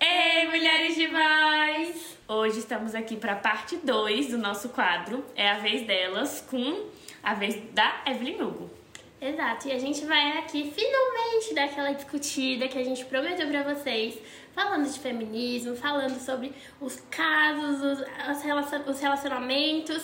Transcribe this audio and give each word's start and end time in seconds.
Ei, 0.00 0.46
mulheres 0.46 0.96
demais! 0.96 2.16
Hoje 2.26 2.60
estamos 2.60 2.94
aqui 2.94 3.16
para 3.16 3.34
a 3.34 3.36
parte 3.36 3.76
2 3.76 4.28
do 4.28 4.38
nosso 4.38 4.70
quadro. 4.70 5.22
É 5.36 5.50
a 5.50 5.58
vez 5.58 5.86
delas 5.86 6.42
com 6.48 6.86
a 7.22 7.34
vez 7.34 7.56
da 7.74 8.00
Evelyn 8.06 8.40
Hugo. 8.40 8.81
Exato, 9.24 9.68
e 9.68 9.72
a 9.72 9.78
gente 9.78 10.04
vai 10.04 10.38
aqui 10.38 10.72
finalmente 10.74 11.54
dar 11.54 11.66
aquela 11.66 11.92
discutida 11.92 12.66
que 12.66 12.76
a 12.76 12.82
gente 12.82 13.04
prometeu 13.04 13.46
pra 13.46 13.62
vocês, 13.62 14.18
falando 14.52 14.90
de 14.92 14.98
feminismo, 14.98 15.76
falando 15.76 16.18
sobre 16.18 16.52
os 16.80 16.96
casos, 17.08 17.80
os, 17.80 18.00
os 18.00 18.42
relacion- 18.42 18.82
os 18.84 18.98
relacionamentos, 19.00 20.02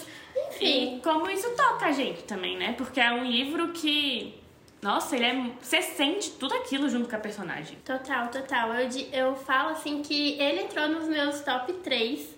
enfim. 0.48 0.98
E 0.98 1.00
como 1.00 1.28
isso 1.28 1.50
toca 1.56 1.86
a 1.86 1.92
gente 1.92 2.22
também, 2.22 2.56
né? 2.56 2.74
Porque 2.78 3.00
é 3.00 3.10
um 3.10 3.24
livro 3.24 3.72
que. 3.72 4.34
Nossa, 4.80 5.16
ele 5.16 5.24
é. 5.24 5.50
Você 5.60 5.82
sente 5.82 6.30
tudo 6.38 6.54
aquilo 6.54 6.88
junto 6.88 7.08
com 7.08 7.16
a 7.16 7.18
personagem. 7.18 7.76
Total, 7.84 8.28
total. 8.28 8.72
Eu, 8.74 8.88
eu 9.12 9.34
falo 9.34 9.70
assim 9.70 10.00
que 10.00 10.40
ele 10.40 10.60
entrou 10.62 10.86
nos 10.88 11.08
meus 11.08 11.40
top 11.40 11.72
3, 11.72 12.36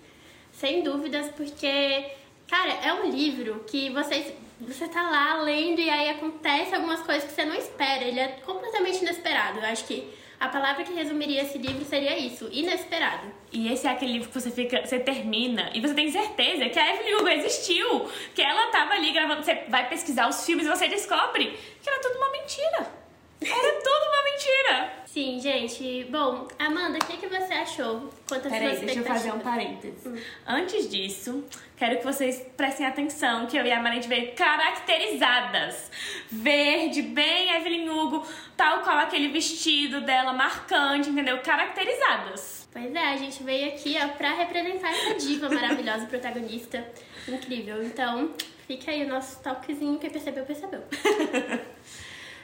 sem 0.51 0.81
dúvidas, 0.81 1.29
porque, 1.37 2.05
cara, 2.49 2.71
é 2.83 2.91
um 2.91 3.07
livro 3.11 3.63
que 3.67 3.91
vocês, 3.91 4.33
você 4.61 4.87
tá 4.87 5.09
lá 5.09 5.41
lendo 5.41 5.79
e 5.79 5.89
aí 5.89 6.09
acontece 6.09 6.75
algumas 6.75 7.01
coisas 7.01 7.23
que 7.23 7.33
você 7.33 7.45
não 7.45 7.55
espera. 7.55 8.03
Ele 8.03 8.19
é 8.19 8.27
completamente 8.45 9.01
inesperado. 9.01 9.59
Eu 9.59 9.65
acho 9.65 9.85
que 9.85 10.07
a 10.39 10.47
palavra 10.47 10.83
que 10.83 10.93
resumiria 10.93 11.43
esse 11.43 11.57
livro 11.57 11.83
seria 11.85 12.17
isso, 12.17 12.49
inesperado. 12.51 13.31
E 13.51 13.71
esse 13.71 13.85
é 13.85 13.91
aquele 13.91 14.13
livro 14.13 14.29
que 14.29 14.39
você 14.39 14.49
fica, 14.49 14.85
você 14.85 14.99
termina 14.99 15.69
e 15.73 15.81
você 15.81 15.93
tem 15.93 16.11
certeza 16.11 16.69
que 16.69 16.79
a 16.79 16.95
Evelyn 16.95 17.15
Hugo 17.15 17.27
existiu, 17.29 18.09
que 18.33 18.41
ela 18.41 18.71
tava 18.71 18.93
ali 18.93 19.11
gravando, 19.11 19.43
você 19.43 19.65
vai 19.67 19.87
pesquisar 19.87 20.27
os 20.27 20.45
filmes 20.45 20.65
e 20.65 20.69
você 20.69 20.87
descobre 20.87 21.57
que 21.81 21.89
era 21.89 22.01
tudo 22.01 22.17
uma 22.17 22.31
mentira. 22.31 23.00
Era 23.43 23.81
tudo 23.81 24.05
uma 24.05 24.23
mentira. 24.23 25.01
Sim, 25.07 25.39
gente. 25.39 26.05
Bom, 26.09 26.47
Amanda, 26.59 26.99
o 26.99 27.05
que, 27.05 27.17
que 27.17 27.27
você 27.27 27.53
achou? 27.53 28.09
Quantas 28.27 28.51
Peraí, 28.51 28.69
suas 28.69 28.79
deixa 28.81 28.99
eu 28.99 29.03
fazer 29.03 29.31
um 29.33 29.39
parênteses. 29.39 30.23
Antes 30.47 30.87
disso, 30.89 31.43
quero 31.75 31.97
que 31.97 32.03
vocês 32.05 32.45
prestem 32.55 32.85
atenção 32.85 33.47
que 33.47 33.57
eu 33.57 33.65
e 33.65 33.71
a 33.71 33.81
Maria 33.81 34.01
veio 34.03 34.33
caracterizadas. 34.35 35.91
Verde, 36.29 37.01
bem 37.01 37.53
Evelyn 37.55 37.89
Hugo, 37.89 38.25
tal 38.55 38.81
qual 38.83 38.99
aquele 38.99 39.29
vestido 39.29 40.01
dela 40.01 40.33
marcante, 40.33 41.09
entendeu? 41.09 41.39
Caracterizadas. 41.39 42.69
Pois 42.71 42.95
é, 42.95 43.05
a 43.05 43.17
gente 43.17 43.43
veio 43.43 43.67
aqui 43.67 43.97
ó, 44.01 44.07
pra 44.09 44.33
representar 44.33 44.91
essa 44.91 45.15
diva 45.15 45.49
maravilhosa, 45.53 46.05
protagonista. 46.05 46.87
Incrível. 47.27 47.83
Então, 47.83 48.33
fica 48.65 48.91
aí 48.91 49.03
o 49.03 49.09
nosso 49.09 49.41
toquezinho. 49.43 49.97
Quem 49.97 50.09
percebeu, 50.09 50.45
percebeu. 50.45 50.81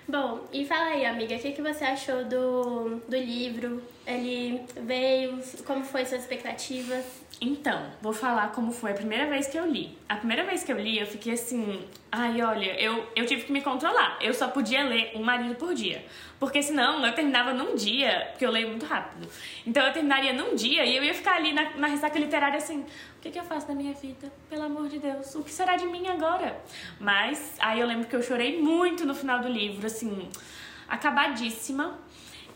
Bom, 0.07 0.47
e 0.53 0.65
fala 0.65 0.85
aí, 0.91 1.05
amiga, 1.05 1.35
o 1.35 1.39
que, 1.39 1.51
que 1.51 1.61
você 1.61 1.83
achou 1.83 2.23
do, 2.23 3.01
do 3.09 3.17
livro? 3.17 3.83
Ele 4.05 4.61
veio, 4.81 5.37
como 5.65 5.83
foi 5.83 6.05
suas 6.05 6.21
expectativas? 6.21 7.03
Então, 7.39 7.91
vou 8.01 8.13
falar 8.13 8.51
como 8.51 8.71
foi 8.71 8.91
a 8.91 8.93
primeira 8.95 9.27
vez 9.27 9.45
que 9.45 9.57
eu 9.57 9.65
li. 9.69 9.95
A 10.09 10.15
primeira 10.15 10.43
vez 10.43 10.63
que 10.63 10.71
eu 10.71 10.79
li, 10.79 10.97
eu 10.97 11.05
fiquei 11.05 11.33
assim, 11.33 11.85
ai, 12.11 12.41
olha, 12.41 12.79
eu, 12.81 13.07
eu 13.15 13.27
tive 13.27 13.43
que 13.43 13.51
me 13.51 13.61
controlar. 13.61 14.17
Eu 14.19 14.33
só 14.33 14.47
podia 14.47 14.83
ler 14.83 15.11
um 15.13 15.23
marido 15.23 15.53
por 15.53 15.75
dia. 15.75 16.03
Porque 16.39 16.63
senão 16.63 17.05
eu 17.05 17.13
terminava 17.13 17.53
num 17.53 17.75
dia, 17.75 18.29
porque 18.31 18.43
eu 18.43 18.49
leio 18.49 18.69
muito 18.69 18.87
rápido. 18.87 19.29
Então 19.67 19.85
eu 19.85 19.93
terminaria 19.93 20.33
num 20.33 20.55
dia 20.55 20.83
e 20.83 20.95
eu 20.95 21.03
ia 21.03 21.13
ficar 21.13 21.35
ali 21.35 21.53
na, 21.53 21.77
na 21.77 21.87
ressaca 21.87 22.17
literária 22.17 22.57
assim, 22.57 22.81
o 22.81 23.21
que, 23.21 23.29
que 23.29 23.39
eu 23.39 23.43
faço 23.43 23.67
da 23.67 23.75
minha 23.75 23.93
vida? 23.93 24.31
Pelo 24.49 24.63
amor 24.63 24.87
de 24.87 24.97
Deus, 24.97 25.35
o 25.35 25.43
que 25.43 25.51
será 25.51 25.75
de 25.75 25.85
mim 25.85 26.07
agora? 26.07 26.59
Mas 26.99 27.55
aí 27.59 27.79
eu 27.79 27.85
lembro 27.85 28.07
que 28.07 28.15
eu 28.15 28.23
chorei 28.23 28.59
muito 28.59 29.05
no 29.05 29.13
final 29.13 29.39
do 29.39 29.47
livro, 29.47 29.85
assim, 29.85 30.27
acabadíssima. 30.87 31.99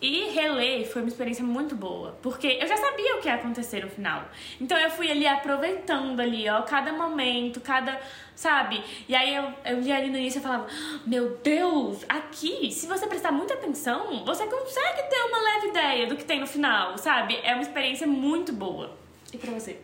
E 0.02 0.30
reler 0.30 0.90
foi 0.92 1.04
uma 1.04 1.10
experiência 1.10 1.44
muito 1.44 1.76
boa, 1.76 2.18
porque 2.24 2.58
eu 2.60 2.68
já 2.68 2.76
sabia 2.76 3.18
o 3.18 3.22
que 3.22 3.28
ia 3.28 3.36
acontecer 3.36 3.86
no 3.86 3.92
final. 3.92 4.28
Então 4.60 4.76
eu 4.76 4.90
fui 4.90 5.12
ali 5.12 5.28
aproveitando 5.28 6.20
ali, 6.20 6.50
ó, 6.50 6.64
cada 6.64 6.92
momento, 6.92 7.62
cada, 7.62 8.02
sabe? 8.36 8.84
E 9.08 9.14
aí 9.14 9.36
eu, 9.36 9.54
eu 9.64 9.80
li 9.80 9.92
ali 9.92 10.10
no 10.10 10.18
início 10.18 10.40
e 10.40 10.42
falava, 10.42 10.66
meu 11.06 11.38
Deus, 11.44 12.04
aqui, 12.10 12.72
se 12.72 12.88
você 12.88 13.06
prestar 13.06 13.32
muita 13.32 13.54
atenção, 13.54 14.26
você 14.26 14.48
consegue 14.48 15.04
ter 15.08 15.22
uma 15.24 15.40
leve 15.40 15.68
ideia 15.68 16.08
do 16.08 16.16
que 16.16 16.26
tem 16.26 16.40
no 16.40 16.48
final, 16.48 16.98
sabe? 16.98 17.40
É 17.44 17.54
uma 17.54 17.62
experiência 17.62 18.08
muito 18.08 18.52
boa. 18.52 18.98
E 19.32 19.38
pra 19.38 19.52
você? 19.52 19.80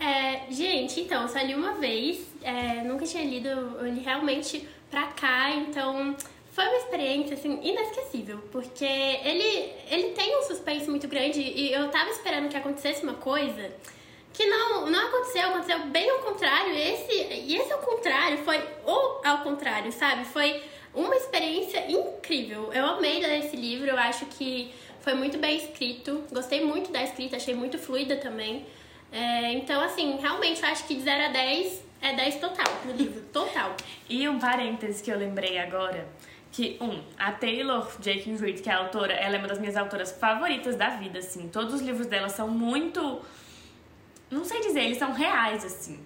É, 0.00 0.50
gente, 0.50 0.98
então, 0.98 1.28
só 1.28 1.38
li 1.40 1.54
uma 1.54 1.74
vez, 1.74 2.26
é, 2.42 2.82
nunca 2.84 3.04
tinha 3.04 3.22
lido, 3.22 3.48
eu 3.48 3.86
li 3.86 4.00
realmente 4.00 4.66
pra 4.90 5.08
cá, 5.08 5.50
então 5.50 6.16
foi 6.52 6.64
uma 6.66 6.76
experiência, 6.76 7.34
assim, 7.34 7.58
inesquecível, 7.62 8.38
porque 8.52 8.84
ele, 8.84 9.72
ele 9.90 10.10
tem 10.10 10.38
um 10.38 10.42
suspense 10.42 10.88
muito 10.88 11.08
grande 11.08 11.40
e 11.40 11.72
eu 11.72 11.90
tava 11.90 12.10
esperando 12.10 12.50
que 12.50 12.56
acontecesse 12.56 13.02
uma 13.02 13.14
coisa 13.14 13.70
que 14.34 14.46
não, 14.46 14.86
não 14.86 15.08
aconteceu, 15.08 15.48
aconteceu 15.48 15.78
bem 15.86 16.08
ao 16.10 16.18
contrário, 16.18 16.74
esse, 16.74 17.12
e 17.12 17.56
esse 17.56 17.72
ao 17.72 17.80
contrário 17.80 18.38
foi 18.38 18.58
o 18.84 19.26
ao 19.26 19.38
contrário, 19.38 19.90
sabe? 19.92 20.24
Foi 20.26 20.62
uma 20.94 21.16
experiência 21.16 21.90
incrível. 21.90 22.70
Eu 22.72 22.84
amei 22.86 23.20
ler 23.20 23.44
esse 23.44 23.56
livro, 23.56 23.88
eu 23.88 23.98
acho 23.98 24.26
que 24.26 24.72
foi 25.00 25.14
muito 25.14 25.38
bem 25.38 25.56
escrito, 25.56 26.22
gostei 26.30 26.64
muito 26.64 26.92
da 26.92 27.02
escrita, 27.02 27.36
achei 27.36 27.54
muito 27.54 27.78
fluida 27.78 28.16
também. 28.16 28.66
É, 29.10 29.52
então, 29.52 29.82
assim, 29.82 30.18
realmente 30.18 30.62
eu 30.62 30.68
acho 30.68 30.84
que 30.86 30.94
de 30.94 31.02
0 31.02 31.24
a 31.24 31.28
10 31.28 31.82
é 32.02 32.12
10 32.14 32.36
total 32.36 32.72
no 32.84 32.92
livro, 32.92 33.22
total. 33.32 33.74
E 34.08 34.28
um 34.28 34.38
parêntese 34.38 35.02
que 35.02 35.10
eu 35.10 35.16
lembrei 35.16 35.58
agora, 35.58 36.06
que, 36.52 36.76
um, 36.80 37.02
a 37.18 37.32
Taylor 37.32 37.90
Jenkins 38.00 38.40
Reid, 38.40 38.60
que 38.60 38.68
é 38.68 38.74
a 38.74 38.78
autora, 38.78 39.14
ela 39.14 39.36
é 39.36 39.38
uma 39.38 39.48
das 39.48 39.58
minhas 39.58 39.76
autoras 39.76 40.12
favoritas 40.12 40.76
da 40.76 40.90
vida, 40.90 41.18
assim. 41.18 41.48
Todos 41.48 41.74
os 41.74 41.80
livros 41.80 42.06
dela 42.06 42.28
são 42.28 42.46
muito... 42.46 43.22
Não 44.30 44.44
sei 44.44 44.60
dizer, 44.60 44.82
eles 44.84 44.98
são 44.98 45.12
reais, 45.12 45.64
assim. 45.64 45.98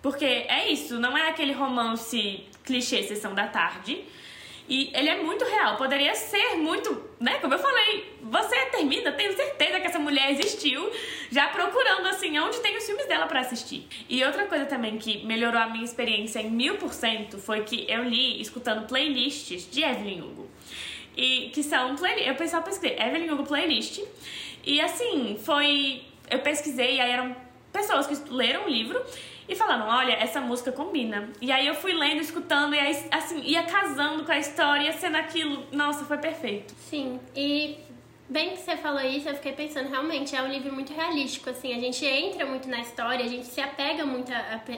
Porque 0.00 0.24
é 0.24 0.70
isso, 0.70 1.00
não 1.00 1.18
é 1.18 1.28
aquele 1.28 1.52
romance 1.52 2.46
clichê 2.64 3.02
Sessão 3.02 3.34
da 3.34 3.48
Tarde. 3.48 4.04
E 4.68 4.90
ele 4.94 5.08
é 5.08 5.22
muito 5.22 5.44
real, 5.46 5.76
poderia 5.76 6.14
ser 6.14 6.56
muito, 6.56 7.02
né? 7.18 7.38
Como 7.38 7.54
eu 7.54 7.58
falei, 7.58 8.12
você 8.20 8.54
termina, 8.66 9.10
tenho 9.12 9.34
certeza 9.34 9.80
que 9.80 9.86
essa 9.86 9.98
mulher 9.98 10.30
existiu, 10.30 10.92
já 11.30 11.48
procurando 11.48 12.06
assim 12.06 12.38
onde 12.38 12.60
tem 12.60 12.76
os 12.76 12.84
filmes 12.84 13.06
dela 13.06 13.26
pra 13.26 13.40
assistir. 13.40 13.86
E 14.08 14.22
outra 14.22 14.44
coisa 14.44 14.66
também 14.66 14.98
que 14.98 15.24
melhorou 15.24 15.58
a 15.58 15.68
minha 15.68 15.84
experiência 15.84 16.40
em 16.40 16.50
mil 16.50 16.76
por 16.76 16.92
cento 16.92 17.38
foi 17.38 17.62
que 17.64 17.86
eu 17.88 18.04
li 18.04 18.42
escutando 18.42 18.86
playlists 18.86 19.70
de 19.70 19.82
Evelyn 19.82 20.20
Hugo. 20.20 20.50
E 21.16 21.48
que 21.54 21.62
são 21.62 21.96
playlists, 21.96 22.28
eu 22.28 22.34
pessoal 22.34 22.62
pesquisei, 22.62 22.98
Evelyn 22.98 23.30
Hugo 23.30 23.46
Playlist. 23.46 24.02
E 24.64 24.82
assim, 24.82 25.38
foi. 25.42 26.02
Eu 26.30 26.40
pesquisei, 26.40 27.00
aí 27.00 27.10
eram 27.10 27.34
pessoas 27.72 28.06
que 28.06 28.30
leram 28.30 28.66
o 28.66 28.68
livro 28.68 29.02
e 29.48 29.54
falaram, 29.56 29.88
olha, 29.88 30.12
essa 30.12 30.40
música 30.40 30.70
combina. 30.70 31.30
E 31.40 31.50
aí 31.50 31.66
eu 31.66 31.74
fui 31.74 31.92
lendo, 31.94 32.20
escutando, 32.20 32.74
e 32.74 32.78
aí, 32.78 33.08
assim, 33.10 33.40
ia 33.40 33.62
casando 33.62 34.24
com 34.24 34.32
a 34.32 34.38
história, 34.38 34.84
ia 34.84 34.92
sendo 34.92 35.16
aquilo. 35.16 35.66
Nossa, 35.72 36.04
foi 36.04 36.18
perfeito. 36.18 36.74
Sim, 36.76 37.18
e 37.34 37.78
bem 38.28 38.50
que 38.50 38.58
você 38.58 38.76
falou 38.76 39.00
isso, 39.00 39.28
eu 39.28 39.34
fiquei 39.34 39.52
pensando, 39.52 39.88
realmente 39.88 40.36
é 40.36 40.42
um 40.42 40.48
livro 40.48 40.72
muito 40.72 40.92
realístico, 40.92 41.48
assim, 41.48 41.72
a 41.74 41.80
gente 41.80 42.04
entra 42.04 42.44
muito 42.44 42.68
na 42.68 42.80
história, 42.80 43.24
a 43.24 43.28
gente 43.28 43.46
se 43.46 43.60
apega 43.60 44.04
muito 44.04 44.30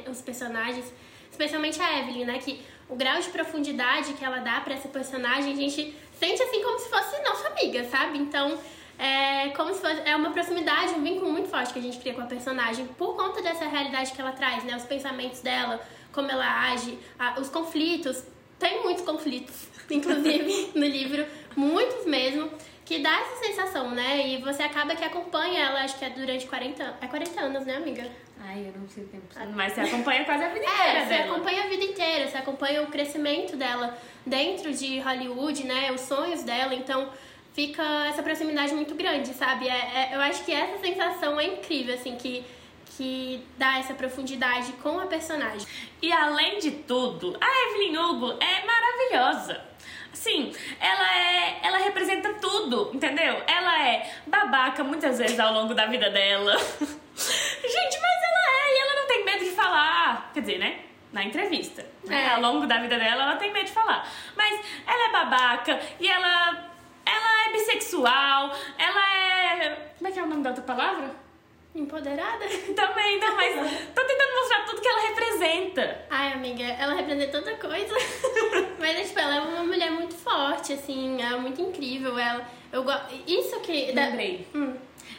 aos 0.07 0.23
personagens, 0.23 0.93
especialmente 1.31 1.83
a 1.83 1.99
Evelyn, 1.99 2.25
né, 2.27 2.39
que 2.39 2.63
o 2.89 2.95
grau 2.95 3.21
de 3.21 3.29
profundidade 3.31 4.13
que 4.15 4.25
ela 4.25 4.39
dá 4.39 4.61
pra 4.61 4.75
essa 4.75 4.89
personagem, 4.89 5.53
a 5.53 5.57
gente 5.57 5.95
sente 6.13 6.43
assim 6.43 6.63
como 6.63 6.79
se 6.79 6.89
fosse 6.91 7.23
nossa 7.23 7.49
amiga, 7.49 7.85
sabe? 7.85 8.19
Então, 8.19 8.59
é 9.01 9.49
como 9.57 9.73
se 9.73 9.81
fosse 9.81 10.01
é 10.05 10.15
uma 10.15 10.31
proximidade, 10.31 10.93
um 10.93 11.03
vínculo 11.03 11.31
muito 11.33 11.49
forte 11.49 11.73
que 11.73 11.79
a 11.79 11.83
gente 11.83 11.99
cria 11.99 12.15
com 12.15 12.21
a 12.23 12.27
personagem 12.27 12.87
por 12.99 13.17
conta 13.17 13.41
dessa 13.43 13.67
realidade 13.67 14.13
que 14.13 14.21
ela 14.21 14.33
traz, 14.33 14.63
né, 14.65 14.77
os 14.77 14.85
pensamentos 14.85 15.41
dela, 15.41 15.81
como 16.13 16.31
ela 16.31 16.71
age, 16.73 16.99
a- 17.19 17.41
os 17.41 17.49
conflitos, 17.49 18.25
tem 18.59 18.83
muitos 18.83 19.05
conflitos, 19.05 19.69
inclusive, 19.91 20.73
no 20.79 20.87
livro, 20.87 21.27
muitos 21.57 22.05
mesmo, 22.07 22.51
que 22.85 22.99
dá 22.99 23.21
essa 23.21 23.37
sensação, 23.47 23.93
né? 23.93 24.27
E 24.27 24.39
você 24.43 24.65
acaba 24.65 24.97
que 24.97 25.05
acompanha 25.05 25.61
ela, 25.67 25.85
acho 25.85 25.97
que 25.97 26.05
é 26.05 26.11
durante 26.11 26.45
40 26.47 26.83
anos. 26.83 26.97
É 27.01 27.07
40 27.07 27.41
anos, 27.41 27.65
né, 27.65 27.77
amiga? 27.77 28.11
Ai, 28.43 28.67
eu 28.75 28.81
não 28.81 28.89
sei 28.89 29.05
o 29.05 29.07
tempo. 29.07 29.27
Mas 29.55 29.73
você 29.75 29.83
acompanha 29.83 30.25
quase 30.25 30.43
a 30.45 30.49
vida 30.49 30.65
inteira 30.67 30.99
É, 30.99 31.03
você 31.05 31.09
dela. 31.11 31.31
acompanha 31.33 31.65
a 31.65 31.67
vida 31.69 31.85
inteira, 31.85 32.29
você 32.29 32.37
acompanha 32.39 32.83
o 32.83 32.89
crescimento 32.89 33.57
dela 33.57 33.97
dentro 34.27 34.73
de 34.75 34.99
Hollywood, 34.99 35.65
né? 35.65 35.93
Os 35.93 36.01
sonhos 36.01 36.43
dela, 36.43 36.75
então 36.75 37.09
fica 37.53 37.83
essa 38.09 38.23
proximidade 38.23 38.75
muito 38.75 38.95
grande, 38.95 39.35
sabe? 39.35 39.69
É, 39.69 39.73
é- 39.73 40.11
eu 40.15 40.21
acho 40.21 40.45
que 40.45 40.53
essa 40.53 40.79
sensação 40.79 41.39
é 41.41 41.45
incrível, 41.45 41.95
assim, 41.95 42.17
que, 42.17 42.45
que 42.97 43.45
dá 43.57 43.79
essa 43.79 43.95
profundidade 43.95 44.73
com 44.83 44.99
a 44.99 45.07
personagem. 45.07 45.67
E 46.03 46.13
além 46.13 46.59
de 46.59 46.71
tudo, 46.71 47.37
a 47.41 47.69
Evelyn 47.69 47.97
Hugo 47.99 48.37
é 48.41 48.65
maravilhosa. 48.67 49.65
Assim, 50.13 50.53
ela 50.81 51.17
é. 51.19 51.61
Ela 51.63 51.79
representa 51.79 52.35
tudo, 52.35 52.91
entendeu? 52.93 53.43
Ela 53.47 53.89
é 53.89 54.13
babaca 54.27 54.83
muitas 54.83 55.19
vezes 55.19 55.39
ao 55.39 55.53
longo 55.53 55.73
da 55.73 55.87
vida 55.87 56.11
dela. 56.11 56.57
Gente, 56.59 58.01
mas 58.01 58.23
ela 58.23 58.45
é, 58.49 58.75
e 58.75 58.81
ela 58.81 59.01
não 59.01 59.07
tem 59.07 59.25
medo 59.25 59.45
de 59.45 59.51
falar. 59.53 60.31
Quer 60.35 60.41
dizer, 60.41 60.59
né? 60.59 60.81
na 61.13 61.25
entrevista. 61.25 61.85
né? 62.07 62.25
É. 62.27 62.35
Ao 62.35 62.41
longo 62.41 62.67
da 62.67 62.79
vida 62.79 62.97
dela, 62.99 63.25
ela 63.25 63.37
tem 63.37 63.53
medo 63.53 63.67
de 63.67 63.73
falar. 63.73 64.09
Mas 64.37 64.61
ela 64.87 65.09
é 65.09 65.13
babaca 65.13 65.81
e 65.99 66.09
ela, 66.09 66.71
ela 67.07 67.47
é 67.49 67.53
bissexual, 67.53 68.55
ela 68.79 69.17
é. 69.17 69.93
Como 69.99 70.09
é 70.09 70.13
que 70.13 70.19
é 70.19 70.23
o 70.23 70.27
nome 70.27 70.43
da 70.43 70.51
outra 70.51 70.65
palavra? 70.65 71.11
Empoderada? 71.75 72.45
Também, 72.75 73.21
não, 73.21 73.37
mas 73.37 73.55
tô 73.95 74.03
tentando 74.05 74.35
mostrar 74.41 74.65
tudo 74.67 74.81
que 74.83 74.89
ela 74.89 75.01
representa. 75.09 76.05
Ai, 76.11 76.33
amiga, 76.33 76.65
ela 76.65 76.95
representa 76.95 77.41
tanta 77.41 77.55
coisa. 77.57 77.95
Mas, 78.81 79.09
tipo, 79.09 79.21
ela 79.21 79.37
é 79.37 79.41
uma 79.41 79.63
mulher 79.65 79.91
muito 79.91 80.15
forte, 80.15 80.73
assim, 80.73 81.21
ela 81.23 81.37
é 81.37 81.41
muito 81.41 81.61
incrível. 81.61 82.19
Ela, 82.19 82.49
eu 82.73 82.83
go... 82.83 82.91
Isso 83.27 83.61
que. 83.61 83.93
da- 83.93 84.07
Lembrei. 84.07 84.49
Hum. 84.55 84.75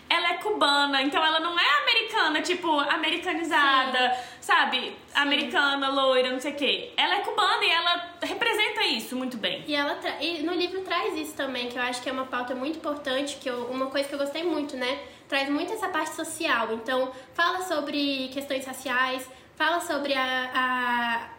Ela 0.10 0.32
é 0.32 0.34
cubana, 0.36 1.02
então 1.02 1.26
ela 1.26 1.40
não 1.40 1.58
é 1.58 1.82
americana, 1.84 2.42
tipo, 2.42 2.68
americanizada, 2.80 4.18
sabe? 4.42 4.96
Americana, 5.14 5.90
loira, 5.90 6.32
não 6.32 6.40
sei 6.40 6.52
o 6.52 6.56
quê. 6.56 6.92
Ela 6.98 7.16
é 7.16 7.20
cubana 7.20 7.64
e 7.64 7.70
ela 7.70 8.10
representa 8.22 8.84
isso 8.84 9.16
muito 9.16 9.38
bem. 9.38 9.64
E 9.68 9.74
ela 9.76 9.96
tra- 9.96 10.22
e 10.22 10.44
no 10.44 10.54
livro 10.54 10.82
traz 10.82 11.16
isso 11.18 11.34
também, 11.36 11.70
que 11.70 11.78
eu 11.78 11.82
acho 11.84 12.02
que 12.02 12.10
é 12.10 12.12
uma 12.12 12.26
pauta 12.26 12.54
muito 12.56 12.78
importante, 12.78 13.38
que 13.38 13.50
eu- 13.50 13.66
uma 13.68 13.88
coisa 13.88 14.08
que 14.10 14.16
eu 14.16 14.20
gostei 14.20 14.44
muito, 14.44 14.76
né? 14.76 15.00
Traz 15.30 15.48
muito 15.50 15.72
essa 15.74 15.88
parte 15.88 16.14
social. 16.16 16.74
Então, 16.74 17.12
fala 17.34 17.62
sobre 17.62 18.30
questões 18.34 18.66
raciais, 18.66 19.30
fala 19.56 19.80
sobre 19.80 20.14
a, 20.14 20.52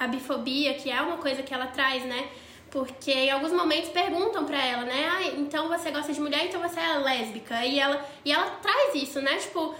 a, 0.00 0.04
a 0.04 0.06
bifobia, 0.08 0.74
que 0.74 0.90
é 0.90 1.00
uma 1.02 1.18
coisa 1.18 1.42
que 1.42 1.52
ela 1.52 1.66
traz, 1.66 2.04
né? 2.04 2.28
Porque 2.72 3.12
em 3.12 3.30
alguns 3.30 3.52
momentos 3.52 3.90
perguntam 3.90 4.46
pra 4.46 4.56
ela, 4.64 4.84
né? 4.84 5.06
Ah, 5.12 5.24
então 5.36 5.68
você 5.68 5.90
gosta 5.90 6.10
de 6.10 6.18
mulher, 6.18 6.46
então 6.46 6.58
você 6.58 6.80
é 6.80 6.96
lésbica. 6.96 7.62
E 7.66 7.78
ela, 7.78 8.02
e 8.24 8.32
ela 8.32 8.46
traz 8.62 8.94
isso, 8.94 9.20
né? 9.20 9.36
Tipo, 9.36 9.74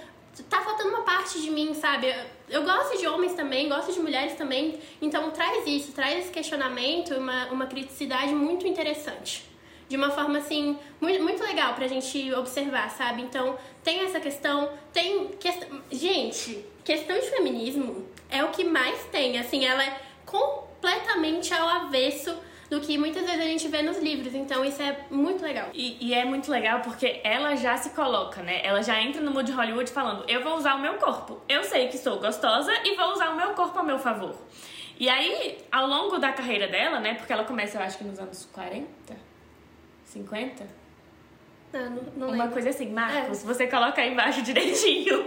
tá 0.50 0.60
faltando 0.60 0.90
uma 0.90 1.00
parte 1.00 1.40
de 1.40 1.50
mim, 1.50 1.72
sabe? 1.72 2.14
Eu, 2.50 2.62
gosto 2.62 2.98
de 2.98 3.08
homens 3.08 3.32
também, 3.32 3.66
gosto 3.66 3.94
de 3.94 3.98
mulheres 3.98 4.34
também. 4.34 4.78
Então 5.00 5.30
traz 5.30 5.66
isso, 5.66 5.92
traz 5.92 6.18
esse 6.18 6.30
questionamento, 6.30 7.14
uma, 7.14 7.46
uma 7.46 7.66
criticidade 7.66 8.34
muito 8.34 8.66
interessante. 8.66 9.42
De 9.88 9.96
uma 9.96 10.10
forma, 10.10 10.36
assim, 10.36 10.78
muito, 11.00 11.22
muito 11.22 11.42
legal 11.42 11.72
pra 11.72 11.88
gente 11.88 12.30
observar, 12.34 12.90
sabe? 12.90 13.22
Então, 13.22 13.58
tem 13.82 14.00
essa 14.00 14.20
questão, 14.20 14.70
tem 14.92 15.28
questão... 15.28 15.82
Gente, 15.90 16.62
questão 16.84 17.18
de 17.18 17.30
feminismo 17.30 18.06
é 18.28 18.44
o 18.44 18.48
que 18.48 18.64
mais 18.64 19.02
tem, 19.06 19.38
assim, 19.38 19.64
ela 19.64 19.82
é 19.82 19.98
completamente 20.26 21.54
ao 21.54 21.66
avesso 21.66 22.34
do 22.72 22.80
que 22.80 22.96
muitas 22.96 23.22
vezes 23.26 23.38
a 23.38 23.44
gente 23.44 23.68
vê 23.68 23.82
nos 23.82 23.98
livros. 23.98 24.34
Então, 24.34 24.64
isso 24.64 24.80
é 24.80 25.04
muito 25.10 25.42
legal. 25.42 25.68
E, 25.74 25.98
e 26.00 26.14
é 26.14 26.24
muito 26.24 26.50
legal 26.50 26.80
porque 26.80 27.20
ela 27.22 27.54
já 27.54 27.76
se 27.76 27.90
coloca, 27.90 28.42
né? 28.42 28.62
Ela 28.64 28.82
já 28.82 28.98
entra 28.98 29.20
no 29.20 29.30
mood 29.30 29.52
Hollywood 29.52 29.92
falando: 29.92 30.24
eu 30.26 30.42
vou 30.42 30.56
usar 30.56 30.76
o 30.76 30.80
meu 30.80 30.94
corpo. 30.94 31.38
Eu 31.46 31.62
sei 31.64 31.88
que 31.88 31.98
sou 31.98 32.18
gostosa 32.18 32.72
e 32.82 32.96
vou 32.96 33.12
usar 33.12 33.28
o 33.28 33.36
meu 33.36 33.50
corpo 33.50 33.78
a 33.78 33.82
meu 33.82 33.98
favor. 33.98 34.34
E 34.98 35.06
aí, 35.06 35.58
ao 35.70 35.86
longo 35.86 36.16
da 36.16 36.32
carreira 36.32 36.66
dela, 36.66 36.98
né? 36.98 37.12
Porque 37.12 37.30
ela 37.30 37.44
começa, 37.44 37.76
eu 37.76 37.82
acho 37.82 37.98
que 37.98 38.04
nos 38.04 38.18
anos 38.18 38.48
40, 38.50 38.88
50, 40.06 40.66
Não, 41.72 41.90
não 42.16 42.26
uma 42.28 42.36
lembro. 42.36 42.50
coisa 42.52 42.70
assim. 42.70 42.90
Marcos, 42.90 43.42
É. 43.42 43.46
você 43.46 43.66
coloca 43.66 44.00
aí 44.02 44.12
embaixo 44.12 44.42
direitinho. 44.42 45.22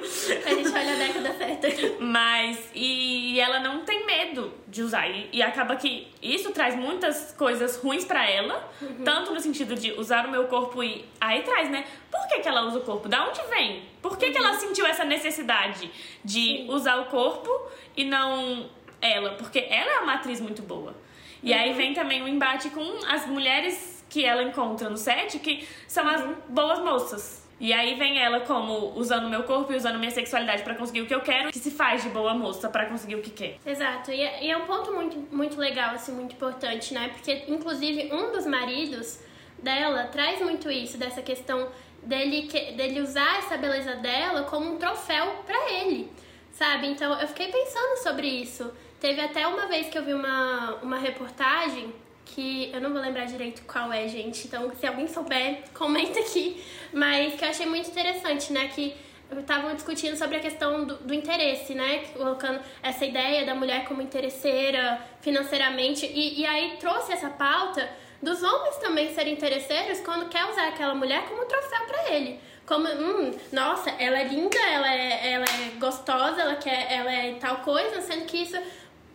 A 0.46 0.50
gente 0.54 0.70
olha 0.70 0.94
a 0.94 0.96
década 0.96 1.34
certa. 1.34 1.68
Mas, 2.00 2.60
e 2.74 3.40
ela 3.40 3.60
não 3.60 3.82
tem 3.84 4.06
medo 4.06 4.54
de 4.68 4.84
usar. 4.84 5.08
E, 5.10 5.30
e 5.34 5.42
acaba 5.42 5.76
que 5.76 6.08
isso 6.22 6.52
traz 6.52 6.76
muitas 6.76 7.34
coisas 7.38 7.78
ruins 7.78 8.06
pra 8.06 8.30
ela, 8.30 8.70
tanto 9.04 9.34
no 9.34 9.40
sentido 9.40 9.76
de 9.76 9.92
usar 9.94 10.26
o 10.28 10.32
meu 10.32 10.46
corpo 10.46 10.84
e. 10.84 11.06
Aí 11.20 11.42
traz, 11.42 11.70
né? 11.70 11.84
Por 12.12 12.28
que, 12.28 12.40
que 12.40 12.48
ela 12.48 12.62
usa 12.68 12.80
o 12.80 12.82
corpo? 12.82 13.10
Da 13.10 13.28
onde 13.28 13.42
vem? 13.50 13.84
Por 14.02 14.18
que, 14.18 14.30
que 14.32 14.38
ela 14.38 14.54
sentiu 14.54 14.86
essa 14.86 15.04
necessidade 15.04 15.90
de 16.24 16.66
usar 16.70 16.98
o 16.98 17.06
corpo 17.06 17.50
e 17.98 18.04
não 18.06 18.70
ela? 19.02 19.32
Porque 19.32 19.60
ela 19.70 19.92
é 19.92 20.00
uma 20.00 20.14
atriz 20.14 20.40
muito 20.40 20.62
boa. 20.62 20.96
E 21.42 21.54
aí 21.54 21.74
vem 21.74 21.94
também 21.94 22.24
o 22.24 22.28
embate 22.28 22.70
com 22.70 22.82
as 23.08 23.26
mulheres 23.28 23.95
que 24.16 24.24
ela 24.24 24.42
encontra 24.44 24.90
no 24.90 24.96
set, 24.96 25.38
que 25.40 25.68
são 25.90 26.08
as 26.08 26.24
boas 26.48 26.80
moças. 26.80 27.46
E 27.60 27.74
aí 27.74 27.96
vem 27.96 28.18
ela 28.18 28.40
como 28.40 28.98
usando 28.98 29.30
meu 29.30 29.44
corpo 29.44 29.74
e 29.74 29.76
usando 29.76 30.00
minha 30.00 30.10
sexualidade 30.10 30.64
pra 30.64 30.74
conseguir 30.74 31.02
o 31.02 31.06
que 31.06 31.14
eu 31.14 31.20
quero, 31.20 31.52
que 31.52 31.60
se 31.60 31.70
faz 31.70 32.02
de 32.02 32.08
boa 32.08 32.34
moça 32.34 32.70
pra 32.70 32.86
conseguir 32.86 33.16
o 33.16 33.22
que 33.22 33.30
quer. 33.30 33.58
Exato, 33.66 34.12
e 34.12 34.22
é, 34.22 34.46
e 34.46 34.50
é 34.50 34.56
um 34.56 34.66
ponto 34.66 34.94
muito, 34.94 35.18
muito 35.36 35.60
legal, 35.60 35.96
assim, 35.96 36.14
muito 36.14 36.34
importante, 36.34 36.94
né? 36.94 37.10
Porque, 37.10 37.44
inclusive, 37.50 38.10
um 38.14 38.32
dos 38.32 38.46
maridos 38.46 39.20
dela 39.62 40.06
traz 40.06 40.40
muito 40.40 40.72
isso, 40.72 40.98
dessa 40.98 41.22
questão 41.22 41.68
dele, 42.02 42.44
que, 42.44 42.72
dele 42.72 43.02
usar 43.02 43.40
essa 43.40 43.58
beleza 43.58 43.96
dela 43.96 44.44
como 44.44 44.76
um 44.76 44.78
troféu 44.78 45.44
pra 45.46 45.74
ele, 45.74 46.10
sabe? 46.54 46.88
Então, 46.88 47.20
eu 47.20 47.28
fiquei 47.28 47.52
pensando 47.52 47.98
sobre 48.02 48.28
isso. 48.28 48.74
Teve 48.98 49.20
até 49.20 49.46
uma 49.46 49.68
vez 49.68 49.90
que 49.90 49.98
eu 49.98 50.06
vi 50.06 50.14
uma, 50.14 50.76
uma 50.82 50.98
reportagem 50.98 51.94
que 52.26 52.72
eu 52.74 52.82
não 52.82 52.92
vou 52.92 53.02
lembrar 53.02 53.26
direito 53.26 53.62
qual 53.66 53.94
é, 53.94 54.08
gente. 54.08 54.48
Então, 54.48 54.72
se 54.76 54.86
alguém 54.86 55.08
souber, 55.08 55.64
comenta 55.74 56.20
aqui. 56.20 56.62
Mas 56.92 57.36
que 57.36 57.46
eu 57.46 57.50
achei 57.50 57.66
muito 57.66 57.90
interessante, 57.90 58.52
né? 58.52 58.68
Que 58.68 58.96
estavam 59.40 59.74
discutindo 59.74 60.18
sobre 60.18 60.38
a 60.38 60.40
questão 60.40 60.86
do, 60.86 60.96
do 60.96 61.14
interesse, 61.14 61.74
né? 61.74 62.06
Colocando 62.14 62.60
essa 62.82 63.06
ideia 63.06 63.46
da 63.46 63.56
mulher 63.56 63.86
como 63.86 64.02
interesseira 64.02 65.00
financeiramente. 65.22 66.06
E, 66.06 66.42
e 66.42 66.46
aí 66.46 66.78
trouxe 66.80 67.14
essa 67.14 67.30
pauta 67.30 67.88
dos 68.22 68.42
homens 68.42 68.78
também 68.78 69.14
serem 69.14 69.34
interesseiros 69.34 70.00
quando 70.00 70.30
quer 70.30 70.46
usar 70.46 70.70
aquela 70.70 70.96
mulher 70.96 71.26
como 71.28 71.46
troféu 71.46 71.86
pra 71.86 72.14
ele. 72.14 72.40
Como, 72.66 72.88
hum, 72.88 73.32
nossa, 73.52 73.92
ela 73.92 74.20
é 74.20 74.24
linda, 74.24 74.58
ela 74.58 74.92
é, 74.92 75.34
ela 75.34 75.46
é 75.46 75.80
gostosa, 75.80 76.42
ela, 76.42 76.56
quer, 76.56 76.92
ela 76.92 77.12
é 77.12 77.34
tal 77.36 77.58
coisa, 77.58 78.02
sendo 78.02 78.26
que 78.26 78.38
isso 78.38 78.58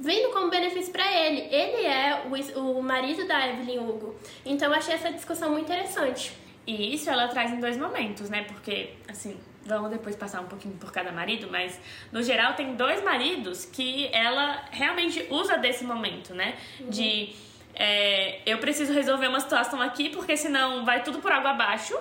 vindo 0.01 0.33
como 0.33 0.51
benefício 0.51 0.93
pra 0.93 1.07
ele. 1.07 1.43
Ele 1.55 1.87
é 1.87 2.23
o, 2.57 2.79
o 2.79 2.83
marido 2.83 3.27
da 3.29 3.47
Evelyn 3.49 3.79
Hugo. 3.79 4.17
Então 4.45 4.69
eu 4.69 4.75
achei 4.75 4.95
essa 4.95 5.13
discussão 5.13 5.51
muito 5.51 5.67
interessante. 5.67 6.33
E 6.67 6.95
isso 6.95 7.11
ela 7.11 7.29
traz 7.29 7.53
em 7.53 7.61
dois 7.61 7.77
momentos, 7.77 8.31
né? 8.31 8.45
Porque, 8.45 8.95
assim, 9.09 9.39
vamos 9.65 9.91
depois 9.91 10.17
passar 10.17 10.41
um 10.41 10.47
pouquinho 10.47 10.75
por 10.77 10.93
cada 10.93 11.13
marido, 11.13 11.49
mas 11.51 11.79
no 12.11 12.23
geral 12.23 12.55
tem 12.55 12.75
dois 12.75 13.03
maridos 13.03 13.65
que 13.65 14.09
ela 14.13 14.65
realmente 14.71 15.27
usa 15.31 15.57
desse 15.57 15.85
momento, 15.85 16.35
né? 16.35 16.57
De 16.89 17.35
é, 17.75 18.41
eu 18.47 18.59
preciso 18.59 18.93
resolver 18.93 19.29
uma 19.29 19.41
situação 19.41 19.81
aqui, 19.81 20.11
porque 20.11 20.37
senão 20.37 20.85
vai 20.85 21.03
tudo 21.03 21.19
por 21.19 21.31
água 21.31 21.51
abaixo. 21.51 21.97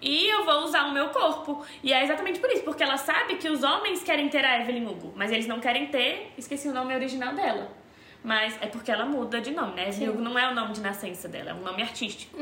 E 0.00 0.28
eu 0.28 0.44
vou 0.44 0.64
usar 0.64 0.84
o 0.84 0.92
meu 0.92 1.08
corpo. 1.08 1.64
E 1.82 1.92
é 1.92 2.02
exatamente 2.02 2.38
por 2.38 2.50
isso, 2.50 2.62
porque 2.62 2.82
ela 2.82 2.96
sabe 2.96 3.36
que 3.36 3.48
os 3.48 3.62
homens 3.62 4.02
querem 4.02 4.28
ter 4.28 4.44
a 4.44 4.60
Evelyn 4.60 4.86
Hugo, 4.86 5.12
mas 5.16 5.32
eles 5.32 5.46
não 5.46 5.60
querem 5.60 5.86
ter, 5.86 6.32
esqueci 6.36 6.68
o 6.68 6.72
nome 6.72 6.94
original 6.94 7.34
dela. 7.34 7.76
Mas 8.22 8.58
é 8.60 8.66
porque 8.66 8.90
ela 8.90 9.04
muda 9.04 9.40
de 9.40 9.52
nome, 9.52 9.74
né? 9.74 9.88
Evelyn 9.88 10.08
Hugo 10.10 10.20
não 10.20 10.38
é 10.38 10.50
o 10.50 10.54
nome 10.54 10.72
de 10.72 10.80
nascença 10.80 11.28
dela, 11.28 11.50
é 11.50 11.54
um 11.54 11.62
nome 11.62 11.82
artístico. 11.82 12.36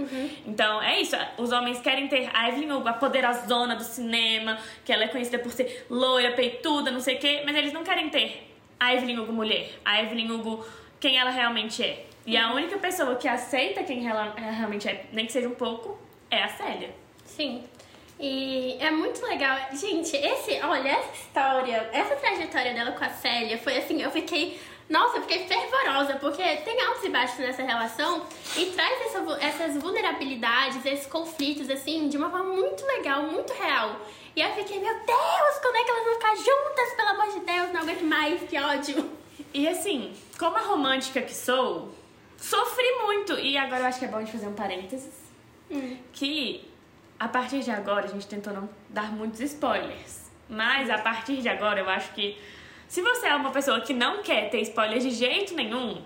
Então 0.47 0.83
é 0.83 1.01
isso, 1.01 1.17
os 1.37 1.53
homens 1.53 1.81
querem 1.81 2.09
ter 2.09 2.31
a 2.33 2.49
Evelyn 2.49 2.73
Hugo, 2.73 2.89
a 2.89 2.95
poderosona 2.95 3.77
do 3.77 3.85
cinema, 3.85 4.59
que 4.85 4.93
ela 4.93 5.05
é 5.05 5.09
conhecida 5.09 5.39
por 5.39 5.53
ser 5.53 5.87
loira, 5.91 6.33
peituda, 6.33 6.91
não 6.91 7.01
sei 7.01 7.17
o 7.17 7.19
quê, 7.19 7.43
mas 7.45 7.55
eles 7.55 7.73
não 7.73 7.85
querem 7.85 8.09
ter 8.09 8.55
a 8.81 8.95
Evelyn 8.95 9.19
Hugo 9.19 9.33
mulher, 9.33 9.71
a 9.85 10.03
Evelyn 10.03 10.31
Hugo 10.31 10.65
quem 10.99 11.19
ela 11.19 11.31
realmente 11.31 11.83
é. 11.83 12.07
E 12.27 12.37
a 12.37 12.53
única 12.53 12.77
pessoa 12.79 13.15
que 13.15 13.29
aceita 13.29 13.85
quem 13.85 14.09
ela 14.09 14.35
realmente 14.35 14.89
é, 14.89 15.07
nem 15.13 15.27
que 15.27 15.33
seja 15.33 15.49
um 15.49 15.55
pouco, 15.55 15.99
é 16.31 16.43
a 16.43 16.49
Célia. 16.49 17.06
Sim. 17.27 17.65
E 18.19 18.79
é 18.81 18.91
muito 18.91 19.25
legal. 19.25 19.59
Gente, 19.73 20.17
esse, 20.17 20.61
olha, 20.63 20.89
essa 20.89 21.13
história, 21.13 21.91
essa 21.93 22.17
trajetória 22.17 22.73
dela 22.73 22.93
com 22.93 23.05
a 23.05 23.11
Célia 23.11 23.59
foi 23.59 23.77
assim, 23.77 24.03
eu 24.03 24.11
fiquei. 24.11 24.59
Nossa, 24.89 25.17
eu 25.17 25.23
fiquei 25.23 25.47
fervorosa, 25.49 26.15
porque 26.15 26.43
tem 26.59 26.81
altos 26.81 27.03
e 27.03 27.09
baixos 27.09 27.39
nessa 27.39 27.63
relação 27.63 28.25
e 28.57 28.67
traz 28.67 29.01
essa 29.07 29.39
essas 29.41 29.83
vulnerabilidades, 29.83 30.87
esses 30.87 31.07
conflitos, 31.07 31.69
assim, 31.69 32.09
de 32.09 32.17
uma 32.17 32.31
forma 32.31 32.55
muito 32.55 32.87
legal, 32.87 33.25
muito 33.25 33.53
real. 33.53 34.01
E 34.35 34.41
eu 34.41 34.55
fiquei, 34.55 34.79
meu 34.79 34.95
Deus, 34.95 35.59
quando 35.61 35.77
é 35.77 35.83
que 35.85 35.91
elas 35.91 36.05
vão 36.05 36.15
ficar 36.15 36.37
juntas? 36.37 36.95
Pelo 36.95 37.09
amor 37.09 37.33
de 37.33 37.41
Deus, 37.41 37.73
não 37.73 37.81
aguento 37.81 38.05
mais, 38.05 38.43
que 38.43 38.59
ódio. 38.59 39.11
E 39.53 39.67
assim, 39.67 40.13
como 40.39 40.57
a 40.57 40.61
romântica 40.61 41.21
que 41.21 41.35
sou, 41.35 41.93
sofri 42.37 42.93
muito. 43.05 43.33
E 43.41 43.57
agora 43.57 43.81
eu 43.81 43.87
acho 43.87 43.99
que 43.99 44.05
é 44.05 44.09
bom 44.09 44.23
de 44.23 44.31
fazer 44.31 44.47
um 44.47 44.55
parênteses. 44.55 45.15
Que 46.13 46.71
a 47.19 47.29
partir 47.29 47.61
de 47.61 47.71
agora 47.71 48.07
a 48.07 48.09
gente 48.09 48.27
tentou 48.27 48.53
não 48.53 48.69
dar 48.89 49.11
muitos 49.13 49.41
spoilers. 49.41 50.31
Mas 50.49 50.91
a 50.91 50.99
partir 50.99 51.39
de 51.39 51.49
agora 51.49 51.81
eu 51.81 51.89
acho 51.89 52.13
que 52.13 52.39
se 52.87 53.03
você 53.03 53.27
é 53.27 53.35
uma 53.35 53.51
pessoa 53.51 53.81
que 53.81 53.93
não 53.93 54.23
quer 54.23 54.49
ter 54.51 54.61
spoilers 54.63 55.03
de 55.03 55.11
jeito 55.11 55.55
nenhum, 55.55 56.03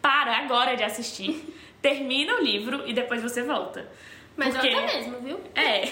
para 0.00 0.36
agora 0.38 0.76
de 0.76 0.82
assistir, 0.82 1.54
termina 1.82 2.34
o 2.36 2.42
livro 2.42 2.82
e 2.86 2.92
depois 2.92 3.22
você 3.22 3.42
volta. 3.42 3.88
Mas 4.36 4.54
Porque- 4.54 4.70
volta 4.70 4.86
mesmo, 4.94 5.20
viu? 5.20 5.40
É. 5.54 5.82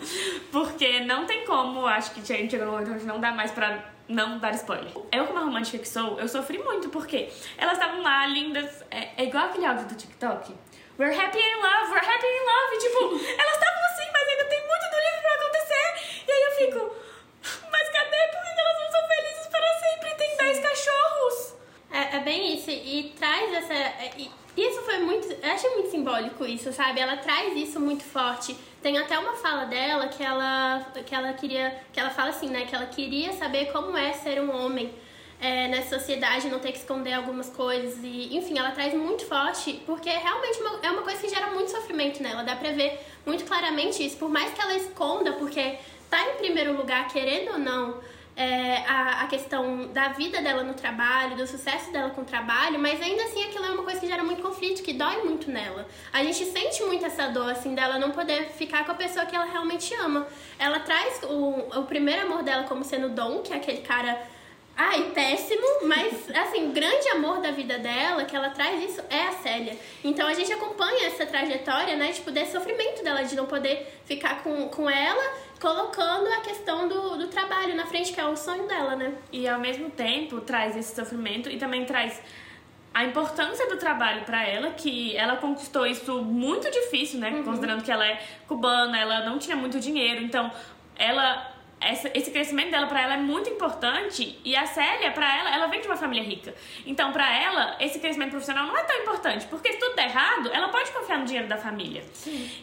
Porque 0.50 1.00
não 1.00 1.26
tem 1.26 1.44
como, 1.44 1.86
acho 1.86 2.12
que 2.12 2.20
a 2.20 2.36
gente 2.36 2.50
chegou 2.50 2.66
no 2.66 2.72
momento 2.72 2.92
onde 2.92 3.04
não 3.04 3.20
dá 3.20 3.32
mais 3.32 3.50
pra 3.50 3.92
não 4.08 4.38
dar 4.38 4.52
spoiler. 4.54 4.92
Eu, 5.10 5.26
como 5.26 5.38
a 5.38 5.42
romântica 5.42 5.78
que 5.78 5.88
sou, 5.88 6.18
eu 6.18 6.28
sofri 6.28 6.58
muito, 6.58 6.88
porque 6.88 7.28
elas 7.56 7.74
estavam 7.78 8.02
lá, 8.02 8.26
lindas. 8.26 8.84
É, 8.90 9.10
é 9.22 9.24
igual 9.24 9.46
aquele 9.46 9.66
áudio 9.66 9.86
do 9.86 9.94
TikTok. 9.94 10.54
We're 11.02 11.10
happy 11.10 11.40
in 11.40 11.58
love, 11.58 11.90
we're 11.90 11.98
happy 11.98 12.30
in 12.30 12.44
love. 12.46 12.70
E, 12.74 12.78
tipo, 12.78 13.00
elas 13.36 13.54
estavam 13.54 13.82
assim, 13.90 14.06
mas 14.12 14.28
ainda 14.28 14.44
tem 14.44 14.60
muito 14.60 14.86
do 14.88 14.98
livro 15.02 15.20
pra 15.20 15.34
acontecer. 15.34 16.22
E 16.28 16.30
aí 16.30 16.42
eu 16.44 16.52
fico, 16.52 16.96
mas 17.72 17.88
cadê? 17.88 18.22
Por 18.30 18.40
que 18.40 18.60
elas 18.60 18.78
não 18.78 18.90
são 18.92 19.08
felizes 19.08 19.46
para 19.48 19.66
sempre? 19.80 20.14
Tem 20.14 20.36
10 20.36 20.60
cachorros. 20.60 21.54
É, 21.90 22.18
é 22.18 22.30
e 22.30 23.14
traz 23.18 23.52
essa. 23.52 23.74
e 24.16 24.30
Isso 24.56 24.80
foi 24.82 24.98
muito. 24.98 25.26
Eu 25.26 25.52
achei 25.52 25.70
muito 25.70 25.90
simbólico 25.90 26.46
isso, 26.46 26.72
sabe? 26.72 27.00
Ela 27.00 27.16
traz 27.16 27.56
isso 27.56 27.80
muito 27.80 28.04
forte. 28.04 28.56
Tem 28.80 28.96
até 28.96 29.18
uma 29.18 29.34
fala 29.34 29.64
dela 29.64 30.06
que 30.06 30.22
ela, 30.22 30.86
que 31.04 31.12
ela 31.12 31.32
queria. 31.32 31.80
Que 31.92 31.98
ela 31.98 32.10
fala 32.10 32.30
assim, 32.30 32.48
né? 32.48 32.64
Que 32.64 32.76
ela 32.76 32.86
queria 32.86 33.32
saber 33.32 33.72
como 33.72 33.98
é 33.98 34.12
ser 34.12 34.40
um 34.40 34.54
homem 34.54 34.94
é, 35.42 35.66
nessa 35.68 35.98
sociedade, 35.98 36.48
não 36.48 36.60
ter 36.60 36.70
que 36.72 36.78
esconder 36.78 37.12
algumas 37.14 37.50
coisas. 37.50 37.98
E, 38.02 38.36
enfim, 38.36 38.56
ela 38.58 38.70
traz 38.70 38.94
muito 38.94 39.26
forte, 39.26 39.82
porque 39.84 40.08
realmente 40.08 40.58
uma- 40.60 40.78
é 40.86 40.90
uma 40.90 41.02
coisa 41.02 41.20
que 41.20 41.28
gera 41.28 41.48
muito 41.48 41.70
sofrimento 41.70 42.22
nela. 42.22 42.44
Dá 42.44 42.54
pra 42.54 42.70
ver 42.70 43.00
muito 43.26 43.44
claramente 43.44 44.06
isso. 44.06 44.16
Por 44.16 44.30
mais 44.30 44.52
que 44.54 44.60
ela 44.60 44.74
esconda, 44.76 45.32
porque 45.32 45.78
tá 46.08 46.18
em 46.30 46.36
primeiro 46.36 46.76
lugar, 46.76 47.08
querendo 47.08 47.54
ou 47.54 47.58
não, 47.58 48.00
é, 48.36 48.78
a, 48.86 49.22
a 49.22 49.26
questão 49.26 49.88
da 49.88 50.08
vida 50.08 50.40
dela 50.40 50.62
no 50.62 50.74
trabalho, 50.74 51.36
do 51.36 51.46
sucesso 51.46 51.90
dela 51.92 52.10
com 52.10 52.22
o 52.22 52.24
trabalho, 52.24 52.78
mas 52.78 53.00
ainda 53.02 53.24
assim 53.24 53.42
aquilo 53.44 53.66
é 53.66 53.70
uma 53.72 53.82
coisa 53.82 54.00
que 54.00 54.06
gera 54.06 54.22
muito 54.22 54.40
conflito, 54.40 54.82
que 54.82 54.92
dói 54.92 55.22
muito 55.24 55.50
nela. 55.50 55.86
A 56.12 56.22
gente 56.24 56.44
sente 56.46 56.82
muito 56.84 57.04
essa 57.04 57.26
dor, 57.28 57.50
assim, 57.50 57.74
dela 57.74 57.98
não 57.98 58.10
poder 58.12 58.48
ficar 58.50 58.84
com 58.86 58.92
a 58.92 58.94
pessoa 58.94 59.26
que 59.26 59.34
ela 59.36 59.44
realmente 59.44 59.92
ama. 59.96 60.26
Ela 60.58 60.78
traz 60.80 61.20
o, 61.24 61.78
o 61.80 61.82
primeiro 61.84 62.22
amor 62.22 62.42
dela 62.42 62.62
como 62.64 62.84
sendo 62.84 63.08
Dom, 63.10 63.40
que 63.42 63.52
é 63.52 63.56
aquele 63.56 63.82
cara 63.82 64.18
Ai, 64.76 65.10
péssimo, 65.14 65.86
mas 65.86 66.30
assim, 66.30 66.70
o 66.70 66.72
grande 66.72 67.06
amor 67.08 67.40
da 67.40 67.50
vida 67.50 67.78
dela, 67.78 68.24
que 68.24 68.34
ela 68.34 68.50
traz 68.50 68.82
isso, 68.82 69.02
é 69.10 69.28
a 69.28 69.32
Célia. 69.32 69.76
Então 70.02 70.26
a 70.26 70.34
gente 70.34 70.52
acompanha 70.52 71.06
essa 71.06 71.26
trajetória, 71.26 71.94
né, 71.96 72.12
tipo, 72.12 72.30
desse 72.30 72.52
sofrimento 72.52 73.04
dela, 73.04 73.22
de 73.22 73.36
não 73.36 73.46
poder 73.46 74.00
ficar 74.06 74.42
com, 74.42 74.68
com 74.68 74.88
ela, 74.88 75.34
colocando 75.60 76.26
a 76.28 76.40
questão 76.40 76.88
do, 76.88 77.18
do 77.18 77.28
trabalho 77.28 77.76
na 77.76 77.86
frente, 77.86 78.12
que 78.12 78.20
é 78.20 78.24
o 78.24 78.36
sonho 78.36 78.66
dela, 78.66 78.96
né? 78.96 79.12
E 79.30 79.46
ao 79.46 79.60
mesmo 79.60 79.90
tempo 79.90 80.40
traz 80.40 80.76
esse 80.76 80.94
sofrimento 80.94 81.50
e 81.50 81.58
também 81.58 81.84
traz 81.84 82.20
a 82.94 83.04
importância 83.04 83.68
do 83.68 83.76
trabalho 83.76 84.24
pra 84.24 84.46
ela, 84.46 84.70
que 84.70 85.16
ela 85.16 85.36
conquistou 85.36 85.86
isso 85.86 86.22
muito 86.22 86.70
difícil, 86.70 87.20
né? 87.20 87.42
Considerando 87.44 87.82
que 87.82 87.90
ela 87.90 88.06
é 88.06 88.22
cubana, 88.48 88.98
ela 88.98 89.20
não 89.20 89.38
tinha 89.38 89.56
muito 89.56 89.78
dinheiro, 89.78 90.22
então 90.22 90.50
ela 90.96 91.51
essa- 91.82 92.10
esse 92.14 92.30
crescimento 92.30 92.70
dela 92.70 92.86
pra 92.86 93.00
ela 93.02 93.14
é 93.14 93.16
muito 93.18 93.48
importante 93.50 94.38
e 94.44 94.54
a 94.56 94.66
Célia 94.66 95.10
pra 95.12 95.36
ela 95.38 95.54
ela 95.54 95.66
vem 95.66 95.80
de 95.80 95.86
uma 95.86 95.96
família 95.96 96.22
rica. 96.24 96.54
Então 96.86 97.12
pra 97.12 97.30
ela 97.36 97.76
esse 97.80 97.98
crescimento 97.98 98.30
profissional 98.30 98.66
não 98.66 98.76
é 98.76 98.82
tão 98.84 98.96
importante 99.02 99.46
porque 99.46 99.72
se 99.72 99.78
tudo 99.78 99.94
der 99.96 100.06
errado 100.06 100.50
ela 100.52 100.68
pode 100.68 100.90
confiar 100.92 101.18
no 101.18 101.24
dinheiro 101.24 101.48
da 101.48 101.56
família. 101.56 102.02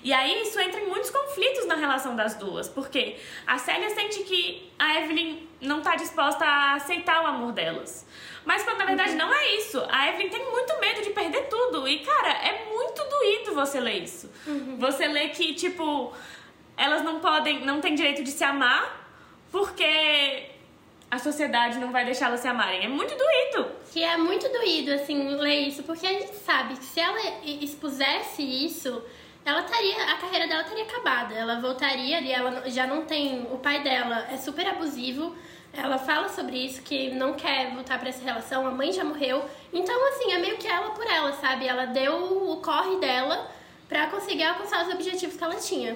E 0.04 0.14
aí 0.14 0.42
isso 0.44 0.60
entra 0.60 0.80
em 0.82 0.88
muitos 0.88 1.10
conflitos 1.10 1.66
na 1.68 1.76
relação 1.76 2.16
das 2.16 2.36
duas 2.36 2.68
porque 2.70 3.18
a 3.46 3.58
Célia 3.58 3.90
sente 3.90 4.24
que 4.24 4.72
a 4.78 5.00
Evelyn 5.02 5.48
não 5.62 5.82
tá 5.82 5.96
disposta 5.96 6.46
a 6.46 6.74
aceitar 6.76 7.22
o 7.24 7.28
amor 7.28 7.52
delas. 7.52 8.08
Mas 8.46 8.64
quando 8.64 8.78
na 8.80 8.86
verdade 8.86 9.14
não 9.16 9.32
é 9.34 9.56
isso. 9.58 9.84
A 9.92 10.10
Evelyn 10.10 10.30
tem 10.30 10.50
muito 10.50 10.80
medo 10.80 11.02
de 11.02 11.10
perder 11.12 11.44
tudo. 11.50 11.88
E 11.88 12.00
cara 12.00 12.30
é 12.32 12.66
muito 12.74 13.04
doído 13.10 13.54
você 13.54 13.80
ler 13.80 14.02
isso. 14.04 14.32
Você 14.78 15.08
lê 15.08 15.28
que 15.30 15.54
tipo 15.54 16.14
elas 16.78 17.04
não 17.04 17.20
podem, 17.20 17.60
não 17.66 17.82
têm 17.82 17.94
direito 17.94 18.24
de 18.24 18.32
se 18.32 18.44
amar 18.44 18.99
porque 19.52 20.50
a 21.10 21.18
sociedade 21.18 21.80
não 21.80 21.92
vai 21.92 22.06
deixá-las 22.06 22.40
se 22.40 22.48
amarem. 22.48 22.86
É 22.86 22.88
muito 22.88 23.16
doído. 23.16 23.72
Que 23.92 24.04
é 24.04 24.16
muito 24.18 24.48
doído, 24.50 24.94
assim, 24.94 25.36
ler 25.36 25.68
isso, 25.68 25.84
porque 25.84 26.06
a 26.06 26.14
gente 26.14 26.36
sabe 26.36 26.76
que 26.76 26.86
se 26.86 27.00
ela 27.00 27.20
expusesse 27.44 28.44
isso, 28.44 29.04
ela 29.44 29.62
estaria, 29.62 30.04
a 30.04 30.18
carreira 30.18 30.48
dela 30.48 30.62
estaria 30.62 30.84
acabada. 30.84 31.34
Ela 31.34 31.60
voltaria 31.60 32.18
ali, 32.18 32.32
ela 32.32 32.70
já 32.70 32.86
não 32.86 33.06
tem. 33.06 33.48
O 33.52 33.58
pai 33.58 33.82
dela 33.82 34.28
é 34.32 34.38
super 34.38 34.68
abusivo. 34.68 35.36
Ela 35.72 35.98
fala 35.98 36.30
sobre 36.30 36.58
isso, 36.58 36.82
que 36.82 37.12
não 37.12 37.34
quer 37.34 37.72
voltar 37.72 38.00
pra 38.00 38.10
essa 38.10 38.24
relação, 38.24 38.66
a 38.66 38.72
mãe 38.72 38.92
já 38.92 39.04
morreu. 39.04 39.46
Então, 39.72 40.08
assim, 40.10 40.32
é 40.32 40.40
meio 40.40 40.58
que 40.58 40.68
ela 40.68 40.90
por 40.92 41.06
ela, 41.06 41.32
sabe? 41.34 41.68
Ela 41.68 41.86
deu 41.86 42.52
o 42.52 42.58
corre 42.58 42.98
dela 42.98 43.50
pra 43.88 44.08
conseguir 44.08 44.44
alcançar 44.44 44.86
os 44.86 44.94
objetivos 44.94 45.36
que 45.36 45.44
ela 45.44 45.56
tinha. 45.56 45.96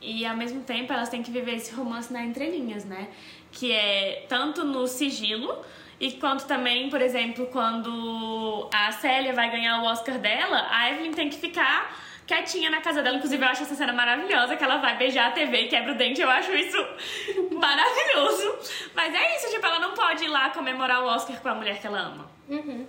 E 0.00 0.24
ao 0.24 0.36
mesmo 0.36 0.62
tempo 0.62 0.92
elas 0.92 1.08
têm 1.08 1.22
que 1.22 1.30
viver 1.30 1.56
esse 1.56 1.74
romance 1.74 2.12
na 2.12 2.24
entrelinhas, 2.24 2.84
né? 2.84 3.08
Que 3.52 3.72
é 3.72 4.24
tanto 4.28 4.64
no 4.64 4.86
sigilo 4.86 5.64
e 6.00 6.12
quanto 6.12 6.46
também, 6.46 6.88
por 6.88 7.02
exemplo, 7.02 7.46
quando 7.48 8.68
a 8.72 8.90
Célia 8.90 9.34
vai 9.34 9.50
ganhar 9.50 9.82
o 9.82 9.84
Oscar 9.84 10.18
dela, 10.18 10.66
a 10.70 10.90
Evelyn 10.90 11.12
tem 11.12 11.28
que 11.28 11.36
ficar 11.36 11.94
quietinha 12.26 12.70
na 12.70 12.80
casa 12.80 13.02
dela. 13.02 13.18
Inclusive, 13.18 13.44
eu 13.44 13.48
acho 13.48 13.64
essa 13.64 13.74
cena 13.74 13.92
maravilhosa, 13.92 14.56
que 14.56 14.64
ela 14.64 14.78
vai 14.78 14.96
beijar 14.96 15.28
a 15.28 15.32
TV 15.32 15.64
e 15.64 15.68
quebra 15.68 15.92
o 15.92 15.96
dente. 15.96 16.22
Eu 16.22 16.30
acho 16.30 16.52
isso 16.52 16.78
maravilhoso. 17.52 18.58
Mas 18.94 19.14
é 19.14 19.36
isso, 19.36 19.50
tipo, 19.50 19.66
ela 19.66 19.78
não 19.78 19.92
pode 19.92 20.24
ir 20.24 20.28
lá 20.28 20.48
comemorar 20.48 21.04
o 21.04 21.06
Oscar 21.06 21.38
com 21.38 21.48
a 21.50 21.54
mulher 21.54 21.78
que 21.78 21.86
ela 21.86 22.00
ama. 22.00 22.30
Uhum, 22.48 22.86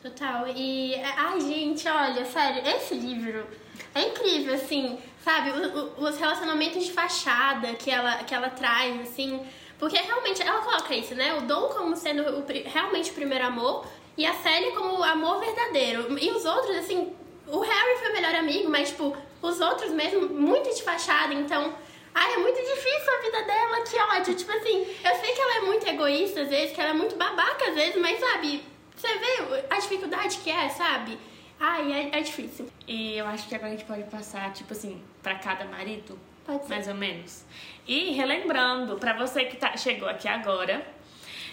total. 0.00 0.46
E, 0.54 0.94
ai, 1.16 1.40
gente, 1.40 1.88
olha, 1.88 2.24
sério, 2.24 2.62
esse 2.64 2.94
livro 2.94 3.44
é 3.92 4.02
incrível, 4.02 4.54
assim, 4.54 5.00
sabe? 5.24 5.50
O- 5.50 5.78
o- 6.02 6.04
os 6.08 6.18
relacionamentos 6.18 6.84
de 6.84 6.92
fachada 6.92 7.74
que 7.74 7.90
ela, 7.90 8.16
que 8.24 8.34
ela 8.34 8.50
traz, 8.50 9.00
assim. 9.00 9.44
Porque 9.78 9.96
realmente 9.96 10.40
ela 10.42 10.60
coloca 10.60 10.94
isso, 10.94 11.14
né? 11.14 11.34
O 11.34 11.42
Dom 11.42 11.68
como 11.68 11.96
sendo 11.96 12.22
o 12.38 12.44
realmente 12.66 13.10
o 13.10 13.14
primeiro 13.14 13.46
amor 13.46 13.84
e 14.16 14.24
a 14.26 14.32
Sally 14.34 14.70
como 14.72 14.98
o 14.98 15.02
amor 15.02 15.40
verdadeiro. 15.40 16.16
E 16.18 16.30
os 16.30 16.44
outros, 16.44 16.76
assim, 16.76 17.12
o 17.48 17.58
Harry 17.60 17.98
foi 17.98 18.10
o 18.10 18.12
melhor 18.12 18.34
amigo, 18.36 18.68
mas, 18.70 18.90
tipo, 18.90 19.16
os 19.40 19.60
outros 19.60 19.90
mesmo, 19.90 20.28
muito 20.28 20.72
de 20.74 20.82
fachada, 20.82 21.34
então. 21.34 21.74
Ai, 22.14 22.34
é 22.34 22.36
muito 22.38 22.58
difícil 22.60 23.12
a 23.12 23.22
vida 23.22 23.42
dela, 23.42 23.80
que 23.82 23.96
ódio. 23.98 24.34
Tipo 24.34 24.52
assim, 24.52 24.86
eu 25.02 25.14
sei 25.16 25.32
que 25.32 25.40
ela 25.40 25.56
é 25.56 25.60
muito 25.62 25.88
egoísta 25.88 26.42
às 26.42 26.48
vezes, 26.48 26.74
que 26.74 26.80
ela 26.80 26.90
é 26.90 26.94
muito 26.94 27.16
babaca 27.16 27.68
às 27.70 27.74
vezes, 27.74 27.96
mas 27.96 28.20
sabe, 28.20 28.62
você 28.94 29.08
vê 29.16 29.64
a 29.70 29.76
dificuldade 29.78 30.36
que 30.38 30.50
é, 30.50 30.68
sabe? 30.68 31.18
Ai, 31.64 31.92
é, 31.92 32.18
é 32.18 32.20
difícil. 32.22 32.68
E 32.88 33.16
eu 33.16 33.24
acho 33.24 33.48
que 33.48 33.54
agora 33.54 33.68
a 33.68 33.76
gente 33.76 33.84
pode 33.84 34.02
passar, 34.10 34.52
tipo 34.52 34.72
assim, 34.72 35.00
pra 35.22 35.36
cada 35.36 35.64
marido. 35.64 36.18
Pode 36.44 36.64
ser. 36.64 36.68
Mais 36.68 36.88
ou 36.88 36.94
menos. 36.94 37.44
E 37.86 38.10
relembrando, 38.10 38.96
pra 38.96 39.16
você 39.16 39.44
que 39.44 39.56
tá, 39.56 39.76
chegou 39.76 40.08
aqui 40.08 40.26
agora, 40.26 40.84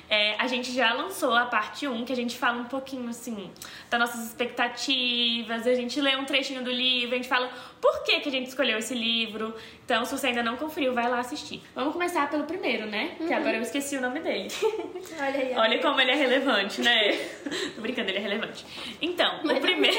é, 0.09 0.35
a 0.39 0.47
gente 0.47 0.71
já 0.71 0.91
lançou 0.93 1.35
a 1.35 1.45
parte 1.45 1.87
1, 1.87 2.03
que 2.03 2.11
a 2.11 2.15
gente 2.15 2.35
fala 2.35 2.57
um 2.57 2.65
pouquinho, 2.65 3.07
assim, 3.09 3.51
das 3.91 3.99
nossas 3.99 4.25
expectativas, 4.25 5.67
a 5.67 5.75
gente 5.75 6.01
lê 6.01 6.15
um 6.15 6.25
trechinho 6.25 6.63
do 6.63 6.71
livro, 6.71 7.13
a 7.13 7.17
gente 7.17 7.29
fala 7.29 7.47
por 7.79 8.03
que, 8.03 8.19
que 8.19 8.29
a 8.29 8.31
gente 8.31 8.47
escolheu 8.47 8.79
esse 8.79 8.95
livro. 8.95 9.55
Então, 9.85 10.03
se 10.05 10.17
você 10.17 10.27
ainda 10.27 10.41
não 10.41 10.57
conferiu, 10.57 10.93
vai 10.93 11.07
lá 11.07 11.19
assistir. 11.19 11.61
Vamos 11.75 11.93
começar 11.93 12.27
pelo 12.27 12.45
primeiro, 12.45 12.87
né? 12.87 13.15
Que 13.17 13.31
agora 13.31 13.57
eu 13.57 13.61
esqueci 13.61 13.97
o 13.97 14.01
nome 14.01 14.19
dele. 14.19 14.49
Olha 15.19 15.39
aí. 15.39 15.53
Olha 15.55 15.79
como 15.79 16.01
ele 16.01 16.11
é 16.11 16.15
relevante, 16.15 16.81
né? 16.81 17.11
Tô 17.75 17.81
brincando, 17.81 18.09
ele 18.09 18.17
é 18.17 18.21
relevante. 18.21 18.65
Então, 18.99 19.41
o 19.43 19.59
primeiro. 19.61 19.97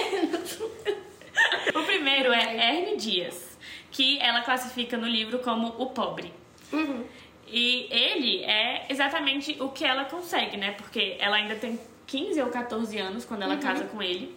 o 1.72 1.82
primeiro 1.84 2.32
é 2.32 2.74
Erne 2.74 2.96
Dias, 2.96 3.56
que 3.92 4.18
ela 4.18 4.40
classifica 4.40 4.96
no 4.96 5.06
livro 5.06 5.38
como 5.38 5.68
o 5.78 5.86
pobre. 5.90 6.32
Uhum. 6.72 7.04
E 7.52 7.88
ele 7.90 8.44
é 8.44 8.86
exatamente 8.88 9.56
o 9.60 9.68
que 9.68 9.84
ela 9.84 10.04
consegue, 10.04 10.56
né? 10.56 10.72
Porque 10.72 11.16
ela 11.18 11.36
ainda 11.36 11.54
tem 11.56 11.78
15 12.06 12.40
ou 12.42 12.48
14 12.48 12.98
anos 12.98 13.24
quando 13.24 13.42
ela 13.42 13.56
casa 13.56 13.84
com 13.84 14.02
ele. 14.02 14.34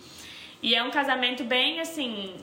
E 0.62 0.75
é 0.75 0.84
um 0.84 0.91
casamento 0.91 1.43
bem 1.43 1.79
assim. 1.79 2.36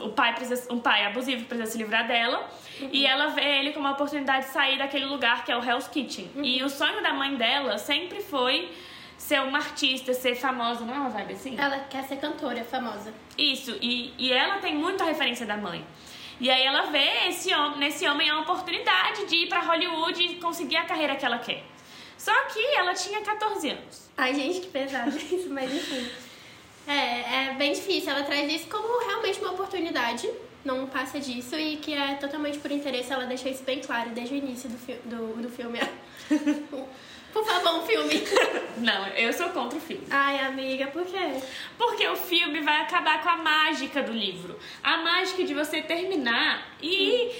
O 0.00 0.10
pai 0.10 0.34
precisa, 0.34 0.72
um 0.72 0.78
pai 0.78 1.04
abusivo 1.06 1.44
precisa 1.44 1.70
se 1.70 1.78
livrar 1.78 2.06
dela. 2.06 2.48
E 2.92 3.06
ela 3.06 3.28
vê 3.28 3.58
ele 3.58 3.72
como 3.72 3.86
uma 3.86 3.94
oportunidade 3.94 4.46
de 4.46 4.52
sair 4.52 4.78
daquele 4.78 5.04
lugar 5.04 5.44
que 5.44 5.52
é 5.52 5.56
o 5.56 5.62
Hell's 5.62 5.88
Kitchen. 5.88 6.30
E 6.42 6.62
o 6.62 6.68
sonho 6.68 7.02
da 7.02 7.12
mãe 7.12 7.34
dela 7.36 7.78
sempre 7.78 8.22
foi 8.22 8.70
ser 9.18 9.42
uma 9.42 9.58
artista, 9.58 10.14
ser 10.14 10.36
famosa, 10.36 10.84
não 10.84 10.94
é 10.94 10.98
uma 10.98 11.10
vibe 11.10 11.34
assim? 11.34 11.56
Ela 11.58 11.80
quer 11.80 12.04
ser 12.04 12.16
cantora 12.16 12.62
famosa. 12.64 13.12
Isso, 13.36 13.76
e, 13.82 14.14
e 14.16 14.32
ela 14.32 14.58
tem 14.58 14.74
muita 14.76 15.04
referência 15.04 15.44
da 15.44 15.56
mãe. 15.56 15.84
E 16.40 16.50
aí 16.50 16.64
ela 16.64 16.82
vê 16.82 17.28
esse 17.28 17.52
homem, 17.52 17.78
nesse 17.78 18.08
homem 18.08 18.30
a 18.30 18.40
oportunidade 18.40 19.26
de 19.26 19.36
ir 19.36 19.48
pra 19.48 19.60
Hollywood 19.60 20.22
e 20.22 20.34
conseguir 20.36 20.76
a 20.76 20.84
carreira 20.84 21.16
que 21.16 21.24
ela 21.24 21.38
quer. 21.38 21.64
Só 22.16 22.32
que 22.46 22.60
ela 22.76 22.94
tinha 22.94 23.20
14 23.22 23.70
anos. 23.70 24.10
Ai, 24.16 24.34
gente, 24.34 24.60
que 24.60 24.68
pesado 24.68 25.16
isso, 25.18 25.48
mas 25.50 25.72
enfim. 25.72 26.08
É, 26.86 27.50
é 27.50 27.54
bem 27.54 27.72
difícil. 27.72 28.10
Ela 28.10 28.22
traz 28.22 28.50
isso 28.52 28.68
como 28.68 29.04
realmente 29.06 29.40
uma 29.40 29.52
oportunidade, 29.52 30.28
não 30.64 30.86
passa 30.86 31.18
disso, 31.20 31.56
e 31.56 31.76
que 31.76 31.92
é 31.92 32.14
totalmente 32.14 32.58
por 32.58 32.70
interesse. 32.70 33.12
Ela 33.12 33.24
deixa 33.24 33.48
isso 33.48 33.62
bem 33.64 33.80
claro 33.80 34.10
desde 34.10 34.34
o 34.34 34.36
início 34.36 34.68
do, 34.68 34.78
fi 34.78 34.94
do, 35.04 35.42
do 35.42 35.48
filme. 35.48 35.78
por 37.38 37.44
favor, 37.44 37.74
um 37.76 37.86
filme. 37.86 38.22
Não, 38.78 39.06
eu 39.08 39.32
sou 39.32 39.50
contra 39.50 39.78
o 39.78 39.80
filme. 39.80 40.04
Ai, 40.10 40.40
amiga, 40.40 40.88
por 40.88 41.04
quê? 41.04 41.40
Porque 41.76 42.06
o 42.08 42.16
filme 42.16 42.60
vai 42.60 42.82
acabar 42.82 43.22
com 43.22 43.28
a 43.28 43.36
mágica 43.36 44.02
do 44.02 44.12
livro. 44.12 44.58
A 44.82 44.96
mágica 44.98 45.44
de 45.44 45.54
você 45.54 45.82
terminar 45.82 46.76
e 46.82 47.32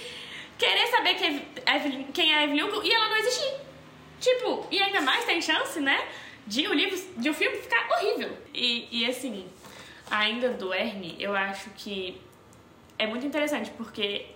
querer 0.57 0.87
saber 0.87 1.15
quem 1.15 1.45
é 1.65 1.75
Evelyn, 1.75 2.03
quem 2.13 2.33
é 2.33 2.37
a 2.37 2.43
Evelyn 2.43 2.63
Hugo 2.63 2.83
e 2.83 2.93
ela 2.93 3.09
não 3.09 3.17
existir. 3.17 3.53
Tipo, 4.19 4.67
e 4.71 4.81
ainda 4.81 5.01
mais 5.01 5.25
tem 5.25 5.41
chance, 5.41 5.79
né? 5.79 6.07
De 6.47 6.67
o 6.67 6.73
livro, 6.73 6.97
de 7.17 7.29
o 7.29 7.33
filme 7.33 7.57
ficar 7.57 7.87
horrível. 7.91 8.37
E, 8.53 8.87
e 8.91 9.05
assim, 9.05 9.47
ainda 10.09 10.49
do 10.49 10.73
Ernie, 10.73 11.15
eu 11.19 11.35
acho 11.35 11.69
que 11.71 12.19
é 12.97 13.05
muito 13.05 13.25
interessante 13.25 13.71
porque 13.71 14.27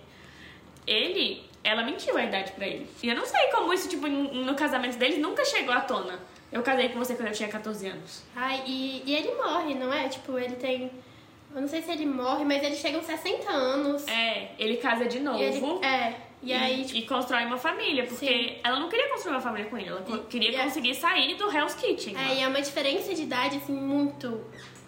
ele, 0.86 1.44
ela 1.64 1.82
mentiu 1.82 2.16
a 2.16 2.22
idade 2.24 2.52
pra 2.52 2.66
ele. 2.66 2.86
E 3.02 3.08
eu 3.08 3.16
não 3.16 3.24
sei 3.26 3.46
como 3.48 3.72
isso, 3.72 3.88
tipo, 3.88 4.06
no 4.06 4.54
casamento 4.54 4.96
deles 4.98 5.18
nunca 5.18 5.44
chegou 5.44 5.72
à 5.74 5.80
tona. 5.80 6.20
Eu 6.52 6.62
casei 6.62 6.90
com 6.90 6.98
você 7.00 7.14
quando 7.16 7.28
eu 7.28 7.34
tinha 7.34 7.48
14 7.48 7.86
anos. 7.88 8.22
Ai, 8.36 8.62
e, 8.66 9.02
e 9.06 9.14
ele 9.16 9.34
morre, 9.34 9.74
não 9.74 9.92
é? 9.92 10.08
Tipo, 10.08 10.38
ele 10.38 10.54
tem. 10.56 10.90
Eu 11.54 11.60
não 11.60 11.68
sei 11.68 11.82
se 11.82 11.90
ele 11.90 12.06
morre, 12.06 12.44
mas 12.44 12.62
ele 12.62 12.76
chega 12.76 12.96
aos 12.96 13.06
60 13.06 13.50
anos. 13.50 14.06
É, 14.06 14.50
ele 14.58 14.76
casa 14.76 15.06
de 15.06 15.18
novo. 15.20 15.38
E 15.38 15.42
ele, 15.42 15.64
é. 15.84 16.14
E, 16.42 16.52
aí, 16.52 16.84
tipo, 16.84 16.98
e 16.98 17.02
constrói 17.06 17.44
uma 17.46 17.56
família, 17.56 18.04
porque 18.04 18.26
Sim. 18.26 18.56
ela 18.62 18.78
não 18.78 18.88
queria 18.90 19.08
construir 19.08 19.32
uma 19.32 19.40
família 19.40 19.64
com 19.70 19.78
ele, 19.78 19.88
ela 19.88 20.02
co- 20.02 20.18
queria 20.24 20.50
e 20.50 20.56
é- 20.56 20.62
conseguir 20.64 20.94
sair 20.94 21.34
do 21.36 21.50
Hell's 21.50 21.74
Kitchen. 21.74 22.14
É, 22.18 22.34
e 22.34 22.40
é 22.42 22.46
uma 22.46 22.60
diferença 22.60 23.14
de 23.14 23.22
idade, 23.22 23.56
assim, 23.56 23.72
muito, 23.72 24.44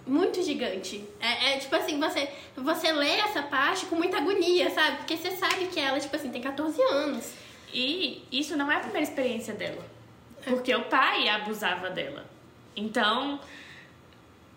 muito 0.07 0.43
gigante. 0.43 1.05
É, 1.21 1.55
é, 1.55 1.59
tipo 1.59 1.75
assim, 1.75 1.99
você, 1.99 2.29
você 2.57 2.93
lê 2.93 3.19
essa 3.19 3.43
parte 3.43 3.87
com 3.87 3.97
muita 3.97 4.19
agonia, 4.19 4.71
sabe? 4.71 4.99
Porque 4.99 5.17
você 5.17 5.33
sabe 5.33 5.67
que 5.67 5.81
ela, 5.81 5.99
tipo 5.99 6.15
assim, 6.15 6.31
tem 6.31 6.41
14 6.41 6.81
anos. 6.83 7.35
E 7.73 8.25
isso 8.31 8.57
não 8.57 8.71
é 8.71 8.77
a 8.77 8.81
primeira 8.81 9.03
experiência 9.03 9.53
dela. 9.53 9.85
Porque 10.45 10.75
o 10.75 10.85
pai 10.85 11.29
abusava 11.29 11.91
dela. 11.91 12.25
Então, 12.77 13.41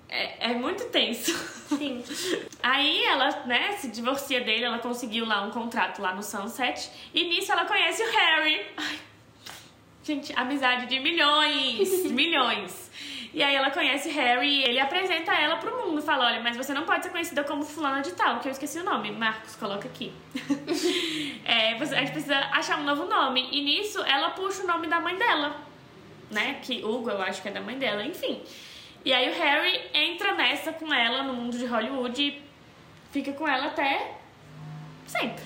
é, 0.08 0.52
é 0.52 0.54
muito 0.54 0.86
tenso. 0.86 1.32
Sim. 1.78 2.04
Aí 2.62 3.04
ela, 3.06 3.46
né, 3.46 3.72
se 3.74 3.90
divorcia 3.90 4.42
dele, 4.42 4.66
ela 4.66 4.80
conseguiu 4.80 5.26
lá 5.26 5.42
um 5.42 5.52
contrato 5.52 6.02
lá 6.02 6.14
no 6.14 6.22
Sunset. 6.22 6.90
E 7.14 7.24
nisso 7.28 7.52
ela 7.52 7.66
conhece 7.66 8.04
o 8.04 8.12
Harry. 8.12 8.66
Ai, 8.78 9.00
gente, 10.04 10.34
amizade 10.36 10.88
de 10.88 11.00
milhões, 11.00 12.06
milhões. 12.12 12.92
E 13.32 13.44
aí 13.44 13.54
ela 13.56 13.70
conhece 13.70 14.10
Harry 14.10 14.48
e 14.48 14.64
ele 14.64 14.80
apresenta 14.80 15.32
ela 15.34 15.58
pro 15.58 15.86
mundo. 15.86 16.02
Fala, 16.02 16.26
olha, 16.26 16.40
mas 16.42 16.58
você 16.58 16.74
não 16.74 16.84
pode 16.84 17.04
ser 17.04 17.12
conhecida 17.12 17.44
como 17.44 17.64
fulana 17.64 18.02
de 18.02 18.12
tal, 18.14 18.40
que 18.40 18.48
eu 18.48 18.52
esqueci 18.52 18.80
o 18.80 18.84
nome. 18.84 19.12
Marcos, 19.12 19.56
coloca 19.56 19.88
aqui. 19.88 20.12
É, 21.46 21.76
você- 21.78 21.96
a 21.96 22.00
gente 22.00 22.12
precisa 22.12 22.38
achar 22.52 22.80
um 22.80 22.84
novo 22.84 23.06
nome. 23.06 23.48
E 23.52 23.62
nisso 23.64 24.00
ela 24.04 24.30
puxa 24.32 24.64
o 24.64 24.68
nome 24.68 24.88
da 24.88 25.00
mãe 25.00 25.16
dela. 25.16 25.56
Né? 26.30 26.60
Que 26.62 26.84
Hugo, 26.84 27.10
eu 27.10 27.22
acho 27.22 27.42
que 27.42 27.48
é 27.48 27.52
da 27.52 27.62
mãe 27.62 27.78
dela, 27.78 28.04
enfim. 28.06 28.42
E 29.04 29.12
aí 29.14 29.30
o 29.32 29.34
Harry 29.42 29.82
entra 29.94 30.34
nessa 30.36 30.72
com 30.74 30.94
ela 30.94 31.24
no 31.24 31.34
mundo 31.34 31.58
de 31.58 31.66
Hollywood 31.66 32.22
e 32.22 32.42
fica 33.12 33.32
com 33.34 33.48
ela 33.48 33.68
até 33.68 34.16
sempre. 35.08 35.44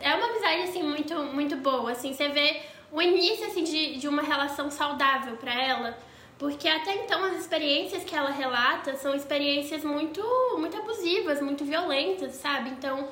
É 0.00 0.14
uma 0.14 0.26
amizade, 0.26 0.62
assim, 0.64 0.82
muito, 0.82 1.14
muito 1.24 1.56
boa, 1.56 1.92
assim. 1.92 2.12
Você 2.12 2.28
vê 2.28 2.60
o 2.90 3.00
início, 3.00 3.46
assim, 3.46 3.64
de, 3.64 3.96
de 3.98 4.08
uma 4.08 4.22
relação 4.22 4.70
saudável 4.70 5.36
pra 5.36 5.54
ela. 5.54 5.98
Porque 6.42 6.66
até 6.66 6.96
então 6.96 7.22
as 7.22 7.36
experiências 7.36 8.02
que 8.02 8.16
ela 8.16 8.32
relata 8.32 8.96
são 8.96 9.14
experiências 9.14 9.84
muito, 9.84 10.20
muito 10.58 10.76
abusivas, 10.76 11.40
muito 11.40 11.64
violentas, 11.64 12.32
sabe? 12.32 12.70
Então, 12.70 13.08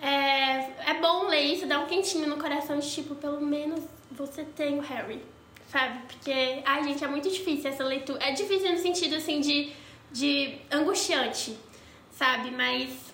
é, 0.00 0.90
é 0.90 0.94
bom 1.00 1.28
ler 1.28 1.42
isso, 1.42 1.64
dá 1.64 1.78
um 1.78 1.86
quentinho 1.86 2.26
no 2.26 2.38
coração 2.38 2.76
de 2.80 2.90
tipo, 2.90 3.14
pelo 3.14 3.40
menos 3.40 3.84
você 4.10 4.42
tem 4.42 4.80
o 4.80 4.80
Harry, 4.80 5.22
sabe? 5.68 6.00
Porque, 6.08 6.60
ai 6.64 6.82
gente, 6.82 7.04
é 7.04 7.06
muito 7.06 7.30
difícil 7.30 7.70
essa 7.70 7.84
leitura. 7.84 8.18
É 8.20 8.32
difícil 8.32 8.72
no 8.72 8.78
sentido, 8.78 9.14
assim, 9.14 9.40
de, 9.40 9.72
de 10.10 10.58
angustiante, 10.68 11.56
sabe? 12.10 12.50
Mas 12.50 13.11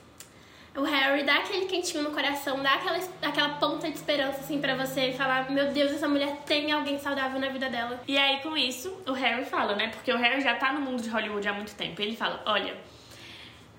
o 0.79 0.85
Harry 0.85 1.25
dá 1.25 1.37
aquele 1.39 1.67
quentinho 1.67 2.05
no 2.05 2.13
coração, 2.13 2.63
dá 2.63 2.75
aquela, 2.75 2.99
aquela 3.23 3.49
ponta 3.55 3.91
de 3.91 3.97
esperança, 3.97 4.41
assim, 4.41 4.61
pra 4.61 4.75
você 4.77 5.13
falar: 5.13 5.51
Meu 5.51 5.73
Deus, 5.73 5.93
essa 5.93 6.09
mulher 6.09 6.43
tem 6.47 6.71
alguém 6.71 6.99
saudável 6.99 7.41
na 7.41 7.49
vida 7.49 7.69
dela. 7.69 8.01
E 8.07 8.17
aí 8.17 8.41
com 8.41 8.57
isso 8.57 9.03
o 9.07 9.13
Harry 9.13 9.45
fala, 9.45 9.75
né? 9.75 9.89
Porque 9.89 10.13
o 10.13 10.17
Harry 10.17 10.41
já 10.41 10.55
tá 10.55 10.73
no 10.73 10.81
mundo 10.81 11.03
de 11.03 11.09
Hollywood 11.09 11.47
há 11.49 11.53
muito 11.53 11.75
tempo. 11.75 12.01
Ele 12.01 12.15
fala: 12.15 12.43
olha, 12.47 12.77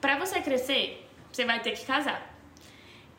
pra 0.01 0.17
você 0.17 0.41
crescer, 0.41 1.07
você 1.31 1.45
vai 1.45 1.59
ter 1.61 1.71
que 1.71 1.85
casar. 1.85 2.27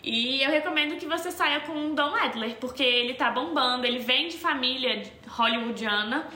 E 0.02 0.42
eu 0.42 0.50
recomendo 0.50 0.96
que 0.96 1.06
você 1.06 1.30
saia 1.30 1.60
com 1.60 1.72
o 1.72 1.94
Don 1.94 2.14
Adler, 2.14 2.56
porque 2.56 2.82
ele 2.82 3.14
tá 3.14 3.30
bombando, 3.30 3.86
ele 3.86 3.98
vem 3.98 4.28
de 4.28 4.38
família 4.38 5.02
hollywoodiana. 5.28 6.26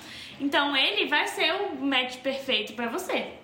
Então 0.40 0.76
ele 0.76 1.06
vai 1.06 1.26
ser 1.26 1.52
o 1.52 1.76
match 1.76 2.18
perfeito 2.18 2.74
pra 2.74 2.88
você. 2.88 3.43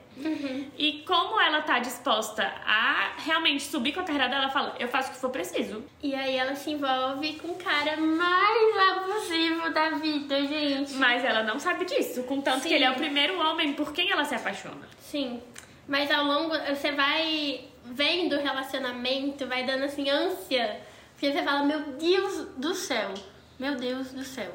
E 0.78 1.02
como 1.06 1.40
ela 1.40 1.62
tá 1.62 1.78
disposta 1.78 2.42
a 2.66 3.12
realmente 3.18 3.62
subir 3.64 3.92
com 3.92 4.00
a 4.00 4.04
carreira 4.04 4.28
dela, 4.28 4.44
ela 4.44 4.52
fala: 4.52 4.76
eu 4.78 4.88
faço 4.88 5.10
o 5.10 5.12
que 5.14 5.18
for 5.20 5.30
preciso. 5.30 5.84
E 6.02 6.14
aí 6.14 6.36
ela 6.36 6.54
se 6.54 6.70
envolve 6.70 7.34
com 7.34 7.48
o 7.48 7.56
cara 7.56 7.96
mais 7.96 8.76
abusivo 8.92 9.70
da 9.70 9.90
vida, 9.90 10.40
gente. 10.46 10.94
Mas 10.94 11.24
ela 11.24 11.42
não 11.42 11.58
sabe 11.58 11.84
disso, 11.84 12.22
contanto 12.24 12.62
Sim. 12.62 12.68
que 12.68 12.74
ele 12.74 12.84
é 12.84 12.90
o 12.90 12.94
primeiro 12.94 13.38
homem 13.38 13.72
por 13.74 13.92
quem 13.92 14.10
ela 14.10 14.24
se 14.24 14.34
apaixona. 14.34 14.88
Sim. 15.00 15.42
Mas 15.88 16.10
ao 16.10 16.24
longo, 16.24 16.54
você 16.68 16.92
vai 16.92 17.64
vendo 17.84 18.36
o 18.36 18.40
relacionamento, 18.40 19.46
vai 19.46 19.64
dando 19.64 19.84
assim 19.84 20.08
ânsia. 20.08 20.80
Porque 21.12 21.32
você 21.32 21.42
fala, 21.42 21.64
meu 21.64 21.80
Deus 21.80 22.46
do 22.56 22.74
céu. 22.74 23.12
Meu 23.58 23.74
Deus 23.74 24.12
do 24.12 24.24
céu. 24.24 24.50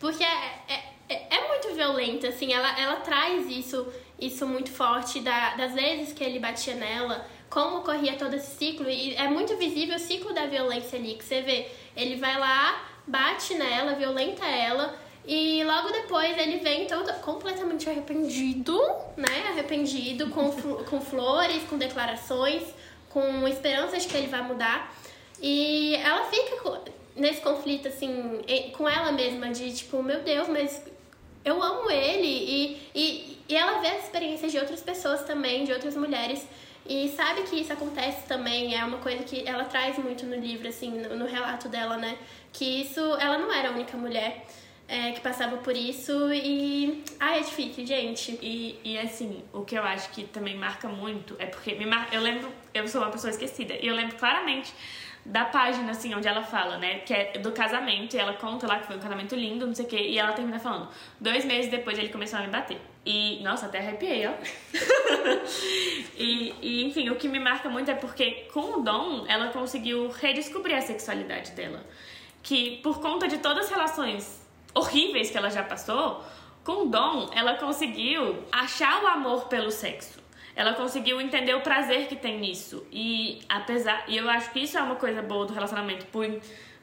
Porque 0.00 0.22
é, 0.22 0.62
é, 0.68 0.82
é- 1.08 1.36
é 1.36 1.48
muito 1.48 1.72
violenta, 1.74 2.28
assim, 2.28 2.52
ela, 2.52 2.78
ela 2.78 2.96
traz 2.96 3.46
isso, 3.48 3.86
isso 4.18 4.46
muito 4.46 4.70
forte 4.70 5.20
da- 5.20 5.54
das 5.54 5.72
vezes 5.74 6.12
que 6.12 6.22
ele 6.22 6.38
batia 6.38 6.74
nela, 6.74 7.26
como 7.50 7.78
ocorria 7.78 8.16
todo 8.16 8.34
esse 8.34 8.56
ciclo. 8.56 8.88
E 8.88 9.14
é 9.14 9.28
muito 9.28 9.56
visível 9.56 9.96
o 9.96 9.98
ciclo 9.98 10.32
da 10.32 10.46
violência 10.46 10.98
ali, 10.98 11.14
que 11.14 11.24
você 11.24 11.40
vê. 11.42 11.68
Ele 11.96 12.16
vai 12.16 12.38
lá, 12.38 12.82
bate 13.06 13.54
nela, 13.54 13.94
violenta 13.94 14.44
ela. 14.44 14.96
E 15.26 15.64
logo 15.64 15.90
depois 15.90 16.36
ele 16.36 16.58
vem 16.58 16.86
todo 16.86 17.12
completamente 17.20 17.88
arrependido, 17.88 18.78
né? 19.16 19.48
Arrependido, 19.48 20.28
com, 20.30 20.50
com 20.84 21.00
flores, 21.00 21.62
com 21.64 21.78
declarações, 21.78 22.62
com 23.08 23.46
esperanças 23.48 24.02
de 24.02 24.08
que 24.08 24.16
ele 24.16 24.26
vai 24.26 24.42
mudar. 24.42 24.92
E 25.40 25.94
ela 25.96 26.24
fica 26.26 26.82
nesse 27.16 27.40
conflito, 27.40 27.88
assim, 27.88 28.40
com 28.76 28.88
ela 28.88 29.12
mesma, 29.12 29.48
de 29.50 29.72
tipo, 29.72 30.02
meu 30.02 30.20
Deus, 30.20 30.48
mas 30.48 30.82
eu 31.44 31.62
amo 31.62 31.90
ele. 31.90 32.26
E, 32.26 32.90
e, 32.94 33.38
e 33.48 33.54
ela 33.54 33.80
vê 33.80 33.88
as 33.88 34.04
experiências 34.04 34.50
de 34.52 34.58
outras 34.58 34.80
pessoas 34.80 35.22
também, 35.22 35.64
de 35.64 35.72
outras 35.72 35.96
mulheres. 35.96 36.46
E 36.86 37.08
sabe 37.16 37.42
que 37.42 37.56
isso 37.56 37.72
acontece 37.72 38.26
também, 38.26 38.78
é 38.78 38.84
uma 38.84 38.98
coisa 38.98 39.24
que 39.24 39.46
ela 39.48 39.64
traz 39.64 39.96
muito 39.98 40.26
no 40.26 40.36
livro, 40.36 40.68
assim, 40.68 40.90
no, 40.90 41.16
no 41.16 41.26
relato 41.26 41.66
dela, 41.66 41.96
né? 41.96 42.18
Que 42.52 42.82
isso, 42.82 43.00
ela 43.16 43.38
não 43.38 43.50
era 43.50 43.70
a 43.70 43.72
única 43.72 43.96
mulher 43.96 44.44
é, 44.86 45.12
que 45.12 45.20
passava 45.20 45.56
por 45.56 45.74
isso 45.74 46.32
e. 46.32 47.02
Ai, 47.18 47.38
é 47.38 47.42
difícil, 47.42 47.86
gente. 47.86 48.38
E, 48.42 48.78
e 48.84 48.98
assim, 48.98 49.42
o 49.52 49.64
que 49.64 49.76
eu 49.76 49.82
acho 49.82 50.10
que 50.10 50.24
também 50.24 50.56
marca 50.56 50.86
muito 50.86 51.34
é 51.38 51.46
porque 51.46 51.74
me 51.74 51.86
mar... 51.86 52.08
eu 52.12 52.20
lembro, 52.20 52.52
eu 52.74 52.86
sou 52.86 53.00
uma 53.00 53.10
pessoa 53.10 53.30
esquecida, 53.30 53.74
e 53.80 53.86
eu 53.86 53.94
lembro 53.94 54.16
claramente 54.16 54.72
da 55.24 55.44
página, 55.44 55.90
assim, 55.90 56.14
onde 56.14 56.28
ela 56.28 56.42
fala, 56.42 56.76
né, 56.76 56.98
que 56.98 57.14
é 57.14 57.38
do 57.38 57.50
casamento, 57.52 58.14
e 58.14 58.18
ela 58.18 58.34
conta 58.34 58.66
lá 58.66 58.78
que 58.78 58.86
foi 58.86 58.96
um 58.96 59.00
casamento 59.00 59.34
lindo, 59.34 59.66
não 59.66 59.74
sei 59.74 59.86
o 59.86 59.88
quê, 59.88 59.96
e 59.96 60.18
ela 60.18 60.32
termina 60.32 60.58
falando, 60.58 60.88
dois 61.18 61.44
meses 61.44 61.70
depois 61.70 61.98
ele 61.98 62.10
começou 62.10 62.38
a 62.38 62.42
me 62.42 62.48
bater. 62.48 62.78
E, 63.06 63.42
nossa, 63.42 63.66
até 63.66 63.78
arrepiei, 63.78 64.26
ó. 64.26 64.32
e, 66.16 66.54
e, 66.60 66.84
enfim, 66.84 67.08
o 67.10 67.16
que 67.16 67.28
me 67.28 67.38
marca 67.38 67.68
muito 67.68 67.90
é 67.90 67.94
porque 67.94 68.48
com 68.52 68.78
o 68.78 68.82
Dom, 68.82 69.24
ela 69.26 69.48
conseguiu 69.48 70.08
redescobrir 70.08 70.76
a 70.76 70.80
sexualidade 70.80 71.52
dela. 71.52 71.84
Que 72.42 72.78
por 72.82 73.00
conta 73.00 73.28
de 73.28 73.38
todas 73.38 73.66
as 73.66 73.70
relações 73.70 74.46
horríveis 74.74 75.30
que 75.30 75.36
ela 75.36 75.50
já 75.50 75.62
passou, 75.62 76.24
com 76.64 76.86
o 76.86 76.86
Dom, 76.86 77.30
ela 77.34 77.54
conseguiu 77.56 78.42
achar 78.50 79.02
o 79.02 79.06
amor 79.06 79.48
pelo 79.48 79.70
sexo. 79.70 80.23
Ela 80.56 80.74
conseguiu 80.74 81.20
entender 81.20 81.54
o 81.54 81.60
prazer 81.60 82.06
que 82.06 82.16
tem 82.16 82.38
nisso. 82.38 82.86
E 82.92 83.40
apesar. 83.48 84.04
E 84.08 84.16
eu 84.16 84.28
acho 84.30 84.50
que 84.52 84.60
isso 84.60 84.78
é 84.78 84.82
uma 84.82 84.96
coisa 84.96 85.20
boa 85.22 85.46
do 85.46 85.52
relacionamento. 85.52 86.06
Por 86.06 86.24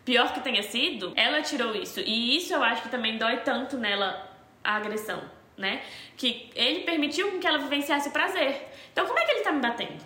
pior 0.03 0.33
que 0.33 0.41
tenha 0.41 0.63
sido, 0.63 1.13
ela 1.15 1.41
tirou 1.41 1.73
isso. 1.75 1.99
E 2.01 2.35
isso 2.37 2.53
eu 2.53 2.63
acho 2.63 2.81
que 2.83 2.89
também 2.89 3.17
dói 3.17 3.37
tanto 3.37 3.77
nela 3.77 4.29
a 4.63 4.75
agressão, 4.75 5.21
né? 5.57 5.81
Que 6.17 6.49
ele 6.55 6.81
permitiu 6.81 7.39
que 7.39 7.47
ela 7.47 7.57
vivenciasse 7.59 8.09
o 8.09 8.11
prazer. 8.11 8.67
Então 8.91 9.05
como 9.05 9.17
é 9.19 9.25
que 9.25 9.31
ele 9.31 9.41
tá 9.41 9.51
me 9.51 9.61
batendo? 9.61 10.03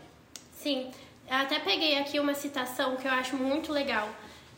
Sim, 0.52 0.92
eu 1.30 1.38
até 1.38 1.60
peguei 1.60 1.98
aqui 1.98 2.20
uma 2.20 2.34
citação 2.34 2.96
que 2.98 3.08
eu 3.08 3.12
acho 3.12 3.36
muito 3.38 3.72
legal. 3.72 4.08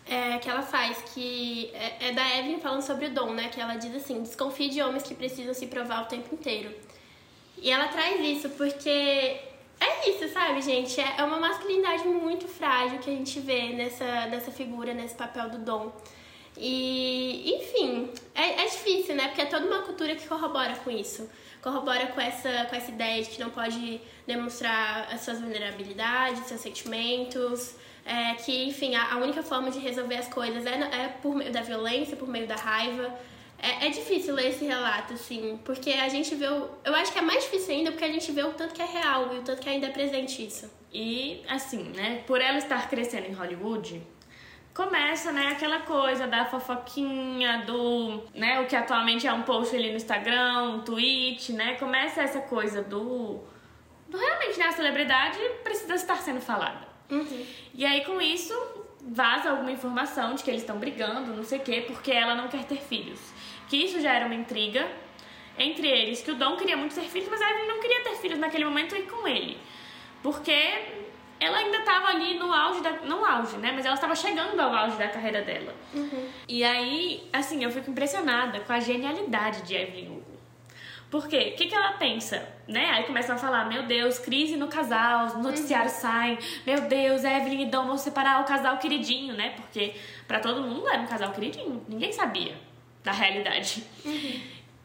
é, 0.10 0.38
que 0.38 0.50
ela 0.50 0.62
faz, 0.62 1.02
que 1.14 1.70
é, 1.74 2.10
é 2.10 2.12
da 2.14 2.38
Evelyn 2.38 2.60
falando 2.60 2.82
sobre 2.82 3.08
o 3.08 3.10
dom, 3.10 3.34
né? 3.34 3.50
Que 3.50 3.60
ela 3.60 3.76
diz 3.76 3.94
assim: 3.96 4.22
desconfie 4.24 4.70
de 4.70 4.82
homens 4.82 5.04
que 5.04 5.14
precisam 5.14 5.54
se 5.54 5.68
provar 5.68 6.04
o 6.04 6.06
tempo 6.06 6.34
inteiro. 6.34 6.74
E 7.62 7.72
ela 7.72 7.88
traz 7.88 8.20
isso 8.22 8.50
porque 8.52 8.90
é 9.80 10.10
isso, 10.10 10.28
sabe, 10.34 10.62
gente? 10.62 11.00
É 11.00 11.16
é 11.18 11.24
uma 11.24 11.40
masculinidade 11.40 12.08
muito 12.08 12.48
frágil 12.48 13.00
que 13.00 13.10
a 13.10 13.14
gente 13.14 13.40
vê 13.40 13.70
nessa, 13.74 14.26
nessa 14.28 14.52
figura, 14.52 14.94
nesse 14.94 15.16
papel 15.16 15.50
do 15.50 15.60
dom. 15.60 15.92
E, 16.60 17.54
enfim, 17.56 18.10
é, 18.34 18.64
é 18.64 18.66
difícil, 18.66 19.16
né? 19.16 19.28
Porque 19.28 19.42
é 19.42 19.46
toda 19.46 19.66
uma 19.68 19.84
cultura 19.84 20.16
que 20.16 20.28
corrobora 20.28 20.76
com 20.78 20.90
isso. 20.90 21.30
Corrobora 21.62 22.08
com 22.08 22.20
essa, 22.20 22.66
com 22.66 22.76
essa 22.76 22.90
ideia 22.92 23.24
de 23.24 23.30
que 23.30 23.40
não 23.40 23.52
pode 23.52 24.02
demonstrar 24.26 25.08
as 25.12 25.22
suas 25.22 25.40
vulnerabilidades, 25.40 26.48
seus 26.48 26.62
sentimentos. 26.62 27.76
É, 28.06 28.36
que, 28.36 28.66
enfim, 28.66 28.96
a, 28.96 29.14
a 29.14 29.18
única 29.18 29.44
forma 29.44 29.70
de 29.70 29.80
resolver 29.80 30.16
as 30.16 30.28
coisas 30.28 30.66
é, 30.66 30.72
é 30.72 31.08
por 31.22 31.36
meio 31.36 31.52
da 31.52 31.62
violência, 31.62 32.16
por 32.16 32.28
meio 32.28 32.48
da 32.48 32.56
raiva. 32.56 33.14
É, 33.60 33.88
é 33.88 33.90
difícil 33.90 34.36
ler 34.36 34.50
esse 34.50 34.66
relato, 34.66 35.14
assim, 35.14 35.60
porque 35.66 35.92
a 35.92 36.08
gente 36.10 36.36
vê 36.36 36.48
o. 36.48 36.70
Eu 36.84 36.94
acho 36.96 37.12
que 37.12 37.20
é 37.20 37.22
mais 37.22 37.44
difícil 37.44 37.74
ainda 37.74 37.92
porque 37.92 38.06
a 38.06 38.12
gente 38.12 38.32
vê 38.32 38.44
o 38.44 38.54
tanto 38.54 38.74
que 38.74 38.82
é 38.82 38.86
real 38.86 39.34
e 39.34 39.40
o 39.40 39.42
tanto 39.42 39.62
que 39.62 39.70
ainda 39.70 39.88
é 39.88 39.90
presente 39.90 40.46
isso. 40.46 40.72
E 40.94 41.42
assim, 41.50 41.92
né? 41.96 42.24
Por 42.28 42.40
ela 42.40 42.58
estar 42.58 42.88
crescendo 42.90 43.28
em 43.28 43.34
Hollywood, 43.34 44.02
começa, 44.78 45.32
né, 45.32 45.48
aquela 45.48 45.80
coisa 45.80 46.28
da 46.28 46.46
fofoquinha, 46.46 47.64
do, 47.66 48.24
né, 48.36 48.60
o 48.62 48.68
que 48.68 48.76
atualmente 48.76 49.26
é 49.26 49.34
um 49.34 49.42
post 49.42 49.76
ali 49.76 49.90
no 49.90 49.96
Instagram, 49.96 50.76
um 50.76 50.82
tweet, 50.82 51.52
né? 51.54 51.74
Começa 51.78 52.22
essa 52.22 52.42
coisa 52.42 52.84
do, 52.84 53.40
do 54.08 54.18
realmente, 54.18 54.60
né, 54.60 54.66
a 54.68 54.72
celebridade 54.72 55.40
precisa 55.64 55.96
estar 55.96 56.18
sendo 56.18 56.40
falada. 56.40 56.88
E 57.74 57.84
aí 57.84 58.06
com 58.06 58.22
isso 58.22 58.54
vaza 59.02 59.50
alguma 59.50 59.72
informação 59.72 60.36
de 60.36 60.44
que 60.44 60.52
eles 60.52 60.62
estão 60.62 60.78
brigando, 60.78 61.34
não 61.34 61.44
sei 61.44 61.58
o 61.58 61.62
quê, 61.62 61.84
porque 61.88 62.12
ela 62.12 62.36
não 62.36 62.48
quer 62.48 62.64
ter 62.66 62.78
filhos. 62.78 63.20
Que 63.68 63.78
isso 63.78 64.00
já 64.00 64.14
era 64.14 64.26
uma 64.26 64.36
intriga 64.36 64.88
entre 65.58 65.88
eles, 65.88 66.22
que 66.22 66.32
o 66.32 66.36
Dom 66.36 66.56
queria 66.56 66.78
muito 66.78 66.94
ter 66.94 67.02
filhos, 67.04 67.28
mas 67.30 67.42
a 67.42 67.50
Evelyn 67.50 67.68
não 67.68 67.80
queria 67.80 68.04
ter 68.04 68.16
filhos 68.16 68.40
naquele 68.40 68.66
momento 68.66 68.96
e 68.96 69.04
com 69.04 69.28
ele. 69.28 69.58
Porque 70.22 70.52
ela 71.40 71.58
ainda 71.58 71.78
estava 71.78 72.08
ali 72.08 72.38
no 72.38 72.54
auge 72.54 72.82
da. 72.82 72.92
Não 73.04 73.26
auge, 73.26 73.58
né? 73.58 73.72
Mas 73.74 73.86
ela 73.86 73.96
estava 73.96 74.16
chegando 74.16 74.60
ao 74.60 74.74
auge 74.74 74.98
da 74.98 75.08
carreira 75.08 75.42
dela. 75.42 75.74
E 76.48 76.64
aí, 76.64 77.28
assim, 77.34 77.64
eu 77.64 77.72
fico 77.72 77.90
impressionada 77.90 78.60
com 78.62 78.74
a 78.74 78.80
genialidade 78.80 79.64
de 79.64 79.76
Evelyn 79.76 80.10
Hugo. 80.10 80.38
Por 81.10 81.28
quê? 81.28 81.54
O 81.54 81.58
que, 81.58 81.68
que 81.68 81.76
ela 81.76 81.94
pensa? 81.94 82.46
Né? 82.68 82.90
Aí 82.92 83.04
começam 83.06 83.36
a 83.36 83.38
falar, 83.38 83.66
meu 83.66 83.84
Deus, 83.84 84.20
crise 84.20 84.58
no 84.58 84.68
casal, 84.68 85.28
os 85.28 85.36
noticiários 85.36 85.94
saem, 85.94 86.38
meu 86.66 86.82
Deus, 86.82 87.24
Evelyn 87.24 87.62
e 87.62 87.66
Dom 87.68 87.86
vão 87.86 87.98
separar 87.98 88.42
o 88.42 88.44
casal 88.44 88.78
queridinho, 88.78 89.34
né? 89.34 89.52
Porque 89.52 89.96
pra 90.28 90.42
todo 90.42 90.62
mundo 90.62 90.88
era 90.90 91.02
um 91.02 91.08
casal 91.08 91.32
queridinho, 91.32 91.82
ninguém 91.88 92.12
sabia 92.12 92.67
da 93.08 93.14
realidade. 93.14 93.84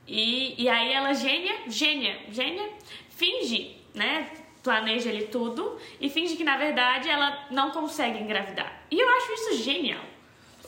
E, 0.06 0.54
e 0.62 0.68
aí 0.68 0.92
ela, 0.92 1.12
gênia, 1.12 1.54
gênia, 1.68 2.16
gênia, 2.30 2.70
finge, 3.10 3.76
né? 3.94 4.30
Planeja 4.62 5.08
ele 5.10 5.24
tudo 5.26 5.76
e 6.00 6.08
finge 6.08 6.36
que 6.36 6.44
na 6.44 6.56
verdade 6.56 7.08
ela 7.08 7.46
não 7.50 7.70
consegue 7.72 8.18
engravidar. 8.22 8.82
E 8.90 8.98
eu 9.00 9.08
acho 9.16 9.32
isso 9.32 9.62
genial. 9.64 10.04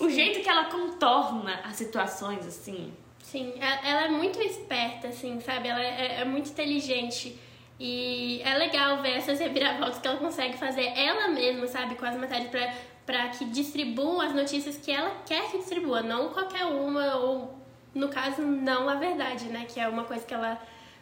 O 0.00 0.10
jeito 0.10 0.40
que 0.40 0.48
ela 0.48 0.64
contorna 0.64 1.60
as 1.64 1.76
situações, 1.76 2.44
assim. 2.44 2.92
Sim, 3.22 3.52
e- 3.56 3.88
ela 3.88 4.06
é 4.06 4.08
muito 4.08 4.40
esperta, 4.42 5.08
assim, 5.08 5.40
sabe? 5.40 5.68
Ela 5.68 5.80
é, 5.80 6.20
é 6.22 6.24
muito 6.24 6.50
inteligente. 6.50 7.38
E 7.78 8.40
é 8.44 8.54
legal 8.58 9.00
ver 9.02 9.16
essas 9.16 9.38
reviravoltas 9.38 9.98
que 9.98 10.06
ela 10.08 10.16
consegue 10.16 10.56
fazer 10.58 10.86
ela 10.96 11.28
mesma, 11.28 11.66
sabe? 11.68 11.94
Com 11.94 12.04
as 12.04 12.16
matérias 12.16 12.50
pra, 12.50 12.72
pra 13.04 13.28
que 13.28 13.44
distribuam 13.44 14.20
as 14.20 14.34
notícias 14.34 14.76
que 14.76 14.90
ela 14.90 15.10
quer 15.26 15.50
que 15.50 15.58
distribua, 15.58 16.02
não 16.02 16.30
qualquer 16.30 16.64
uma, 16.64 17.16
ou 17.16 17.58
no 17.94 18.08
caso, 18.08 18.42
não 18.42 18.88
a 18.88 18.96
verdade, 18.96 19.46
né? 19.46 19.66
Que 19.68 19.78
é 19.78 19.88
uma 19.88 20.04
coisa 20.04 20.24
que 20.24 20.34
ela 20.34 20.60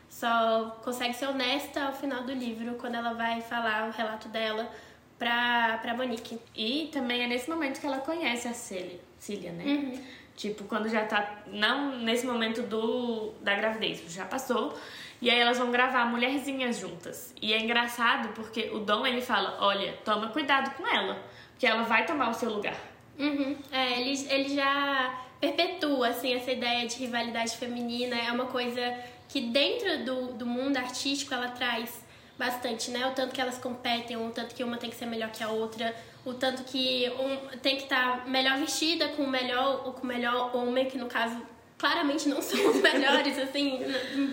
só 0.09 0.79
consegue 0.85 1.15
ser 1.15 1.27
honesta 1.27 1.85
ao 1.85 1.93
final 1.93 2.23
do 2.23 2.33
livro, 2.33 2.75
quando 2.75 2.97
ela 2.97 3.15
vai 3.15 3.41
falar 3.41 3.89
o 3.89 3.93
relato 3.93 4.29
dela 4.29 4.71
pra, 5.19 5.79
pra 5.81 5.95
Monique. 5.95 6.39
E 6.55 6.91
também 6.93 7.23
é 7.23 7.27
nesse 7.27 7.49
momento 7.49 7.81
que 7.81 7.87
ela 7.87 7.99
conhece 7.99 8.47
a 8.47 8.53
Cília, 8.53 9.01
Cília 9.19 9.53
né? 9.53 9.65
Uhum. 9.65 10.05
Tipo, 10.37 10.65
quando 10.65 10.89
já 10.89 11.05
tá. 11.05 11.43
Não 11.47 11.99
nesse 11.99 12.27
momento 12.27 12.63
do 12.63 13.33
da 13.41 13.55
gravidez, 13.55 14.03
já 14.13 14.25
passou. 14.25 14.79
E 15.21 15.31
aí 15.31 15.39
elas 15.39 15.59
vão 15.59 15.71
gravar 15.71 16.07
Mulherzinhas 16.07 16.79
juntas. 16.79 17.35
E 17.41 17.53
é 17.53 17.61
engraçado 17.61 18.31
porque 18.35 18.71
o 18.73 18.81
Dom 18.81 19.07
ele 19.07 19.21
fala: 19.21 19.57
olha, 19.61 19.93
toma 20.05 20.29
cuidado 20.29 20.75
com 20.75 20.87
ela, 20.87 21.23
porque 21.63 21.73
ela 21.73 21.85
vai 21.85 22.05
tomar 22.05 22.29
o 22.29 22.35
seu 22.35 22.51
lugar. 22.51 22.77
Uhum. 23.17 23.57
É, 23.71 24.01
ele, 24.01 24.27
ele 24.29 24.49
já 24.53 25.17
perpetua, 25.41 26.09
assim, 26.09 26.35
essa 26.35 26.51
ideia 26.51 26.89
de 26.89 26.97
rivalidade 26.97 27.57
feminina. 27.57 28.17
É 28.17 28.33
uma 28.33 28.47
coisa 28.47 28.81
que 29.29 29.43
dentro 29.43 30.05
do, 30.05 30.33
do 30.33 30.45
mundo 30.45 30.77
artístico 30.77 31.33
ela 31.33 31.47
traz 31.47 32.05
bastante, 32.37 32.91
né? 32.91 33.07
O 33.07 33.13
tanto 33.13 33.33
que 33.33 33.41
elas 33.41 33.59
competem, 33.59 34.17
o 34.17 34.31
tanto 34.31 34.57
que 34.57 34.65
uma 34.65 34.77
tem 34.77 34.91
que 34.91 34.97
ser 34.97 35.07
melhor 35.07 35.31
que 35.31 35.45
a 35.45 35.51
outra, 35.51 35.95
o 36.25 36.35
tanto 36.35 36.65
que 36.65 37.09
um 37.11 37.57
tem 37.59 37.77
que 37.77 37.85
estar 37.85 38.27
melhor 38.27 38.59
vestida 38.59 39.11
com 39.11 39.23
o 39.23 39.31
melhor 39.31 39.83
ou 39.87 39.93
com 39.93 40.03
o 40.03 40.07
melhor 40.07 40.57
homem, 40.57 40.87
que 40.87 40.99
no 40.99 41.07
caso 41.07 41.41
claramente 41.79 42.29
não 42.29 42.43
são 42.43 42.59
os 42.71 42.83
melhores, 42.83 43.39
assim, 43.39 43.79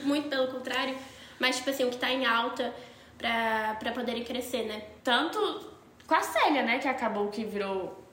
muito 0.01 0.29
pelo 0.29 0.47
contrário. 0.47 0.97
Mas, 1.39 1.57
tipo 1.57 1.69
assim, 1.69 1.83
o 1.83 1.91
que 1.91 1.97
tá 1.97 2.11
em 2.11 2.25
alta 2.25 2.73
pra 3.19 3.91
poderem 3.93 4.23
crescer, 4.23 4.63
né? 4.63 4.81
Tanto 5.03 5.77
com 6.09 6.15
a 6.15 6.21
Célia, 6.23 6.63
né? 6.63 6.79
Que 6.79 6.87
acabou 6.87 7.27
que 7.29 7.45
virou 7.45 8.03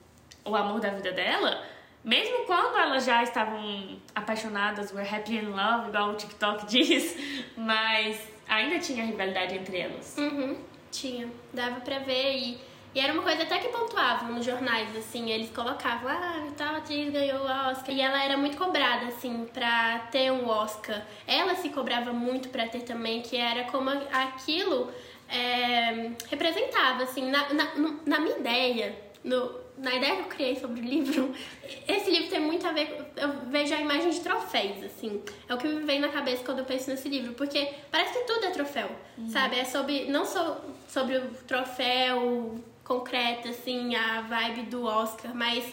o 0.45 0.55
amor 0.55 0.79
da 0.79 0.91
vida 0.91 1.11
dela. 1.11 1.65
Mesmo 2.03 2.45
quando 2.45 2.77
elas 2.77 3.03
já 3.03 3.23
estavam 3.23 3.99
apaixonadas, 4.13 4.93
we're 4.93 5.09
happy 5.09 5.37
in 5.37 5.47
love, 5.47 5.89
igual 5.89 6.11
o 6.11 6.13
TikTok 6.13 6.67
diz, 6.69 7.17
mas 7.57 8.21
ainda 8.47 8.77
tinha 8.79 9.03
rivalidade 9.03 9.55
entre 9.55 9.79
elas. 9.79 10.15
Uhum, 10.17 10.55
tinha. 10.91 11.27
Dava 11.51 11.81
pra 11.81 11.99
ver 11.99 12.37
e, 12.37 12.61
e 12.93 12.99
era 12.99 13.11
uma 13.11 13.23
coisa 13.23 13.43
até 13.43 13.57
que 13.57 13.69
pontuavam 13.69 14.31
nos 14.31 14.45
jornais, 14.45 14.95
assim, 14.95 15.31
eles 15.31 15.49
colocavam, 15.49 16.09
ah, 16.09 16.47
tal 16.55 16.75
atriz 16.75 17.11
ganhou 17.11 17.41
o 17.41 17.69
Oscar. 17.71 17.93
E 17.93 17.99
ela 17.99 18.23
era 18.23 18.37
muito 18.37 18.57
cobrada, 18.57 19.07
assim, 19.07 19.45
pra 19.51 20.07
ter 20.11 20.31
um 20.31 20.47
Oscar. 20.47 21.01
Ela 21.25 21.55
se 21.55 21.69
cobrava 21.69 22.13
muito 22.13 22.49
pra 22.49 22.67
ter 22.67 22.83
também, 22.83 23.21
que 23.21 23.35
era 23.35 23.63
como 23.65 23.89
aquilo 23.89 24.93
é, 25.29 26.11
representava, 26.29 27.03
assim, 27.03 27.29
na, 27.29 27.53
na, 27.53 27.75
na 28.05 28.19
minha 28.19 28.37
ideia, 28.37 28.95
no, 29.23 29.55
na 29.77 29.93
ideia 29.93 30.15
que 30.15 30.21
eu 30.21 30.25
criei 30.25 30.55
sobre 30.55 30.81
o 30.81 30.83
livro, 30.83 31.33
esse 31.87 32.09
livro 32.09 32.29
tem 32.29 32.39
muito 32.39 32.65
a 32.65 32.71
ver, 32.71 33.11
eu 33.15 33.33
vejo 33.49 33.73
a 33.73 33.79
imagem 33.79 34.09
de 34.09 34.19
troféus, 34.21 34.83
assim. 34.83 35.21
É 35.47 35.53
o 35.53 35.57
que 35.57 35.67
me 35.67 35.83
vem 35.83 35.99
na 35.99 36.09
cabeça 36.09 36.43
quando 36.43 36.59
eu 36.59 36.65
penso 36.65 36.89
nesse 36.89 37.09
livro, 37.09 37.33
porque 37.33 37.73
parece 37.91 38.13
que 38.13 38.25
tudo 38.25 38.45
é 38.45 38.51
troféu, 38.51 38.89
sabe? 39.29 39.59
É 39.59 39.65
sobre, 39.65 40.05
não 40.05 40.25
só 40.25 40.63
sobre 40.87 41.17
o 41.17 41.29
troféu 41.45 42.59
concreto, 42.83 43.49
assim, 43.49 43.95
a 43.95 44.21
vibe 44.21 44.63
do 44.63 44.85
Oscar, 44.85 45.35
mas 45.35 45.65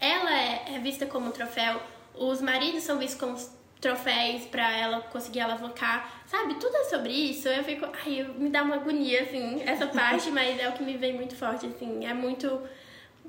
ela 0.00 0.36
é, 0.36 0.74
é 0.74 0.78
vista 0.80 1.06
como 1.06 1.28
um 1.28 1.30
troféu, 1.30 1.80
os 2.14 2.40
maridos 2.40 2.82
são 2.82 2.98
vistos 2.98 3.18
como 3.18 3.36
troféus 3.80 4.44
pra 4.46 4.70
ela 4.76 5.00
conseguir 5.02 5.40
alavancar, 5.40 6.22
sabe? 6.26 6.54
Tudo 6.54 6.76
é 6.76 6.84
sobre 6.84 7.12
isso. 7.12 7.48
Eu 7.48 7.62
fico, 7.64 7.86
ai, 8.04 8.24
me 8.36 8.50
dá 8.50 8.62
uma 8.62 8.76
agonia, 8.76 9.22
assim, 9.22 9.62
essa 9.62 9.86
parte, 9.88 10.30
mas 10.30 10.58
é 10.58 10.68
o 10.68 10.72
que 10.72 10.82
me 10.82 10.96
vem 10.96 11.14
muito 11.14 11.36
forte, 11.36 11.66
assim. 11.66 12.04
É 12.04 12.12
muito, 12.12 12.60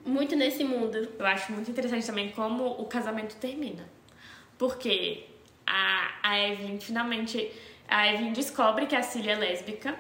muito 0.06 0.36
nesse 0.36 0.64
mundo. 0.64 1.10
Eu 1.18 1.26
acho 1.26 1.52
muito 1.52 1.70
interessante 1.70 2.06
também 2.06 2.30
como 2.32 2.66
o 2.66 2.86
casamento 2.86 3.36
termina. 3.36 3.88
Porque 4.58 5.26
a, 5.66 6.12
a 6.24 6.40
Evelyn 6.40 6.80
finalmente. 6.80 7.52
A 7.88 8.08
Evelyn 8.08 8.34
descobre 8.34 8.86
que 8.86 8.96
a 8.96 9.02
Cília 9.02 9.34
é 9.34 9.36
lésbica. 9.36 9.98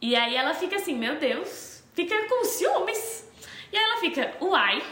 E 0.00 0.16
aí 0.16 0.36
ela 0.36 0.54
fica 0.54 0.76
assim, 0.76 0.94
meu 0.94 1.18
Deus, 1.18 1.82
fica 1.94 2.14
com 2.28 2.44
ciúmes. 2.44 3.30
E 3.72 3.76
aí 3.76 3.82
ela 3.82 3.96
fica, 3.98 4.34
uai, 4.40 4.82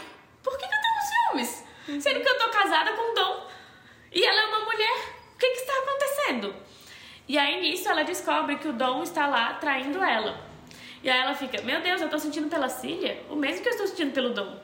por 0.43 0.57
que, 0.57 0.67
que 0.67 0.73
eu 0.73 0.81
tô 0.81 0.87
com 0.87 1.37
ciúmes? 1.37 1.63
Sendo 2.03 2.21
que 2.21 2.29
eu 2.29 2.37
tô 2.37 2.49
casada 2.49 2.93
com 2.93 3.13
Dom. 3.13 3.52
E 4.13 4.23
ela 4.23 4.41
é 4.41 4.45
uma 4.45 4.59
mulher. 4.65 4.97
O 5.33 5.37
que 5.37 5.49
que 5.49 5.59
está 5.59 5.73
acontecendo? 5.79 6.55
E 7.27 7.37
aí 7.37 7.61
nisso 7.61 7.89
ela 7.89 8.03
descobre 8.03 8.57
que 8.57 8.67
o 8.67 8.73
Dom 8.73 9.03
está 9.03 9.27
lá 9.27 9.53
traindo 9.55 10.03
ela. 10.03 10.39
E 11.01 11.09
aí 11.09 11.19
ela 11.19 11.33
fica, 11.33 11.61
meu 11.63 11.81
Deus, 11.81 12.01
eu 12.01 12.09
tô 12.09 12.17
sentindo 12.17 12.49
pela 12.49 12.69
Cília 12.69 13.23
o 13.29 13.35
mesmo 13.35 13.61
que 13.61 13.69
eu 13.69 13.73
estou 13.73 13.87
sentindo 13.87 14.13
pelo 14.13 14.29
Dom. 14.29 14.57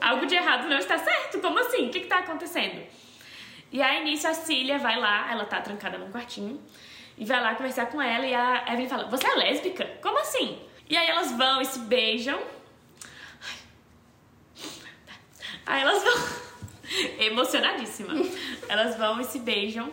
Algo 0.00 0.26
de 0.26 0.34
errado 0.34 0.68
não 0.68 0.78
está 0.78 0.98
certo? 0.98 1.40
Como 1.40 1.58
assim? 1.58 1.88
O 1.88 1.90
que 1.90 1.98
está 1.98 2.18
acontecendo? 2.18 2.82
E 3.70 3.82
aí, 3.82 4.02
nisso, 4.04 4.26
a 4.26 4.34
Cília 4.34 4.78
vai 4.78 4.98
lá, 4.98 5.30
ela 5.30 5.44
tá 5.44 5.60
trancada 5.60 5.98
num 5.98 6.10
quartinho, 6.10 6.60
e 7.18 7.24
vai 7.24 7.40
lá 7.40 7.54
conversar 7.54 7.86
com 7.86 8.00
ela, 8.00 8.26
e 8.26 8.34
a 8.34 8.64
Evelyn 8.68 8.88
fala, 8.88 9.04
você 9.04 9.26
é 9.26 9.34
lésbica? 9.34 9.84
Como 10.02 10.18
assim? 10.18 10.58
E 10.88 10.96
aí 10.96 11.08
elas 11.08 11.32
vão 11.32 11.60
e 11.60 11.64
se 11.66 11.80
beijam. 11.80 12.40
Aí 15.66 15.82
elas 15.82 16.02
vão... 16.02 16.47
Emocionadíssima. 17.18 18.14
Elas 18.68 18.96
vão 18.96 19.20
e 19.20 19.24
se 19.24 19.38
beijam. 19.40 19.92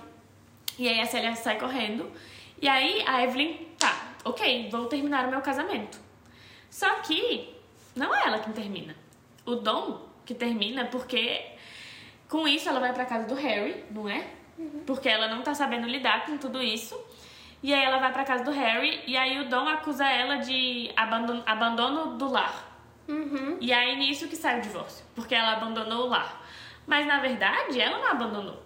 E 0.78 0.88
aí 0.88 1.00
a 1.00 1.06
Célia 1.06 1.36
sai 1.36 1.60
correndo. 1.60 2.12
E 2.62 2.68
aí 2.68 3.04
a 3.06 3.24
Evelyn, 3.24 3.58
tá, 3.78 4.14
ok, 4.24 4.70
vou 4.70 4.86
terminar 4.86 5.26
o 5.26 5.30
meu 5.30 5.42
casamento. 5.42 6.00
Só 6.70 6.90
que 7.02 7.54
não 7.96 8.14
é 8.14 8.28
ela 8.28 8.40
quem 8.40 8.54
termina. 8.54 8.96
O 9.46 9.56
Dom 9.56 10.10
que 10.26 10.34
termina 10.34 10.86
porque 10.86 11.46
com 12.28 12.48
isso 12.48 12.68
ela 12.68 12.80
vai 12.80 12.94
pra 12.94 13.06
casa 13.06 13.28
do 13.28 13.36
Harry, 13.36 13.84
não 13.92 14.10
é? 14.10 14.28
Porque 14.86 15.08
ela 15.08 15.28
não 15.28 15.42
tá 15.42 15.54
sabendo 15.54 15.88
lidar 15.88 16.26
com 16.26 16.38
tudo 16.38 16.62
isso. 16.62 17.00
E 17.62 17.74
aí 17.74 17.84
ela 17.84 17.98
vai 17.98 18.12
pra 18.12 18.24
casa 18.24 18.44
do 18.44 18.52
Harry 18.52 19.02
e 19.08 19.18
aí 19.18 19.40
o 19.40 19.50
Dom 19.50 19.68
acusa 19.68 20.06
ela 20.06 20.38
de 20.38 20.92
abandono, 20.96 21.44
abandono 21.46 22.18
do 22.18 22.30
lar. 22.30 22.74
Uhum. 23.08 23.58
E 23.60 23.72
aí 23.72 23.96
nisso 23.96 24.28
que 24.28 24.36
sai 24.36 24.60
o 24.60 24.62
divórcio, 24.62 25.06
porque 25.16 25.36
ela 25.36 25.54
abandonou 25.54 26.06
o 26.06 26.10
lar. 26.10 26.45
Mas 26.86 27.06
na 27.08 27.20
verdade 27.20 27.80
ela 27.80 27.98
não 28.00 28.08
abandonou. 28.08 28.64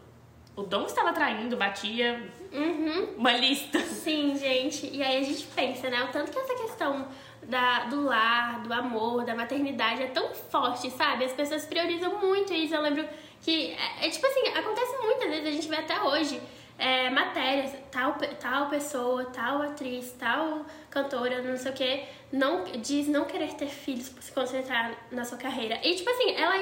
O 0.56 0.64
Dom 0.64 0.86
estava 0.86 1.14
traindo, 1.14 1.56
batia 1.56 2.22
Uhum. 2.52 3.14
uma 3.18 3.32
lista. 3.32 3.80
Sim, 3.80 4.36
gente. 4.38 4.90
E 4.94 5.02
aí 5.02 5.18
a 5.20 5.24
gente 5.24 5.46
pensa, 5.48 5.90
né? 5.90 6.04
O 6.04 6.08
tanto 6.10 6.32
que 6.32 6.38
essa 6.40 6.56
questão 6.56 7.08
da, 7.44 7.86
do 7.86 8.04
lar, 8.04 8.60
do 8.62 8.74
amor, 8.74 9.24
da 9.24 9.34
maternidade 9.36 10.04
é 10.04 10.08
tão 10.08 10.34
forte, 10.34 10.90
sabe? 10.92 11.24
As 11.26 11.32
pessoas 11.32 11.66
priorizam 11.66 12.20
muito 12.20 12.54
isso. 12.54 12.76
Eu 12.76 12.82
lembro 12.82 13.08
que, 13.42 13.72
é, 13.72 14.08
é 14.08 14.10
tipo 14.10 14.26
assim, 14.28 14.48
acontece 14.50 14.98
muitas 15.02 15.30
vezes, 15.30 15.48
a 15.48 15.52
gente 15.52 15.68
vê 15.70 15.78
até 15.78 16.02
hoje. 16.02 16.42
É, 16.80 17.10
matérias, 17.10 17.74
tal, 17.92 18.16
tal 18.40 18.70
pessoa, 18.70 19.26
tal 19.26 19.62
atriz, 19.62 20.12
tal 20.18 20.66
cantora, 20.90 21.42
não 21.42 21.58
sei 21.58 21.72
o 21.72 21.76
que, 21.76 22.06
não, 22.32 22.64
diz 22.64 23.08
não 23.08 23.26
querer 23.26 23.54
ter 23.54 23.68
filhos 23.68 24.10
por 24.10 24.24
se 24.24 24.32
concentrar 24.32 24.96
na 25.12 25.26
sua 25.26 25.38
carreira. 25.38 25.80
E, 25.84 25.94
tipo 25.94 26.10
assim, 26.10 26.32
ela 26.36 26.56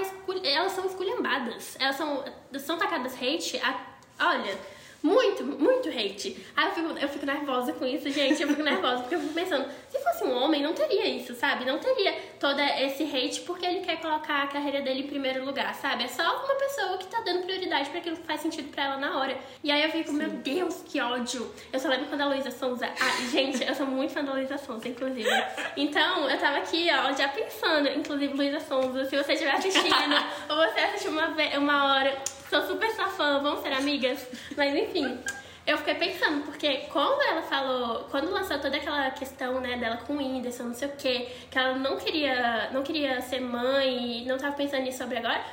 elas 0.43 0.71
são 0.71 0.85
esculhambadas. 0.85 1.77
Elas 1.79 1.95
são, 1.95 2.25
são 2.59 2.77
tacadas 2.77 3.13
hate, 3.13 3.57
a, 3.59 3.79
olha, 4.19 4.57
muito, 5.01 5.43
muito 5.43 5.89
hate. 5.89 6.37
Aí 6.55 6.67
eu 6.67 6.71
fico, 6.73 6.99
eu 6.99 7.09
fico 7.09 7.25
nervosa 7.25 7.73
com 7.73 7.85
isso, 7.85 8.09
gente. 8.09 8.41
Eu 8.41 8.49
fico 8.49 8.63
nervosa 8.63 9.01
porque 9.01 9.15
eu 9.15 9.19
fico 9.19 9.33
pensando, 9.33 9.67
se 9.89 9.99
fosse 9.99 10.23
um 10.23 10.35
homem, 10.35 10.61
não 10.61 10.73
teria 10.73 11.05
isso, 11.07 11.33
sabe? 11.35 11.65
Não 11.65 11.79
teria 11.79 12.13
todo 12.39 12.59
esse 12.59 13.03
hate 13.03 13.41
porque 13.41 13.65
ele 13.65 13.81
quer 13.81 13.99
colocar 13.99 14.43
a 14.43 14.47
carreira 14.47 14.81
dele 14.81 15.01
em 15.01 15.07
primeiro 15.07 15.45
lugar, 15.45 15.73
sabe? 15.75 16.03
É 16.03 16.07
só 16.07 16.23
uma 16.23 16.55
pessoa 16.55 16.97
que 16.97 17.07
tá 17.07 17.21
dando 17.21 17.43
prioridade 17.43 17.89
pra 17.89 17.99
aquilo 17.99 18.17
que 18.17 18.25
faz 18.25 18.41
sentido 18.41 18.69
pra 18.69 18.85
ela 18.85 18.97
na 18.97 19.17
hora. 19.17 19.37
E 19.63 19.71
aí 19.71 19.83
eu 19.83 19.89
fico, 19.89 20.11
meu 20.13 20.29
Deus, 20.29 20.83
que 20.85 20.99
ódio. 20.99 21.51
Eu 21.71 21.79
só 21.79 21.87
lembro 21.87 22.07
quando 22.07 22.21
a 22.21 22.25
Luísa 22.27 22.51
Sonza. 22.51 22.87
Ah, 22.87 23.29
gente, 23.31 23.63
eu 23.65 23.75
sou 23.75 23.85
muito 23.85 24.13
fã 24.13 24.23
da 24.23 24.33
Luísa 24.33 24.57
Sonza, 24.57 24.87
inclusive. 24.87 25.29
Então, 25.75 26.29
eu 26.29 26.37
tava 26.39 26.57
aqui, 26.57 26.89
ó, 26.91 27.13
já 27.13 27.27
pensando, 27.27 27.89
inclusive, 27.89 28.33
Luísa 28.33 28.59
Sonza, 28.59 29.05
se 29.05 29.15
você 29.15 29.33
estiver 29.33 29.53
assistindo, 29.53 30.15
ou 30.49 30.55
você 30.55 30.79
assistiu 30.79 31.11
uma, 31.11 31.27
uma 31.57 31.93
hora, 31.93 32.17
sou 32.49 32.61
super 32.63 32.89
sua 32.91 33.07
fã, 33.07 33.39
vamos 33.41 33.61
ser 33.61 33.73
amigas. 33.73 34.25
Mas 34.55 34.75
enfim. 34.75 35.19
Eu 35.65 35.77
fiquei 35.79 35.95
pensando, 35.95 36.45
porque 36.45 36.85
quando 36.93 37.21
ela 37.23 37.41
falou, 37.41 38.05
quando 38.09 38.31
lançou 38.31 38.57
toda 38.57 38.77
aquela 38.77 39.11
questão, 39.11 39.59
né, 39.59 39.75
dela 39.75 39.97
com 39.97 40.13
o 40.13 40.17
Whindersson, 40.17 40.63
não 40.63 40.73
sei 40.73 40.87
o 40.87 40.91
quê, 40.95 41.27
que 41.51 41.59
ela 41.59 41.75
não 41.75 41.97
queria, 41.97 42.69
não 42.71 42.83
queria 42.83 43.19
ser 43.21 43.41
mãe 43.41 44.21
e 44.21 44.25
não 44.25 44.37
tava 44.37 44.55
pensando 44.55 44.83
nisso 44.83 44.99
sobre 44.99 45.17
agora, 45.17 45.43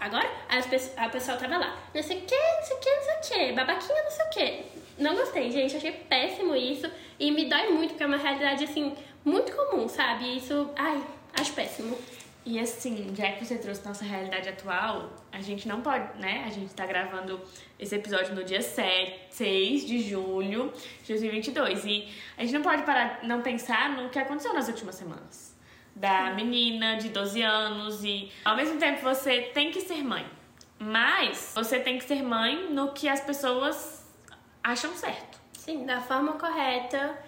agora, 0.00 0.30
a 0.96 1.08
pessoa 1.08 1.36
tava 1.36 1.58
lá, 1.58 1.76
não 1.92 2.02
sei 2.04 2.18
o 2.18 2.20
quê, 2.20 2.36
não 2.36 2.62
sei 2.62 2.76
o 2.76 2.78
quê, 2.78 2.90
não 2.94 3.02
sei 3.02 3.14
o 3.14 3.20
quê, 3.20 3.52
babaquinha, 3.52 4.02
não 4.04 4.10
sei 4.12 4.24
o 4.24 4.30
quê. 4.30 4.64
Não 4.96 5.16
gostei, 5.16 5.50
gente, 5.50 5.76
achei 5.76 5.90
péssimo 5.90 6.54
isso 6.54 6.88
e 7.18 7.32
me 7.32 7.46
dói 7.46 7.70
muito, 7.70 7.90
porque 7.90 8.04
é 8.04 8.06
uma 8.06 8.16
realidade, 8.16 8.62
assim, 8.62 8.96
muito 9.24 9.50
comum, 9.56 9.88
sabe? 9.88 10.36
Isso, 10.36 10.70
ai, 10.76 11.02
acho 11.36 11.52
péssimo. 11.52 11.98
E 12.46 12.60
assim, 12.60 13.14
já 13.16 13.32
que 13.32 13.44
você 13.44 13.56
trouxe 13.56 13.86
nossa 13.86 14.04
realidade 14.04 14.50
atual, 14.50 15.10
a 15.32 15.40
gente 15.40 15.66
não 15.66 15.80
pode, 15.80 16.20
né? 16.20 16.44
A 16.46 16.50
gente 16.50 16.74
tá 16.74 16.84
gravando 16.84 17.40
esse 17.78 17.94
episódio 17.94 18.34
no 18.34 18.44
dia 18.44 18.60
7, 18.60 19.28
6 19.30 19.86
de 19.86 20.00
julho 20.00 20.70
de 21.02 21.08
2022. 21.08 21.84
E 21.86 22.08
a 22.36 22.42
gente 22.42 22.52
não 22.52 22.62
pode 22.62 22.82
parar 22.82 23.20
de 23.20 23.26
não 23.26 23.40
pensar 23.40 23.90
no 23.90 24.10
que 24.10 24.18
aconteceu 24.18 24.52
nas 24.52 24.68
últimas 24.68 24.94
semanas. 24.94 25.56
Da 25.96 26.34
menina 26.34 26.96
de 26.96 27.08
12 27.08 27.40
anos 27.40 28.04
e 28.04 28.30
ao 28.44 28.56
mesmo 28.56 28.78
tempo 28.78 29.00
você 29.00 29.42
tem 29.54 29.70
que 29.70 29.80
ser 29.80 30.02
mãe. 30.02 30.26
Mas 30.78 31.52
você 31.54 31.80
tem 31.80 31.96
que 31.98 32.04
ser 32.04 32.22
mãe 32.22 32.70
no 32.70 32.92
que 32.92 33.08
as 33.08 33.20
pessoas 33.20 34.04
acham 34.62 34.92
certo. 34.94 35.40
Sim, 35.52 35.86
da 35.86 36.00
forma 36.02 36.34
correta, 36.34 37.18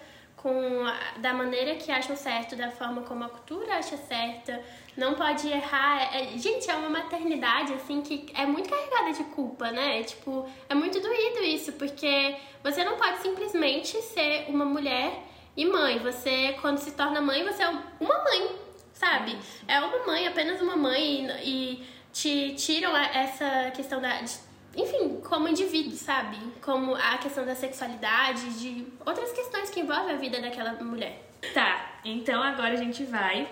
com 0.47 0.85
a- 0.85 1.17
da 1.17 1.33
maneira 1.33 1.75
que 1.75 1.91
acham 1.91 2.15
certo, 2.15 2.55
da 2.55 2.71
forma 2.71 3.01
como 3.01 3.25
a 3.25 3.27
cultura 3.29 3.75
acha 3.75 3.97
certa. 3.97 4.63
Não 4.95 5.13
pode 5.15 5.45
errar. 5.49 6.15
É- 6.15 6.33
é- 6.33 6.37
gente, 6.37 6.71
é 6.71 6.75
uma 6.75 6.89
maternidade, 6.89 7.73
assim, 7.73 8.01
que 8.01 8.27
é 8.33 8.45
muito 8.45 8.69
carregada 8.69 9.11
de 9.11 9.25
culpa, 9.25 9.71
né? 9.71 10.03
Tipo, 10.03 10.49
é 10.69 10.73
muito 10.73 11.01
doído 11.01 11.39
isso, 11.43 11.73
porque 11.73 12.35
você 12.63 12.81
não 12.85 12.95
pode 12.95 13.17
simplesmente 13.17 14.01
ser 14.01 14.45
uma 14.47 14.63
mulher 14.63 15.11
e 15.57 15.65
mãe. 15.65 15.99
Você, 15.99 16.55
quando 16.61 16.77
se 16.77 16.91
torna 16.91 17.19
mãe, 17.19 17.43
você 17.43 17.63
é 17.63 17.69
uma 17.99 18.23
mãe, 18.23 18.49
sabe? 18.93 19.37
É 19.67 19.81
uma 19.81 20.05
mãe, 20.05 20.27
apenas 20.27 20.61
uma 20.61 20.77
mãe, 20.77 21.27
e, 21.43 21.49
e 21.51 21.87
te 22.13 22.55
tiram 22.55 22.95
essa 22.95 23.69
questão 23.75 23.99
da. 23.99 24.21
de- 24.21 24.46
enfim, 24.77 25.19
como 25.21 25.47
indivíduo, 25.47 25.93
sabe? 25.93 26.37
Como 26.61 26.93
a 26.95 27.17
questão 27.17 27.43
da 27.43 27.55
sexualidade, 27.55 28.59
de 28.59 28.85
outras 29.03 29.31
questões 29.31 29.71
que 29.71 29.79
envolvem 29.79 30.13
a 30.13 30.17
vida 30.17 30.39
daquela 30.39 30.71
mulher. 30.73 31.27
Tá, 31.53 31.99
então 32.05 32.41
agora 32.43 32.73
a 32.73 32.77
gente 32.77 33.03
vai 33.03 33.49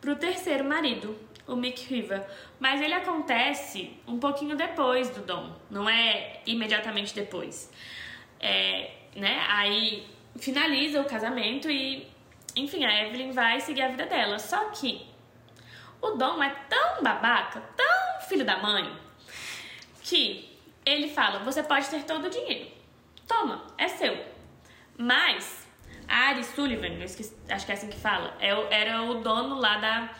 pro 0.00 0.14
terceiro 0.16 0.64
marido, 0.64 1.18
o 1.46 1.56
Mick 1.56 1.92
River. 1.92 2.22
Mas 2.60 2.82
ele 2.82 2.92
acontece 2.92 3.96
um 4.06 4.18
pouquinho 4.18 4.56
depois 4.56 5.08
do 5.10 5.22
Dom, 5.22 5.56
não 5.70 5.88
é 5.88 6.42
imediatamente 6.46 7.14
depois. 7.14 7.72
É, 8.38 8.90
né? 9.16 9.44
Aí 9.48 10.06
finaliza 10.36 11.00
o 11.00 11.04
casamento 11.04 11.70
e, 11.70 12.06
enfim, 12.54 12.84
a 12.84 13.06
Evelyn 13.06 13.32
vai 13.32 13.60
seguir 13.60 13.82
a 13.82 13.88
vida 13.88 14.04
dela. 14.04 14.38
Só 14.38 14.66
que 14.66 15.06
o 16.00 16.10
Dom 16.10 16.42
é 16.42 16.50
tão 16.68 17.02
babaca, 17.02 17.60
tão 17.74 18.28
filho 18.28 18.44
da 18.44 18.58
mãe, 18.58 18.94
que 20.02 20.47
ele 20.88 21.08
fala: 21.08 21.38
você 21.40 21.62
pode 21.62 21.88
ter 21.88 22.02
todo 22.04 22.26
o 22.26 22.30
dinheiro. 22.30 22.66
Toma, 23.26 23.64
é 23.76 23.88
seu. 23.88 24.16
Mas 24.96 25.66
a 26.08 26.28
Ari 26.28 26.44
Sullivan, 26.44 27.02
esqueci- 27.04 27.36
acho 27.48 27.66
que 27.66 27.72
é 27.72 27.74
assim 27.74 27.88
que 27.88 27.98
fala, 27.98 28.34
é 28.40 28.48
era 28.70 29.02
o 29.02 29.16
dono 29.16 29.56
lá 29.60 29.76
da, 29.76 30.10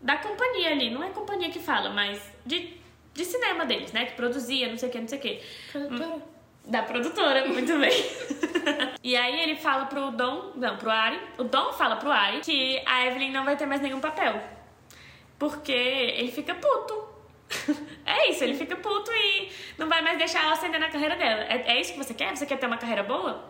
da 0.00 0.16
companhia 0.18 0.70
ali. 0.70 0.90
Não 0.90 1.02
é 1.02 1.08
companhia 1.10 1.50
que 1.50 1.58
fala, 1.58 1.90
mas 1.90 2.20
de, 2.44 2.76
de 3.14 3.24
cinema 3.24 3.64
deles, 3.64 3.92
né? 3.92 4.04
Que 4.06 4.12
produzia, 4.12 4.68
não 4.68 4.76
sei 4.76 4.88
o 4.88 4.92
que, 4.92 5.00
não 5.00 5.08
sei 5.08 5.18
o 5.18 5.22
que. 5.22 5.42
Produtora? 5.72 6.22
Da 6.66 6.82
produtora, 6.82 7.46
muito 7.48 7.78
bem. 7.78 7.92
e 9.02 9.16
aí 9.16 9.40
ele 9.40 9.56
fala 9.56 9.86
pro 9.86 10.10
Dom, 10.10 10.52
não, 10.56 10.76
pro 10.76 10.90
Ari, 10.90 11.20
o 11.38 11.44
Dom 11.44 11.72
fala 11.72 11.96
pro 11.96 12.10
Ari 12.10 12.40
que 12.40 12.82
a 12.84 13.06
Evelyn 13.06 13.30
não 13.30 13.44
vai 13.44 13.56
ter 13.56 13.66
mais 13.66 13.80
nenhum 13.80 14.00
papel. 14.00 14.40
Porque 15.38 15.72
ele 15.72 16.30
fica 16.32 16.54
puto. 16.54 17.05
é 18.04 18.30
isso, 18.30 18.42
ele 18.44 18.54
fica 18.54 18.76
puto 18.76 19.10
e 19.12 19.50
não 19.78 19.88
vai 19.88 20.02
mais 20.02 20.18
deixar 20.18 20.42
ela 20.42 20.52
ascender 20.52 20.80
na 20.80 20.88
carreira 20.88 21.16
dela. 21.16 21.42
É, 21.44 21.72
é 21.76 21.80
isso 21.80 21.92
que 21.92 21.98
você 21.98 22.14
quer? 22.14 22.36
Você 22.36 22.46
quer 22.46 22.58
ter 22.58 22.66
uma 22.66 22.76
carreira 22.76 23.02
boa? 23.02 23.44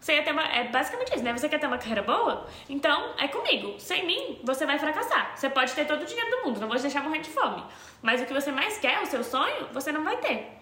Você 0.00 0.14
quer 0.14 0.24
ter 0.24 0.32
uma, 0.32 0.42
é 0.42 0.64
basicamente 0.64 1.14
isso, 1.14 1.22
né? 1.22 1.32
Você 1.32 1.48
quer 1.48 1.60
ter 1.60 1.66
uma 1.66 1.78
carreira 1.78 2.02
boa? 2.02 2.46
Então 2.68 3.14
é 3.18 3.28
comigo. 3.28 3.78
Sem 3.78 4.04
mim, 4.04 4.40
você 4.42 4.66
vai 4.66 4.78
fracassar. 4.78 5.32
Você 5.36 5.48
pode 5.48 5.72
ter 5.74 5.84
todo 5.86 6.02
o 6.02 6.04
dinheiro 6.04 6.28
do 6.30 6.46
mundo, 6.46 6.60
não 6.60 6.66
vou 6.66 6.76
te 6.76 6.82
deixar 6.82 7.02
morrer 7.02 7.20
de 7.20 7.30
fome. 7.30 7.62
Mas 8.00 8.20
o 8.20 8.26
que 8.26 8.32
você 8.32 8.50
mais 8.50 8.78
quer, 8.78 9.00
o 9.00 9.06
seu 9.06 9.22
sonho, 9.22 9.68
você 9.72 9.92
não 9.92 10.02
vai 10.02 10.16
ter. 10.16 10.58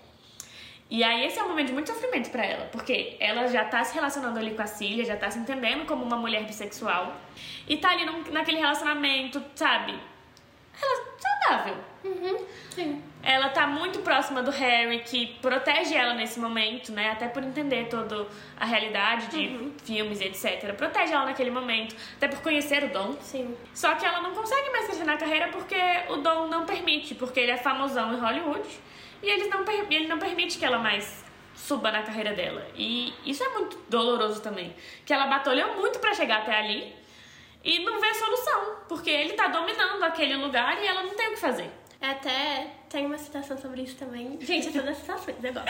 E 0.91 1.05
aí 1.05 1.25
esse 1.25 1.39
é 1.39 1.45
um 1.45 1.49
momento 1.49 1.69
de 1.69 1.73
muito 1.73 1.87
sofrimento 1.93 2.31
pra 2.31 2.45
ela, 2.45 2.67
porque 2.67 3.17
ela 3.21 3.47
já 3.47 3.65
tá 3.65 3.83
se 3.85 3.95
relacionando 3.95 4.39
ali 4.41 4.55
com 4.55 4.63
a 4.63 4.67
Cília, 4.67 5.05
já 5.05 5.17
tá 5.17 5.31
se 5.31 5.39
entendendo 5.39 5.87
como 5.87 6.05
uma 6.05 6.17
mulher 6.17 6.45
bissexual 6.45 7.15
e 7.69 7.77
tá 7.77 7.91
ali 7.93 8.05
num- 8.05 8.25
naquele 8.33 8.59
relacionamento, 8.59 9.41
sabe? 9.55 9.95
Ela 10.83 11.11
saudável. 11.21 11.77
Uhum, 12.03 12.47
sim. 12.71 13.03
Ela 13.23 13.51
tá 13.51 13.67
muito 13.67 13.99
próxima 13.99 14.43
do 14.43 14.51
Harry, 14.51 15.01
que 15.01 15.27
protege 15.43 15.95
ela 15.95 16.15
nesse 16.15 16.41
momento, 16.41 16.93
né? 16.93 17.11
Até 17.11 17.29
por 17.29 17.43
entender 17.43 17.89
toda 17.89 18.27
a 18.59 18.65
realidade 18.65 19.27
de 19.29 19.73
filmes 19.85 20.21
e 20.21 20.25
etc. 20.25 20.75
Protege 20.75 21.13
ela 21.13 21.27
naquele 21.27 21.51
momento, 21.51 21.95
até 22.17 22.29
por 22.29 22.41
conhecer 22.41 22.85
o 22.85 22.89
Dom. 22.89 23.17
Sim. 23.21 23.55
Só 23.75 23.95
que 23.95 24.07
ela 24.07 24.23
não 24.23 24.33
consegue 24.33 24.71
mais 24.71 24.87
crescer 24.87 25.05
na 25.05 25.19
carreira 25.19 25.49
porque 25.49 25.77
o 26.09 26.17
Dom 26.17 26.47
não 26.49 26.65
permite, 26.65 27.15
porque 27.15 27.41
ele 27.41 27.53
é 27.53 27.59
famosão 27.59 28.15
em 28.15 28.19
Hollywood 28.19 28.69
e 29.23 29.29
eles 29.29 29.51
não, 29.51 29.65
ele 29.69 30.07
não 30.07 30.19
permite 30.19 30.59
que 30.59 30.65
ela 30.65 30.79
mais 30.79 31.23
suba 31.55 31.91
na 31.91 32.03
carreira 32.03 32.33
dela. 32.33 32.67
E 32.75 33.13
isso 33.27 33.45
é 33.45 33.49
muito 33.51 33.79
doloroso 33.91 34.41
também, 34.41 34.75
que 35.05 35.13
ela 35.13 35.27
batalhou 35.27 35.77
muito 35.77 35.99
pra 35.99 36.15
chegar 36.15 36.39
até 36.39 36.57
ali 36.57 37.00
e 37.63 37.85
não 37.85 38.01
vê 38.01 38.15
solução, 38.15 38.77
porque 38.89 39.11
ele 39.11 39.35
tá 39.35 39.49
dominando 39.49 40.03
aquele 40.03 40.37
lugar 40.37 40.83
e 40.83 40.87
ela 40.87 41.03
não 41.03 41.15
tem 41.15 41.29
o 41.29 41.31
que 41.31 41.41
fazer. 41.41 41.71
Até 42.01 42.67
tem 42.89 43.05
uma 43.05 43.19
citação 43.19 43.59
sobre 43.59 43.83
isso 43.83 43.97
também. 43.97 44.39
Gente, 44.41 44.69
eu 44.69 44.73
sou 44.73 44.83
das 44.83 44.97
citações, 44.97 45.37
eu 45.45 45.53
gosto. 45.53 45.69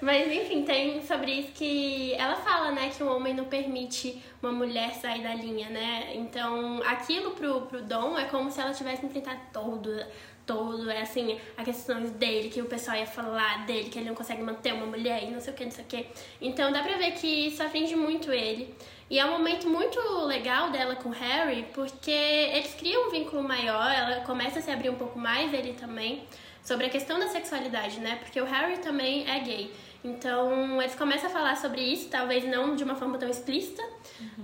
Mas 0.00 0.32
enfim, 0.32 0.64
tem 0.64 1.02
sobre 1.02 1.32
isso 1.32 1.52
que 1.52 2.14
ela 2.14 2.34
fala, 2.36 2.72
né, 2.72 2.88
que 2.88 3.02
um 3.02 3.14
homem 3.14 3.34
não 3.34 3.44
permite 3.44 4.22
uma 4.42 4.50
mulher 4.50 4.94
sair 4.94 5.22
da 5.22 5.34
linha, 5.34 5.68
né? 5.68 6.14
Então, 6.14 6.80
aquilo 6.86 7.32
pro, 7.32 7.62
pro 7.62 7.82
Dom 7.82 8.18
é 8.18 8.24
como 8.24 8.50
se 8.50 8.58
ela 8.58 8.72
tivesse 8.72 9.04
enfrentado 9.04 9.40
todo, 9.52 10.02
todo, 10.46 10.90
é 10.90 11.02
assim, 11.02 11.38
as 11.58 11.64
questões 11.64 12.10
dele, 12.12 12.48
que 12.48 12.62
o 12.62 12.64
pessoal 12.64 12.96
ia 12.96 13.06
falar 13.06 13.66
dele, 13.66 13.90
que 13.90 13.98
ele 13.98 14.08
não 14.08 14.16
consegue 14.16 14.42
manter 14.42 14.72
uma 14.72 14.86
mulher 14.86 15.22
e 15.22 15.30
não 15.30 15.40
sei 15.40 15.52
o 15.52 15.56
que, 15.56 15.64
não 15.64 15.70
sei 15.70 15.84
o 15.84 15.86
que. 15.86 16.06
Então 16.40 16.72
dá 16.72 16.82
pra 16.82 16.96
ver 16.96 17.12
que 17.12 17.26
isso 17.26 17.62
aflige 17.62 17.94
muito 17.94 18.32
ele. 18.32 18.74
E 19.10 19.18
é 19.18 19.26
um 19.26 19.32
momento 19.32 19.68
muito 19.68 19.98
legal 20.24 20.70
dela 20.70 20.94
com 20.94 21.08
o 21.08 21.12
Harry, 21.12 21.66
porque 21.74 22.12
eles 22.12 22.72
criam 22.74 23.08
um 23.08 23.10
vínculo 23.10 23.42
maior, 23.42 23.90
ela 23.90 24.20
começa 24.20 24.60
a 24.60 24.62
se 24.62 24.70
abrir 24.70 24.88
um 24.88 24.94
pouco 24.94 25.18
mais, 25.18 25.52
ele 25.52 25.72
também, 25.72 26.22
sobre 26.62 26.86
a 26.86 26.88
questão 26.88 27.18
da 27.18 27.26
sexualidade, 27.26 27.98
né? 27.98 28.20
Porque 28.22 28.40
o 28.40 28.44
Harry 28.44 28.78
também 28.78 29.28
é 29.28 29.40
gay. 29.40 29.72
Então, 30.02 30.80
eles 30.80 30.94
começam 30.94 31.28
a 31.28 31.32
falar 31.32 31.56
sobre 31.56 31.82
isso, 31.82 32.08
talvez 32.08 32.44
não 32.44 32.76
de 32.76 32.84
uma 32.84 32.94
forma 32.94 33.18
tão 33.18 33.28
explícita. 33.28 33.82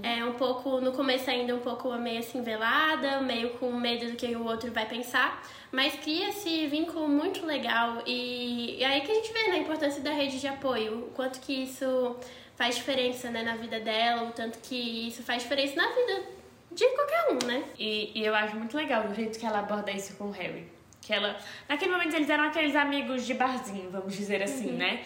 É 0.03 0.25
um 0.25 0.33
pouco, 0.33 0.81
no 0.81 0.93
começo 0.93 1.31
ainda 1.31 1.55
um 1.55 1.61
pouco 1.61 1.91
meio 1.97 2.19
assim 2.19 2.43
velada, 2.43 3.21
meio 3.21 3.51
com 3.51 3.73
medo 3.73 4.11
do 4.11 4.17
que 4.17 4.35
o 4.35 4.45
outro 4.45 4.71
vai 4.73 4.87
pensar. 4.87 5.43
Mas 5.71 5.95
cria 5.95 6.29
esse 6.31 6.67
vínculo 6.67 7.09
muito 7.09 7.47
legal 7.47 8.03
e, 8.05 8.77
e 8.79 8.85
aí 8.85 9.01
que 9.01 9.11
a 9.11 9.15
gente 9.15 9.33
vê 9.33 9.49
né, 9.49 9.57
a 9.57 9.59
importância 9.59 10.03
da 10.03 10.11
rede 10.11 10.39
de 10.41 10.47
apoio, 10.47 11.07
o 11.07 11.11
quanto 11.13 11.41
que 11.41 11.53
isso 11.53 12.17
faz 12.57 12.77
diferença 12.77 13.31
né, 13.31 13.43
na 13.43 13.55
vida 13.57 13.79
dela, 13.79 14.25
o 14.25 14.33
tanto 14.33 14.59
que 14.59 15.09
isso 15.09 15.23
faz 15.23 15.43
diferença 15.43 15.77
na 15.77 15.89
vida 15.89 16.25
de 16.73 16.87
qualquer 16.89 17.29
um, 17.31 17.47
né? 17.47 17.65
E, 17.79 18.13
e 18.15 18.25
eu 18.25 18.35
acho 18.35 18.57
muito 18.57 18.77
legal 18.77 19.07
o 19.07 19.15
jeito 19.15 19.39
que 19.39 19.47
ela 19.47 19.61
aborda 19.61 19.93
isso 19.93 20.17
com 20.17 20.25
o 20.25 20.31
Harry. 20.31 20.67
Que 21.01 21.13
ela. 21.13 21.37
Naquele 21.69 21.93
momento 21.93 22.15
eles 22.15 22.29
eram 22.29 22.45
aqueles 22.45 22.75
amigos 22.75 23.25
de 23.25 23.35
barzinho, 23.35 23.91
vamos 23.91 24.17
dizer 24.17 24.43
assim, 24.43 24.73
né? 24.73 25.05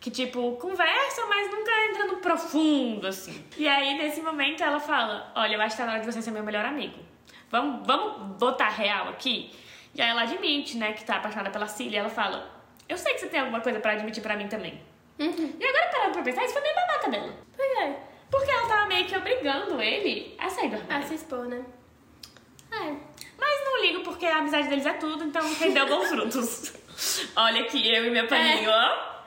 Que, 0.00 0.10
tipo, 0.10 0.52
conversa, 0.56 1.26
mas 1.26 1.50
nunca 1.50 1.72
entra 1.90 2.06
no 2.06 2.16
profundo, 2.18 3.06
assim. 3.06 3.44
E 3.56 3.66
aí, 3.66 3.98
nesse 3.98 4.20
momento, 4.20 4.62
ela 4.62 4.78
fala: 4.78 5.32
Olha, 5.34 5.56
eu 5.56 5.60
acho 5.60 5.74
que 5.74 5.82
tá 5.82 5.86
na 5.86 5.92
hora 5.94 6.00
de 6.00 6.06
você 6.06 6.22
ser 6.22 6.30
meu 6.30 6.44
melhor 6.44 6.64
amigo. 6.64 6.98
Vamos, 7.50 7.84
vamos 7.86 8.36
botar 8.36 8.68
real 8.68 9.08
aqui? 9.08 9.50
E 9.94 10.02
aí 10.02 10.10
ela 10.10 10.22
admite, 10.22 10.76
né, 10.76 10.92
que 10.92 11.04
tá 11.04 11.16
apaixonada 11.16 11.50
pela 11.50 11.66
Cília. 11.66 12.00
Ela 12.00 12.10
fala: 12.10 12.48
Eu 12.88 12.96
sei 12.96 13.14
que 13.14 13.20
você 13.20 13.28
tem 13.28 13.40
alguma 13.40 13.60
coisa 13.60 13.80
pra 13.80 13.92
admitir 13.92 14.22
pra 14.22 14.36
mim 14.36 14.46
também. 14.46 14.80
Uhum. 15.18 15.52
E 15.58 15.64
agora, 15.64 15.88
parando 15.90 16.12
pra 16.12 16.22
pensar, 16.22 16.44
isso 16.44 16.52
foi 16.52 16.62
meio 16.62 16.74
babaca 16.74 17.10
dela. 17.10 17.34
Pois 17.56 17.78
é. 17.78 17.96
Porque 18.30 18.50
ela 18.50 18.68
tava 18.68 18.86
meio 18.86 19.06
que 19.06 19.16
obrigando 19.16 19.80
ele 19.80 20.34
a 20.38 20.48
sair 20.48 20.68
do 20.70 20.76
A 20.76 20.78
armário. 20.80 21.08
se 21.08 21.14
expor, 21.14 21.46
né? 21.46 21.64
É. 22.70 22.94
Mas 23.38 23.64
não 23.64 23.82
ligo 23.82 24.00
porque 24.02 24.26
a 24.26 24.38
amizade 24.38 24.68
deles 24.68 24.84
é 24.86 24.92
tudo, 24.94 25.24
então 25.24 25.42
rendeu 25.54 25.86
bons 25.86 26.08
frutos. 26.08 26.72
Olha 27.36 27.62
aqui, 27.62 27.88
eu 27.88 28.04
e 28.06 28.10
meu 28.10 28.26
paninho, 28.26 28.70
ó. 28.70 29.18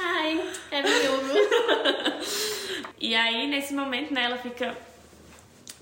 Ai, 0.00 0.50
é 0.70 0.82
viúvo. 0.82 1.34
E 3.00 3.14
aí, 3.14 3.46
nesse 3.46 3.74
momento, 3.74 4.12
né, 4.12 4.24
ela 4.24 4.36
fica. 4.36 4.76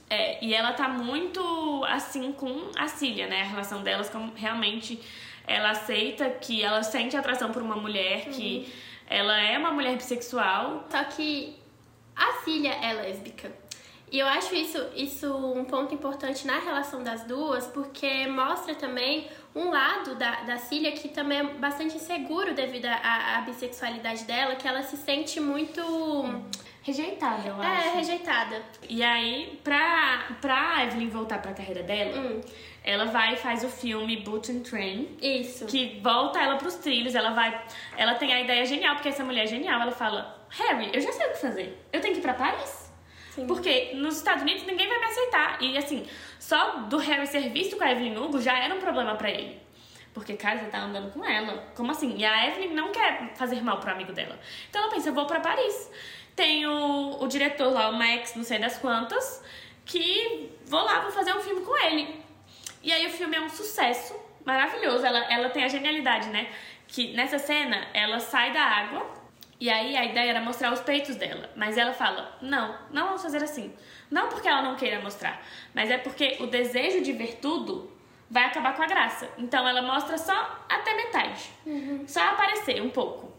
É, 0.09 0.45
e 0.45 0.53
ela 0.55 0.73
tá 0.75 0.87
muito 0.87 1.83
assim 1.89 2.31
com 2.31 2.71
a 2.77 2.87
Cília, 2.89 3.27
né? 3.27 3.41
A 3.41 3.45
relação 3.45 3.83
delas, 3.83 4.11
como 4.11 4.33
realmente 4.35 5.01
ela 5.47 5.71
aceita 5.71 6.29
que 6.29 6.63
ela 6.63 6.83
sente 6.83 7.17
atração 7.17 7.51
por 7.53 7.63
uma 7.63 7.75
mulher, 7.77 8.27
que 8.27 8.71
ela 9.07 9.41
é 9.41 9.59
uma 9.59 9.73
mulher 9.73 9.97
bissexual. 9.97 10.87
Só 10.91 11.05
que 11.05 11.57
a 12.15 12.33
filha 12.45 12.71
é 12.71 12.93
lésbica. 12.93 13.53
E 14.11 14.21
eu 14.21 14.27
acho 14.29 14.55
isso, 14.55 14.79
isso 14.95 15.35
um 15.35 15.65
ponto 15.65 15.93
importante 15.93 16.47
na 16.47 16.61
relação 16.61 17.03
das 17.03 17.25
duas, 17.25 17.67
porque 17.67 18.27
mostra 18.29 18.75
também 18.75 19.29
um 19.55 19.71
lado 19.71 20.15
da, 20.15 20.43
da 20.43 20.59
Cília 20.59 20.93
que 20.93 21.09
também 21.09 21.39
é 21.39 21.45
bastante 21.55 21.97
inseguro 21.97 22.55
devido 22.55 22.87
à, 22.87 23.39
à 23.39 23.41
bissexualidade 23.41 24.25
dela, 24.25 24.55
que 24.55 24.69
ela 24.69 24.83
se 24.83 24.97
sente 24.97 25.41
muito 25.41 25.83
Rejeitada, 26.87 27.49
eu 27.49 27.61
é, 27.63 27.67
acho. 27.67 27.97
rejeitada. 27.97 28.63
E 28.89 29.03
aí, 29.03 29.59
pra, 29.65 30.25
pra 30.41 30.85
Evelyn 30.85 31.09
voltar 31.09 31.43
pra 31.43 31.53
carreira 31.53 31.83
dela, 31.83 32.17
Hum. 32.17 32.41
ela 32.85 33.07
vai 33.07 33.35
e 33.35 33.37
faz 33.37 33.65
o 33.65 33.69
filme 33.69 34.19
Boot 34.19 34.53
and 34.53 34.61
Train. 34.61 35.17
Isso. 35.21 35.67
que 35.67 35.99
volta 36.01 36.39
ela 36.41 36.57
pros 36.57 36.77
trilhos, 36.77 37.15
ela 37.17 37.31
vai, 37.31 37.61
ela 37.97 38.15
tem 38.15 38.33
a 38.33 38.41
ideia 38.41 38.65
genial, 38.65 38.95
porque 38.95 39.09
essa 39.09 39.25
mulher 39.25 39.43
é 39.43 39.47
genial, 39.49 39.81
ela 39.83 39.91
fala: 39.91 40.47
"Harry, 40.51 40.91
eu 40.95 41.01
já 41.01 41.11
sei 41.11 41.27
o 41.27 41.31
que 41.33 41.41
fazer. 41.41 41.85
Eu 41.93 42.01
tenho 42.01 42.15
que 42.15 42.21
ir 42.21 42.23
pra 42.23 42.35
Paris?" 42.35 42.87
Sim. 43.31 43.47
Porque 43.49 43.91
nos 43.95 44.17
Estados 44.19 44.43
Unidos 44.43 44.63
ninguém 44.65 44.89
vai 44.89 44.99
me 44.99 45.05
aceitar. 45.07 45.61
E 45.61 45.77
assim, 45.77 46.07
só 46.39 46.77
do 46.89 46.97
Harry 46.99 47.27
ser 47.27 47.51
visto 47.51 47.77
com 47.77 47.83
a 47.85 47.91
Evelyn 47.91 48.17
Hugo 48.17 48.41
já 48.41 48.57
era 48.59 48.73
um 48.75 48.79
problema 48.81 49.15
pra 49.17 49.29
ele. 49.29 49.61
Porque, 50.15 50.35
cara, 50.35 50.59
você 50.59 50.67
tá 50.71 50.79
andando 50.79 51.13
com 51.13 51.23
ela. 51.23 51.63
Como 51.75 51.91
assim? 51.91 52.17
E 52.17 52.25
a 52.25 52.47
Evelyn 52.49 52.73
não 52.73 52.91
quer 52.91 53.35
fazer 53.35 53.61
mal 53.63 53.79
pro 53.79 53.91
amigo 53.91 54.13
dela. 54.15 54.39
Então 54.71 54.81
ela 54.81 54.91
pensa, 54.91 55.11
eu 55.11 55.13
vou 55.13 55.27
pra 55.27 55.41
Paris. 55.41 55.91
Tem 56.37 56.67
o, 56.67 57.23
o 57.23 57.27
diretor 57.27 57.73
lá, 57.73 57.89
o 57.89 57.95
Max, 57.95 58.37
não 58.37 58.45
sei 58.45 58.59
das 58.59 58.79
quantas, 58.79 59.43
que 59.85 60.53
vou 60.67 60.85
lá, 60.85 61.01
vou 61.01 61.11
fazer 61.11 61.35
um 61.35 61.41
filme 61.41 61.63
com 61.63 61.77
ele. 61.87 62.23
E 62.83 62.93
aí 62.93 63.07
o 63.07 63.11
filme 63.11 63.37
é 63.37 63.41
um 63.41 63.49
sucesso, 63.49 64.15
maravilhoso. 64.45 65.05
Ela, 65.05 65.25
ela 65.33 65.49
tem 65.49 65.65
a 65.65 65.69
genialidade, 65.69 66.29
né? 66.29 66.49
Que 66.87 67.15
nessa 67.15 67.39
cena 67.39 67.89
ela 67.95 68.21
sai 68.21 68.53
da 68.53 68.63
água 68.63 69.17
e 69.59 69.71
aí 69.71 69.97
a 69.97 70.05
ideia 70.05 70.31
era 70.31 70.41
mostrar 70.41 70.73
os 70.73 70.81
peitos 70.81 71.17
dela. 71.17 71.51
Mas 71.57 71.79
ela 71.79 71.93
fala: 71.93 72.37
não, 72.43 72.77
não 72.91 73.07
vamos 73.07 73.23
fazer 73.23 73.43
assim. 73.43 73.73
Não 74.11 74.29
porque 74.29 74.47
ela 74.47 74.63
não 74.63 74.77
queira 74.77 75.01
mostrar, 75.01 75.43
mas 75.75 75.91
é 75.91 75.99
porque 75.99 76.37
o 76.41 76.47
desejo 76.47 77.03
de 77.03 77.13
ver 77.13 77.39
tudo 77.41 77.91
vai 78.31 78.45
acabar 78.45 78.77
com 78.77 78.83
a 78.83 78.87
graça. 78.87 79.29
Então 79.39 79.67
ela 79.67 79.83
mostra 79.83 80.19
só 80.19 80.65
até 80.69 80.95
metade. 80.95 81.51
Só 82.07 82.21
aparecer 82.21 82.83
um 82.83 82.91
pouco. 82.91 83.35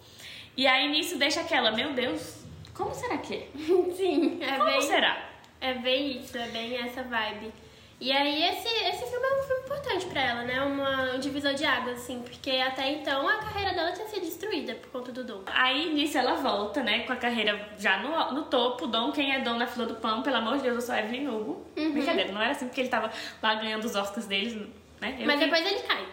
E 0.55 0.65
aí 0.65 0.89
nisso 0.89 1.17
deixa 1.17 1.41
aquela: 1.41 1.71
meu 1.71 1.93
Deus, 1.93 2.36
como 2.77 2.93
será 2.93 3.17
que 3.17 3.33
é? 3.35 3.47
Sim, 3.95 4.37
é 4.41 4.51
Como 4.57 4.65
bem, 4.65 4.81
será? 4.81 5.29
é 5.59 5.73
bem 5.73 6.17
isso, 6.19 6.37
é 6.37 6.47
bem 6.49 6.77
essa 6.77 7.03
vibe. 7.03 7.51
E 7.99 8.11
aí 8.11 8.43
esse, 8.43 8.67
esse 8.67 9.07
filme 9.09 9.25
é 9.25 9.39
um 9.39 9.43
filme 9.43 9.61
importante 9.63 10.05
pra 10.05 10.21
ela, 10.21 10.43
né? 10.43 10.61
Uma, 10.61 11.13
um 11.15 11.19
divisor 11.19 11.55
de 11.55 11.65
águas, 11.65 11.97
assim, 11.97 12.21
porque 12.21 12.51
até 12.51 12.91
então 12.91 13.27
a 13.27 13.37
carreira 13.37 13.73
dela 13.73 13.91
tinha 13.91 14.07
sido 14.07 14.21
destruída 14.21 14.75
por 14.75 14.91
conta 14.91 15.11
do 15.11 15.23
Dom. 15.23 15.41
Aí 15.47 15.91
nisso 15.95 16.15
ela 16.15 16.35
volta, 16.35 16.83
né, 16.83 16.99
com 17.07 17.13
a 17.13 17.15
carreira 17.15 17.69
já 17.79 17.97
no, 17.97 18.33
no 18.35 18.43
topo. 18.43 18.85
Dom, 18.85 19.11
quem 19.11 19.33
é 19.33 19.39
Dom 19.39 19.55
na 19.55 19.65
fila 19.65 19.87
do 19.87 19.95
pão, 19.95 20.21
pelo 20.21 20.35
amor 20.35 20.57
de 20.57 20.63
Deus, 20.63 20.75
eu 20.75 20.81
sou 20.81 20.95
Evelyn 20.95 21.27
Hugo. 21.27 21.65
Uhum. 21.75 21.91
Brincadeira, 21.93 22.31
não 22.31 22.39
era 22.39 22.51
assim 22.51 22.67
porque 22.67 22.81
ele 22.81 22.89
tava 22.89 23.11
lá 23.41 23.55
ganhando 23.55 23.83
os 23.85 23.95
Oscars 23.95 24.27
deles, 24.27 24.53
né? 25.01 25.17
Eu 25.19 25.25
Mas 25.25 25.39
que- 25.39 25.45
depois 25.45 25.65
ele 25.65 25.79
cai. 25.81 26.05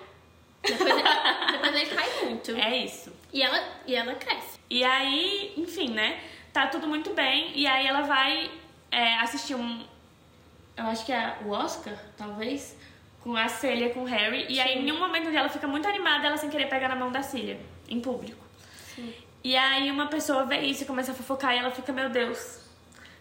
Depois 0.63 0.91
ele, 0.91 1.03
depois 1.53 1.75
ele 1.75 1.87
cai 1.95 2.25
muito. 2.25 2.51
É 2.53 2.77
isso. 2.79 3.13
E, 3.31 3.43
ela, 3.43 3.63
e 3.87 3.95
ela 3.95 4.15
cresce. 4.15 4.59
E 4.71 4.83
aí, 4.83 5.53
enfim, 5.59 5.91
né? 5.91 6.19
Tá 6.55 6.69
tudo 6.69 6.87
muito 6.87 7.13
bem. 7.13 7.51
E 7.55 7.67
aí 7.67 7.85
ela 7.85 8.03
vai 8.03 8.49
é, 8.91 9.17
assistir 9.17 9.57
um. 9.57 9.85
Eu 10.77 10.87
acho 10.87 11.05
que 11.05 11.13
é 11.13 11.37
o 11.45 11.51
Oscar, 11.51 11.99
talvez. 12.17 12.79
Com 13.21 13.37
a 13.37 13.49
Célia, 13.49 13.91
com 13.91 14.03
o 14.03 14.05
Harry. 14.05 14.47
E 14.49 14.61
aí, 14.61 14.79
em 14.79 14.93
um 14.93 14.99
momento 15.01 15.27
onde 15.27 15.37
ela 15.37 15.49
fica 15.49 15.67
muito 15.67 15.89
animada, 15.89 16.29
ela 16.29 16.37
sem 16.37 16.49
querer 16.49 16.69
pegar 16.69 16.89
na 16.89 16.95
mão 16.95 17.11
da 17.11 17.23
Célia, 17.23 17.59
em 17.89 18.01
público. 18.01 18.45
E 19.43 19.57
aí 19.57 19.91
uma 19.91 20.07
pessoa 20.07 20.45
vê 20.45 20.61
isso 20.61 20.85
e 20.85 20.87
começa 20.87 21.11
a 21.11 21.15
fofocar 21.15 21.55
e 21.55 21.59
ela 21.59 21.71
fica, 21.71 21.93
meu 21.93 22.09
Deus, 22.09 22.61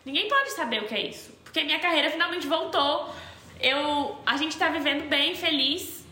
ninguém 0.06 0.30
pode 0.30 0.52
saber 0.52 0.84
o 0.84 0.88
que 0.88 0.94
é 0.94 1.08
isso. 1.08 1.32
Porque 1.44 1.64
minha 1.64 1.80
carreira 1.80 2.12
finalmente 2.12 2.46
voltou. 2.48 3.14
Eu, 3.60 4.18
a 4.26 4.38
gente 4.38 4.58
tá 4.58 4.70
vivendo 4.70 5.10
bem, 5.10 5.36
feliz. 5.36 6.03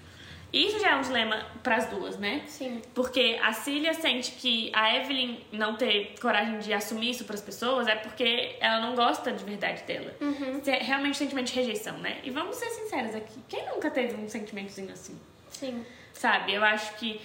Isso 0.53 0.79
já 0.79 0.91
é 0.91 0.95
um 0.95 1.01
dilema 1.01 1.45
pras 1.63 1.87
duas, 1.87 2.17
né? 2.17 2.43
Sim. 2.45 2.81
Porque 2.93 3.39
a 3.41 3.53
Cília 3.53 3.93
sente 3.93 4.31
que 4.33 4.69
a 4.73 4.97
Evelyn 4.97 5.39
não 5.51 5.75
ter 5.75 6.15
coragem 6.19 6.59
de 6.59 6.73
assumir 6.73 7.11
isso 7.11 7.23
pras 7.23 7.41
pessoas 7.41 7.87
é 7.87 7.95
porque 7.95 8.57
ela 8.59 8.81
não 8.81 8.93
gosta 8.93 9.31
de 9.31 9.43
verdade 9.45 9.83
dela. 9.83 10.13
Uhum. 10.19 10.61
É 10.65 10.83
realmente 10.83 11.11
um 11.11 11.19
sentimento 11.19 11.47
de 11.47 11.53
rejeição, 11.53 11.97
né? 11.99 12.19
E 12.23 12.29
vamos 12.31 12.57
ser 12.57 12.69
sinceros 12.69 13.15
aqui. 13.15 13.39
Quem 13.47 13.65
nunca 13.69 13.89
teve 13.89 14.15
um 14.15 14.27
sentimentozinho 14.27 14.91
assim? 14.91 15.17
Sim. 15.49 15.85
Sabe? 16.13 16.53
Eu 16.53 16.63
acho 16.65 16.95
que, 16.95 17.21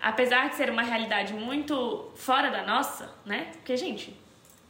apesar 0.00 0.50
de 0.50 0.56
ser 0.56 0.68
uma 0.68 0.82
realidade 0.82 1.32
muito 1.32 2.10
fora 2.14 2.50
da 2.50 2.62
nossa, 2.62 3.10
né? 3.24 3.52
Porque, 3.54 3.74
gente, 3.76 4.14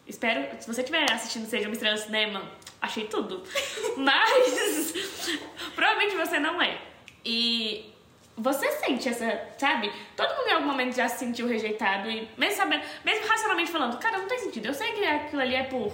espero. 0.06 0.46
Se 0.60 0.66
você 0.66 0.82
estiver 0.82 1.10
assistindo 1.10 1.46
Seja 1.46 1.66
uma 1.66 1.72
Estrela 1.72 1.96
Cinema, 1.96 2.50
achei 2.80 3.06
tudo. 3.06 3.42
Mas. 3.96 4.92
provavelmente 5.74 6.14
você 6.16 6.38
não 6.38 6.62
é. 6.62 6.78
E. 7.24 7.95
Você 8.36 8.70
sente 8.72 9.08
essa, 9.08 9.40
sabe? 9.56 9.90
Todo 10.14 10.28
mundo 10.36 10.48
em 10.48 10.52
algum 10.52 10.66
momento 10.66 10.94
já 10.94 11.08
se 11.08 11.18
sentiu 11.18 11.46
rejeitado 11.46 12.10
e 12.10 12.28
mesmo 12.36 12.56
sabendo, 12.56 12.84
mesmo 13.02 13.26
racionalmente 13.26 13.70
falando, 13.70 13.98
cara, 13.98 14.18
não 14.18 14.28
tem 14.28 14.38
sentido. 14.38 14.66
Eu 14.66 14.74
sei 14.74 14.92
que 14.92 15.04
aquilo 15.04 15.40
ali 15.40 15.54
é 15.54 15.62
por 15.64 15.92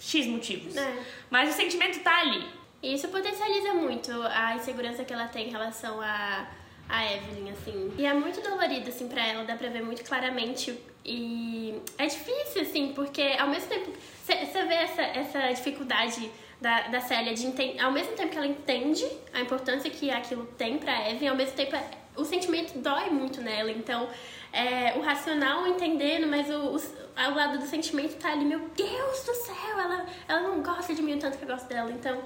X 0.00 0.26
motivos. 0.26 0.76
É. 0.76 1.02
Mas 1.28 1.50
o 1.50 1.52
sentimento 1.52 2.00
tá 2.00 2.20
ali. 2.20 2.48
E 2.82 2.94
isso 2.94 3.08
potencializa 3.08 3.74
muito 3.74 4.10
a 4.22 4.54
insegurança 4.54 5.04
que 5.04 5.12
ela 5.12 5.26
tem 5.28 5.48
em 5.48 5.50
relação 5.50 6.00
a, 6.00 6.46
a 6.88 7.12
Evelyn, 7.12 7.50
assim. 7.50 7.92
E 7.98 8.06
é 8.06 8.12
muito 8.14 8.40
dolorido, 8.40 8.88
assim, 8.88 9.08
pra 9.08 9.26
ela, 9.26 9.44
dá 9.44 9.56
pra 9.56 9.68
ver 9.68 9.82
muito 9.82 10.04
claramente. 10.04 10.78
E 11.04 11.80
é 11.98 12.06
difícil, 12.06 12.62
assim, 12.62 12.92
porque 12.94 13.22
ao 13.38 13.48
mesmo 13.48 13.68
tempo. 13.68 13.92
Você 14.24 14.64
vê 14.64 14.74
essa, 14.74 15.02
essa 15.02 15.52
dificuldade 15.52 16.30
da, 16.60 16.88
da 16.88 17.00
Célia 17.00 17.34
de 17.34 17.46
entender. 17.46 17.80
Ao 17.80 17.92
mesmo 17.92 18.12
tempo 18.14 18.30
que 18.30 18.36
ela 18.38 18.46
entende 18.46 19.06
a 19.32 19.40
importância 19.40 19.90
que 19.90 20.10
aquilo 20.10 20.46
tem 20.58 20.78
pra 20.78 21.10
Evelyn, 21.10 21.28
ao 21.28 21.36
mesmo 21.36 21.54
tempo 21.54 21.76
é- 21.76 21.90
o 22.16 22.24
sentimento 22.24 22.78
dói 22.78 23.10
muito 23.10 23.40
nela. 23.42 23.70
Então, 23.70 24.08
é, 24.52 24.94
o 24.96 25.02
racional 25.02 25.66
entendendo, 25.66 26.26
mas 26.26 26.48
o, 26.48 26.74
o, 26.74 26.76
o 26.76 27.34
lado 27.34 27.58
do 27.58 27.66
sentimento 27.66 28.16
tá 28.16 28.32
ali, 28.32 28.44
meu 28.44 28.70
Deus 28.74 29.24
do 29.24 29.34
céu, 29.34 29.78
ela, 29.78 30.06
ela 30.26 30.40
não 30.40 30.62
gosta 30.62 30.94
de 30.94 31.02
mim 31.02 31.14
o 31.14 31.18
tanto 31.18 31.36
que 31.36 31.44
eu 31.44 31.48
gosto 31.48 31.68
dela. 31.68 31.90
Então, 31.90 32.18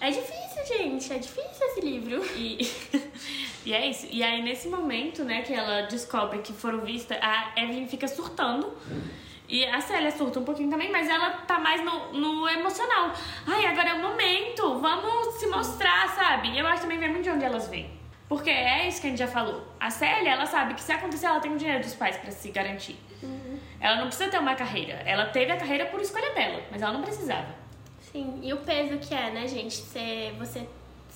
é 0.00 0.10
difícil, 0.10 0.66
gente, 0.76 1.12
é 1.12 1.18
difícil 1.18 1.66
esse 1.68 1.80
livro. 1.80 2.24
E, 2.36 2.58
e 3.64 3.72
é 3.72 3.86
isso. 3.86 4.06
E 4.10 4.22
aí, 4.22 4.42
nesse 4.42 4.68
momento, 4.68 5.24
né, 5.24 5.42
que 5.42 5.54
ela 5.54 5.82
descobre 5.82 6.40
que 6.40 6.52
foram 6.52 6.80
vistas, 6.80 7.16
a 7.22 7.52
Evelyn 7.56 7.86
fica 7.86 8.08
surtando. 8.08 8.76
E 9.48 9.64
a 9.64 9.80
Célia 9.80 10.10
surta 10.10 10.40
um 10.40 10.44
pouquinho 10.44 10.70
também, 10.70 10.90
mas 10.90 11.08
ela 11.08 11.30
tá 11.30 11.58
mais 11.58 11.84
no, 11.84 12.12
no 12.12 12.48
emocional. 12.48 13.12
Ai, 13.46 13.66
agora 13.66 13.90
é 13.90 13.94
o 13.94 14.02
momento, 14.02 14.78
vamos 14.80 15.34
se 15.34 15.46
mostrar, 15.46 16.08
sabe? 16.16 16.48
E 16.48 16.58
eu 16.58 16.66
acho 16.66 16.82
também 16.82 16.98
que 16.98 17.04
vem 17.04 17.12
muito 17.12 17.24
de 17.24 17.30
onde 17.30 17.44
elas 17.44 17.68
vêm. 17.68 17.90
Porque 18.28 18.50
é 18.50 18.88
isso 18.88 19.00
que 19.00 19.06
a 19.06 19.10
gente 19.10 19.18
já 19.20 19.28
falou. 19.28 19.62
A 19.78 19.88
Célia, 19.88 20.30
ela 20.30 20.46
sabe 20.46 20.74
que 20.74 20.82
se 20.82 20.90
acontecer, 20.90 21.26
ela 21.26 21.38
tem 21.38 21.52
o 21.52 21.56
dinheiro 21.56 21.80
dos 21.80 21.94
pais 21.94 22.16
pra 22.16 22.30
se 22.32 22.50
garantir. 22.50 22.96
Ela 23.80 23.96
não 23.96 24.06
precisa 24.08 24.28
ter 24.28 24.38
uma 24.38 24.54
carreira. 24.54 24.94
Ela 25.04 25.26
teve 25.26 25.52
a 25.52 25.56
carreira 25.56 25.86
por 25.86 26.00
escolha 26.00 26.34
dela, 26.34 26.62
mas 26.70 26.82
ela 26.82 26.92
não 26.92 27.02
precisava. 27.02 27.54
Sim, 28.00 28.40
e 28.42 28.52
o 28.52 28.58
peso 28.58 28.98
que 28.98 29.14
é, 29.14 29.30
né, 29.30 29.46
gente? 29.46 29.74
Ser, 29.74 30.34
você 30.38 30.66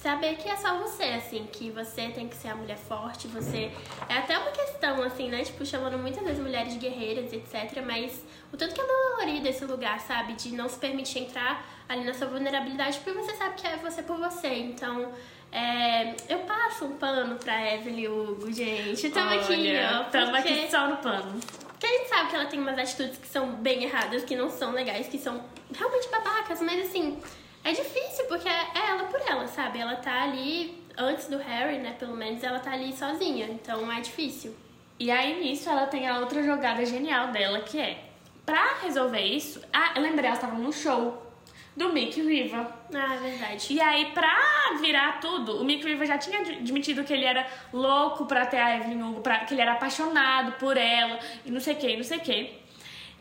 saber 0.02 0.36
que 0.36 0.48
é 0.48 0.56
só 0.56 0.78
você, 0.78 1.04
assim, 1.04 1.46
que 1.52 1.70
você 1.70 2.08
tem 2.08 2.28
que 2.28 2.34
ser 2.36 2.48
a 2.48 2.54
mulher 2.54 2.76
forte, 2.78 3.28
você. 3.28 3.70
É 4.08 4.14
até 4.18 4.38
uma 4.38 4.50
questão, 4.50 5.02
assim, 5.02 5.28
né? 5.28 5.44
Tipo, 5.44 5.64
chamando 5.66 5.98
muitas 5.98 6.22
vezes 6.24 6.40
mulheres 6.40 6.72
de 6.72 6.78
guerreiras, 6.78 7.32
etc. 7.32 7.82
Mas 7.84 8.24
o 8.52 8.56
tanto 8.56 8.74
que 8.74 8.80
é 8.80 8.84
dolorido 8.86 9.46
esse 9.48 9.64
lugar, 9.64 10.00
sabe? 10.00 10.32
De 10.34 10.52
não 10.54 10.68
se 10.68 10.78
permitir 10.78 11.20
entrar 11.20 11.64
ali 11.88 12.04
na 12.04 12.14
sua 12.14 12.28
vulnerabilidade, 12.28 12.98
porque 13.00 13.18
você 13.18 13.34
sabe 13.36 13.56
que 13.56 13.66
é 13.66 13.76
você 13.76 14.02
por 14.02 14.16
você. 14.16 14.48
Então. 14.48 15.12
é, 15.52 16.14
eu 16.28 16.38
passo 16.40 16.84
um 16.84 16.92
pano 16.96 17.34
pra 17.36 17.74
Evelyn 17.74 18.06
Hugo, 18.06 18.52
gente. 18.52 19.10
Tamo 19.10 19.30
aqui, 19.34 19.52
Olha, 19.52 20.00
ó. 20.06 20.10
Tamo 20.10 20.30
porque- 20.32 20.48
aqui 20.48 20.70
só 20.70 20.86
no 20.86 20.96
pano. 20.98 21.40
Porque 21.68 21.86
a 21.86 21.98
gente 21.98 22.08
sabe 22.08 22.30
que 22.30 22.36
ela 22.36 22.44
tem 22.46 22.60
umas 22.60 22.78
atitudes 22.78 23.18
que 23.18 23.26
são 23.26 23.54
bem 23.56 23.82
erradas, 23.82 24.22
que 24.22 24.36
não 24.36 24.48
são 24.48 24.70
legais, 24.72 25.08
que 25.08 25.18
são 25.18 25.42
realmente 25.76 26.08
babacas, 26.08 26.60
mas 26.62 26.88
assim, 26.88 27.18
é 27.64 27.72
difícil 27.72 28.24
porque 28.26 28.48
é 28.48 28.68
ela 28.88 29.04
por 29.04 29.20
ela, 29.20 29.46
sabe? 29.46 29.78
Ela 29.78 29.96
tá 29.96 30.22
ali, 30.22 30.82
antes 30.96 31.28
do 31.28 31.38
Harry, 31.38 31.78
né? 31.78 31.94
Pelo 31.98 32.16
menos 32.16 32.42
ela 32.42 32.58
tá 32.58 32.72
ali 32.72 32.92
sozinha, 32.92 33.46
então 33.46 33.90
é 33.90 34.00
difícil. 34.00 34.54
E 34.98 35.10
aí 35.10 35.42
nisso 35.42 35.68
ela 35.68 35.86
tem 35.86 36.08
a 36.08 36.18
outra 36.18 36.42
jogada 36.42 36.84
genial 36.84 37.28
dela, 37.28 37.60
que 37.60 37.78
é 37.78 38.04
pra 38.44 38.78
resolver 38.82 39.22
isso. 39.22 39.62
Ah, 39.72 39.92
eu 39.96 40.02
lembrei, 40.02 40.26
elas 40.26 40.38
estavam 40.38 40.58
no 40.58 40.72
show 40.72 41.30
do 41.76 41.92
Mick 41.92 42.20
River. 42.20 42.66
Ah, 42.94 43.14
é 43.14 43.18
verdade. 43.18 43.72
E 43.72 43.80
aí, 43.80 44.12
pra 44.12 44.76
virar 44.80 45.20
tudo, 45.20 45.60
o 45.60 45.64
Mick 45.64 45.84
River 45.84 46.06
já 46.06 46.18
tinha 46.18 46.40
admitido 46.40 47.04
que 47.04 47.12
ele 47.12 47.24
era 47.24 47.46
louco 47.72 48.26
pra 48.26 48.44
ter 48.44 48.58
a 48.58 48.76
Evelyn 48.76 49.02
Hugo, 49.02 49.20
pra, 49.20 49.40
que 49.40 49.54
ele 49.54 49.62
era 49.62 49.72
apaixonado 49.72 50.52
por 50.52 50.76
ela, 50.76 51.18
e 51.44 51.50
não 51.50 51.60
sei 51.60 51.74
o 51.74 51.76
que, 51.76 51.96
não 51.96 52.04
sei 52.04 52.18
o 52.18 52.20
que. 52.20 52.58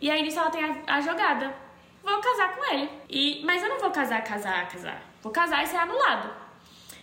E 0.02 0.10
aí 0.10 0.22
nisso 0.22 0.40
ela 0.40 0.50
tem 0.50 0.64
a, 0.64 0.96
a 0.96 1.02
jogada. 1.02 1.54
Vou 2.04 2.20
casar 2.20 2.56
com 2.56 2.74
ele. 2.74 2.90
E, 3.10 3.42
mas 3.44 3.62
eu 3.62 3.70
não 3.70 3.80
vou 3.80 3.92
casar, 3.92 4.24
casar, 4.24 4.68
casar. 4.70 5.02
Vou 5.22 5.32
casar 5.32 5.64
e 5.64 5.68
ser 5.68 5.78
anulado. 5.78 6.34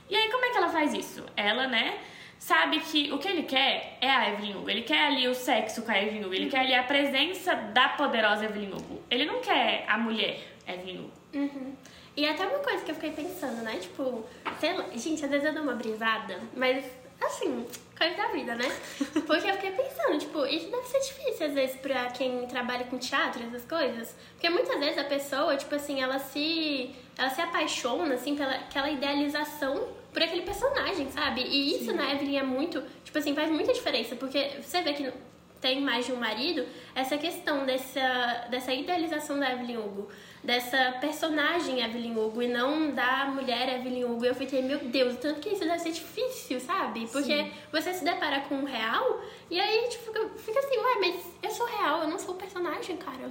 E 0.09 0.17
aí, 0.17 0.31
como 0.31 0.45
é 0.45 0.51
que 0.51 0.57
ela 0.57 0.69
faz 0.69 0.95
isso? 0.95 1.25
Ela, 1.37 1.67
né, 1.67 1.99
sabe 2.39 2.81
que 2.81 3.13
o 3.13 3.19
que 3.19 3.29
ele 3.29 3.43
quer 3.43 3.99
é 4.01 4.11
a 4.11 4.31
Evelyn 4.31 4.57
Hugo. 4.57 4.71
Ele 4.71 4.83
quer 4.83 5.07
ali 5.07 5.27
o 5.29 5.35
sexo 5.35 5.83
com 5.83 5.91
a 5.91 6.01
Evelyn 6.01 6.25
Hugo. 6.25 6.35
Ele 6.35 6.51
quer 6.51 6.61
ali 6.61 6.75
a 6.75 6.83
presença 6.83 7.55
da 7.55 7.91
poderosa 7.91 8.45
Evelyn 8.45 8.73
Hugo. 8.73 9.03
Ele 9.11 9.27
não 9.27 9.41
quer 9.41 9.85
a 9.89 9.99
mulher 9.99 10.41
Evelyn 10.67 11.01
Hugo. 11.01 11.13
Uhum. 11.35 11.75
E 12.17 12.27
até 12.27 12.47
uma 12.47 12.61
coisa 12.61 12.83
que 12.83 12.91
eu 12.91 12.95
fiquei 12.95 13.11
pensando, 13.11 13.63
né? 13.63 13.77
Tipo, 13.79 14.25
sei 14.59 14.73
lá, 14.73 14.87
gente, 14.95 15.23
às 15.25 15.31
vezes 15.31 15.47
eu 15.47 15.53
dou 15.53 15.63
uma 15.63 15.75
brisada, 15.75 16.41
mas 16.55 16.85
assim, 17.21 17.67
coisa 17.97 18.17
da 18.17 18.29
vida, 18.29 18.55
né? 18.55 18.65
Porque 19.27 19.51
eu 19.51 19.55
fiquei 19.55 19.73
pensando, 19.73 20.19
tipo, 20.19 20.45
isso 20.47 20.71
deve 20.71 20.87
ser 20.87 21.01
difícil 21.01 21.47
às 21.47 21.55
vezes 21.55 21.77
pra 21.77 22.07
quem 22.07 22.47
trabalha 22.47 22.85
com 22.85 22.99
teatro, 22.99 23.43
essas 23.45 23.65
coisas. 23.65 24.15
Porque 24.33 24.51
muitas 24.51 24.79
vezes 24.79 24.99
a 24.99 25.05
pessoa, 25.05 25.57
tipo 25.57 25.75
assim, 25.75 26.03
ela 26.03 26.19
se. 26.19 26.95
ela 27.17 27.31
se 27.31 27.41
apaixona, 27.41 28.15
assim, 28.15 28.37
pela 28.37 28.55
aquela 28.55 28.91
idealização 28.91 29.89
por 30.13 30.23
aquele 30.23 30.43
personagem, 30.43 31.11
sabe? 31.11 31.43
E 31.43 31.77
isso 31.77 31.93
na 31.93 32.11
Evelyn 32.15 32.39
é 32.39 32.43
muito, 32.43 32.83
tipo 33.05 33.19
assim, 33.19 33.35
faz 33.35 33.51
muita 33.51 33.73
diferença, 33.73 34.17
porque 34.17 34.63
você 34.63 34.81
vê 34.81 34.95
que 34.95 35.13
tem 35.61 35.81
mais 35.81 36.07
de 36.07 36.13
um 36.13 36.17
marido, 36.17 36.67
essa 36.95 37.17
questão 37.17 37.65
dessa, 37.65 38.47
dessa 38.51 38.73
idealização 38.73 39.39
da 39.39 39.53
Evelyn 39.53 39.79
Hugo, 39.79 40.09
dessa 40.45 40.93
personagem 41.01 41.83
Evelyn 41.83 42.17
Hugo 42.17 42.43
e 42.43 42.49
não 42.49 42.93
da 42.93 43.27
mulher 43.27 43.69
Evelyn 43.81 44.05
Hugo. 44.05 44.25
Eu 44.25 44.35
fiquei, 44.35 44.63
meu 44.63 44.79
Deus, 44.79 45.17
tanto 45.17 45.41
que 45.41 45.51
isso 45.51 45.65
deve 45.65 45.79
ser 45.79 45.93
difícil, 45.93 46.61
sabe? 46.61 47.07
Porque 47.09 47.45
Sim. 47.45 47.53
você 47.73 47.93
se 47.95 48.05
depara 48.05 48.41
com 48.43 48.57
o 48.57 48.65
real 48.65 49.21
e 49.51 49.59
aí 49.59 49.89
tipo, 49.89 50.05
fica, 50.05 50.29
fica 50.37 50.59
assim, 50.61 50.77
ué, 50.77 50.95
mas 51.01 51.33
eu 51.43 51.51
sou 51.51 51.67
real, 51.67 52.03
eu 52.03 52.09
não 52.09 52.19
sou 52.19 52.35
personagem, 52.35 52.97
cara. 52.97 53.31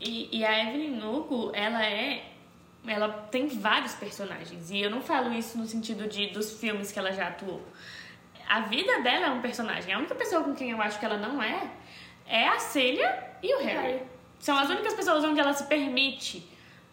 E, 0.00 0.38
e 0.38 0.44
a 0.44 0.68
Evelyn 0.68 1.02
Hugo, 1.02 1.50
ela 1.54 1.84
é. 1.84 2.32
Ela 2.86 3.08
tem 3.08 3.48
vários 3.48 3.94
personagens. 3.94 4.70
E 4.70 4.80
eu 4.80 4.88
não 4.88 5.02
falo 5.02 5.32
isso 5.34 5.58
no 5.58 5.66
sentido 5.66 6.08
de 6.08 6.28
dos 6.28 6.58
filmes 6.58 6.92
que 6.92 6.98
ela 6.98 7.12
já 7.12 7.28
atuou. 7.28 7.60
A 8.48 8.60
vida 8.60 9.00
dela 9.00 9.26
é 9.26 9.30
um 9.30 9.40
personagem. 9.40 9.92
A 9.92 9.98
única 9.98 10.14
pessoa 10.14 10.42
com 10.42 10.54
quem 10.54 10.70
eu 10.70 10.80
acho 10.80 10.98
que 10.98 11.04
ela 11.04 11.16
não 11.16 11.42
é 11.42 11.70
é 12.26 12.48
a 12.48 12.58
Celia 12.58 13.24
e 13.42 13.54
o 13.54 13.58
Harry. 13.62 14.02
São 14.38 14.56
as 14.56 14.68
únicas 14.70 14.94
pessoas 14.94 15.24
onde 15.24 15.40
ela 15.40 15.52
se 15.52 15.64
permite 15.64 16.46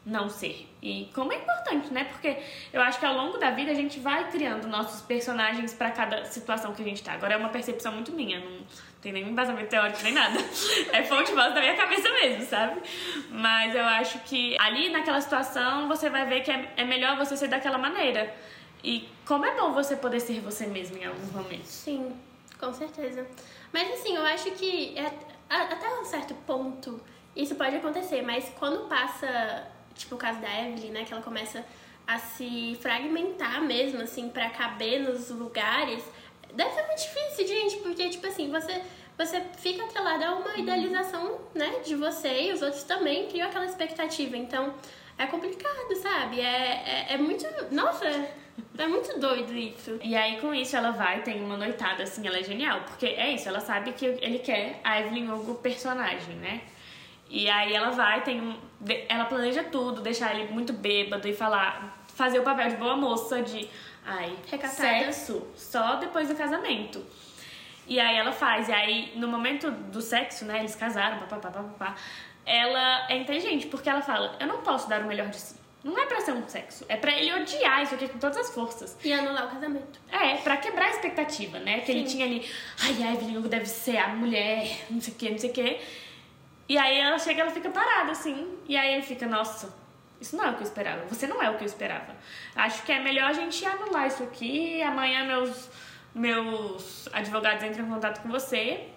não 0.06 0.30
ser. 0.30 0.70
E 0.82 1.10
como 1.16 1.34
é 1.34 1.38
importante, 1.38 1.92
né? 1.92 2.04
Porque 2.04 2.38
eu 2.72 2.82
acho 2.82 3.00
que 3.00 3.06
ao 3.06 3.16
longo 3.16 3.38
da 3.38 3.50
vida 3.52 3.72
a 3.72 3.74
gente 3.74 4.00
vai 4.00 4.30
criando 4.30 4.68
nossos 4.68 5.02
personagens 5.02 5.74
pra 5.74 5.90
cada 5.90 6.26
situação 6.26 6.74
que 6.74 6.82
a 6.82 6.86
gente 6.86 7.02
tá. 7.02 7.14
Agora 7.14 7.34
é 7.34 7.38
uma 7.38 7.50
percepção 7.50 7.92
muito 7.92 8.12
minha, 8.12 8.40
não 8.40 8.60
tem 9.02 9.12
nenhum 9.12 9.30
embasamento 9.30 9.70
teórico 9.70 10.00
nem 10.04 10.14
nada. 10.14 10.38
É 10.94 11.04
fonte 11.04 11.32
voz 11.34 11.54
da 11.54 11.60
minha 11.60 11.76
cabeça 11.76 12.08
mesmo, 12.10 12.46
sabe? 12.46 12.82
Mas 13.32 13.76
eu 13.76 13.84
acho 13.84 14.20
que 14.20 14.56
ali 14.60 14.90
naquela 14.90 15.20
situação 15.20 15.88
você 15.88 16.10
vai 16.10 16.26
ver 16.26 16.42
que 16.42 16.52
é, 16.52 16.74
é 16.78 16.84
melhor 16.84 17.18
você 17.18 17.36
ser 17.36 17.48
daquela 17.48 17.78
maneira. 17.78 18.34
E 18.86 19.10
como 19.26 19.44
é 19.48 19.56
bom 19.56 19.72
você 19.74 19.96
poder 19.96 20.20
ser 20.20 20.40
você 20.42 20.68
mesmo 20.68 20.96
em 20.96 21.06
alguns 21.06 21.32
momentos. 21.32 21.68
Sim, 21.68 22.16
com 22.60 22.72
certeza. 22.72 23.26
Mas 23.74 23.92
assim, 23.92 24.16
eu 24.16 24.22
acho 24.22 24.52
que 24.52 24.96
é- 24.96 25.12
até 25.50 25.90
um 26.00 26.06
certo 26.06 26.36
ponto 26.46 27.02
isso 27.36 27.56
pode 27.56 27.76
acontecer, 27.76 28.22
mas 28.22 28.50
quando 28.60 28.88
passa, 28.88 29.68
tipo 29.96 30.14
o 30.14 30.18
caso 30.20 30.40
da 30.40 30.48
Evelyn, 30.62 30.92
né, 30.92 31.04
que 31.04 31.12
ela 31.12 31.24
começa 31.24 31.66
a 32.06 32.20
se 32.20 32.78
fragmentar 32.80 33.60
mesmo, 33.64 34.02
assim, 34.04 34.30
pra 34.30 34.52
caber 34.52 35.00
nos 35.02 35.32
lugares, 35.32 36.04
deve 36.54 36.72
ser 36.76 36.86
muito 36.86 37.00
difícil, 37.02 37.48
gente, 37.48 37.78
porque, 37.78 38.08
tipo 38.10 38.28
assim, 38.28 38.52
você, 38.52 38.84
você 39.18 39.42
fica 39.58 39.84
atrelada 39.84 40.28
a 40.28 40.36
uma 40.36 40.56
idealização, 40.58 41.40
né, 41.56 41.80
de 41.84 41.96
você 41.96 42.44
e 42.44 42.54
os 42.54 42.62
outros 42.62 42.84
também 42.84 43.28
criam 43.30 43.48
aquela 43.48 43.66
expectativa. 43.66 44.38
Então, 44.38 44.76
é 45.18 45.26
complicado, 45.26 45.96
sabe? 46.02 46.40
É, 46.40 47.08
é, 47.10 47.14
é 47.14 47.18
muito. 47.18 47.46
Nossa, 47.74 48.06
é 48.78 48.88
muito 48.88 49.20
doido 49.20 49.54
isso. 49.54 50.00
E 50.04 50.16
aí, 50.16 50.40
com 50.40 50.54
isso, 50.54 50.76
ela 50.76 50.92
vai, 50.92 51.22
tem 51.22 51.44
uma 51.44 51.58
noitada, 51.58 52.04
assim, 52.04 52.26
ela 52.28 52.38
é 52.38 52.44
genial. 52.44 52.82
Porque 52.82 53.06
é 53.06 53.32
isso, 53.32 53.48
ela 53.48 53.60
sabe 53.60 53.94
que 53.94 54.06
ele 54.06 54.40
quer 54.40 54.80
a 54.84 55.00
Evelyn 55.00 55.30
Hugo 55.30 55.56
personagem, 55.56 56.36
né? 56.36 56.62
E 57.30 57.50
aí 57.50 57.74
ela 57.74 57.90
vai, 57.92 58.22
tem 58.22 58.40
um. 58.40 58.58
Ela 59.10 59.26
planeja 59.26 59.64
tudo, 59.64 60.02
deixar 60.02 60.36
ele 60.36 60.52
muito 60.52 60.74
bêbado 60.74 61.28
e 61.28 61.34
falar. 61.34 62.04
Fazer 62.14 62.40
o 62.40 62.44
papel 62.44 62.70
de 62.70 62.78
boa 62.78 62.96
moça, 62.96 63.42
de. 63.42 63.68
Ai, 64.06 64.38
Recatada. 64.50 64.74
sexo 64.74 65.48
só 65.56 65.96
depois 65.96 66.28
do 66.28 66.36
casamento. 66.36 67.04
E 67.88 68.00
aí 68.00 68.18
ela 68.18 68.32
faz, 68.32 68.68
e 68.68 68.72
aí 68.72 69.14
no 69.16 69.28
momento 69.28 69.70
do 69.70 70.02
sexo, 70.02 70.46
né, 70.46 70.60
eles 70.60 70.76
casaram, 70.76 71.20
papapá, 71.20 71.52
papapá, 71.52 71.96
ela 72.46 73.08
é 73.10 73.18
inteligente, 73.18 73.68
porque 73.68 73.90
ela 73.90 74.02
fala, 74.02 74.36
eu 74.40 74.48
não 74.48 74.62
posso 74.62 74.90
dar 74.90 75.02
o 75.02 75.06
melhor 75.06 75.30
de 75.30 75.38
si. 75.38 75.56
Não 75.86 76.00
é 76.00 76.08
pra 76.08 76.20
ser 76.20 76.32
um 76.32 76.50
sexo, 76.50 76.84
é 76.90 76.98
pra 76.98 77.12
ele 77.12 77.32
odiar 77.32 77.84
isso 77.84 77.94
aqui 77.94 78.08
com 78.08 78.18
todas 78.18 78.38
as 78.38 78.50
forças. 78.50 78.98
E 79.04 79.14
anular 79.14 79.46
o 79.46 79.50
casamento. 79.52 80.00
É, 80.12 80.36
pra 80.38 80.58
quebrar 80.58 80.88
a 80.88 80.90
expectativa, 80.90 81.60
né? 81.60 81.82
Que 81.82 81.92
ele 81.92 82.10
Sim. 82.10 82.16
tinha 82.16 82.26
ali, 82.26 82.50
ai, 82.82 83.04
a 83.04 83.14
Evelyn 83.14 83.40
deve 83.42 83.68
ser 83.68 83.98
a 83.98 84.08
mulher, 84.08 84.88
não 84.90 85.00
sei 85.00 85.14
o 85.14 85.16
que, 85.16 85.30
não 85.30 85.38
sei 85.38 85.52
o 85.52 85.54
que. 85.54 85.80
E 86.68 86.76
aí 86.76 86.98
ela 87.00 87.20
chega, 87.20 87.42
ela 87.42 87.52
fica 87.52 87.70
parada, 87.70 88.12
assim, 88.12 88.58
e 88.68 88.76
aí 88.76 88.96
ele 88.96 89.04
fica, 89.04 89.28
nossa, 89.28 89.72
isso 90.20 90.36
não 90.36 90.46
é 90.46 90.50
o 90.50 90.56
que 90.56 90.62
eu 90.62 90.68
esperava, 90.68 91.06
você 91.06 91.28
não 91.28 91.40
é 91.40 91.52
o 91.52 91.56
que 91.56 91.64
eu 91.64 91.68
esperava. 91.68 92.16
Acho 92.56 92.82
que 92.82 92.92
é 92.92 93.00
melhor 93.00 93.30
a 93.30 93.34
gente 93.34 93.64
anular 93.64 94.08
isso 94.08 94.24
aqui, 94.24 94.82
amanhã 94.82 95.24
meus, 95.24 95.70
meus 96.16 97.08
advogados 97.14 97.64
entram 97.64 97.86
em 97.86 97.90
contato 97.92 98.24
com 98.24 98.30
você. 98.30 98.90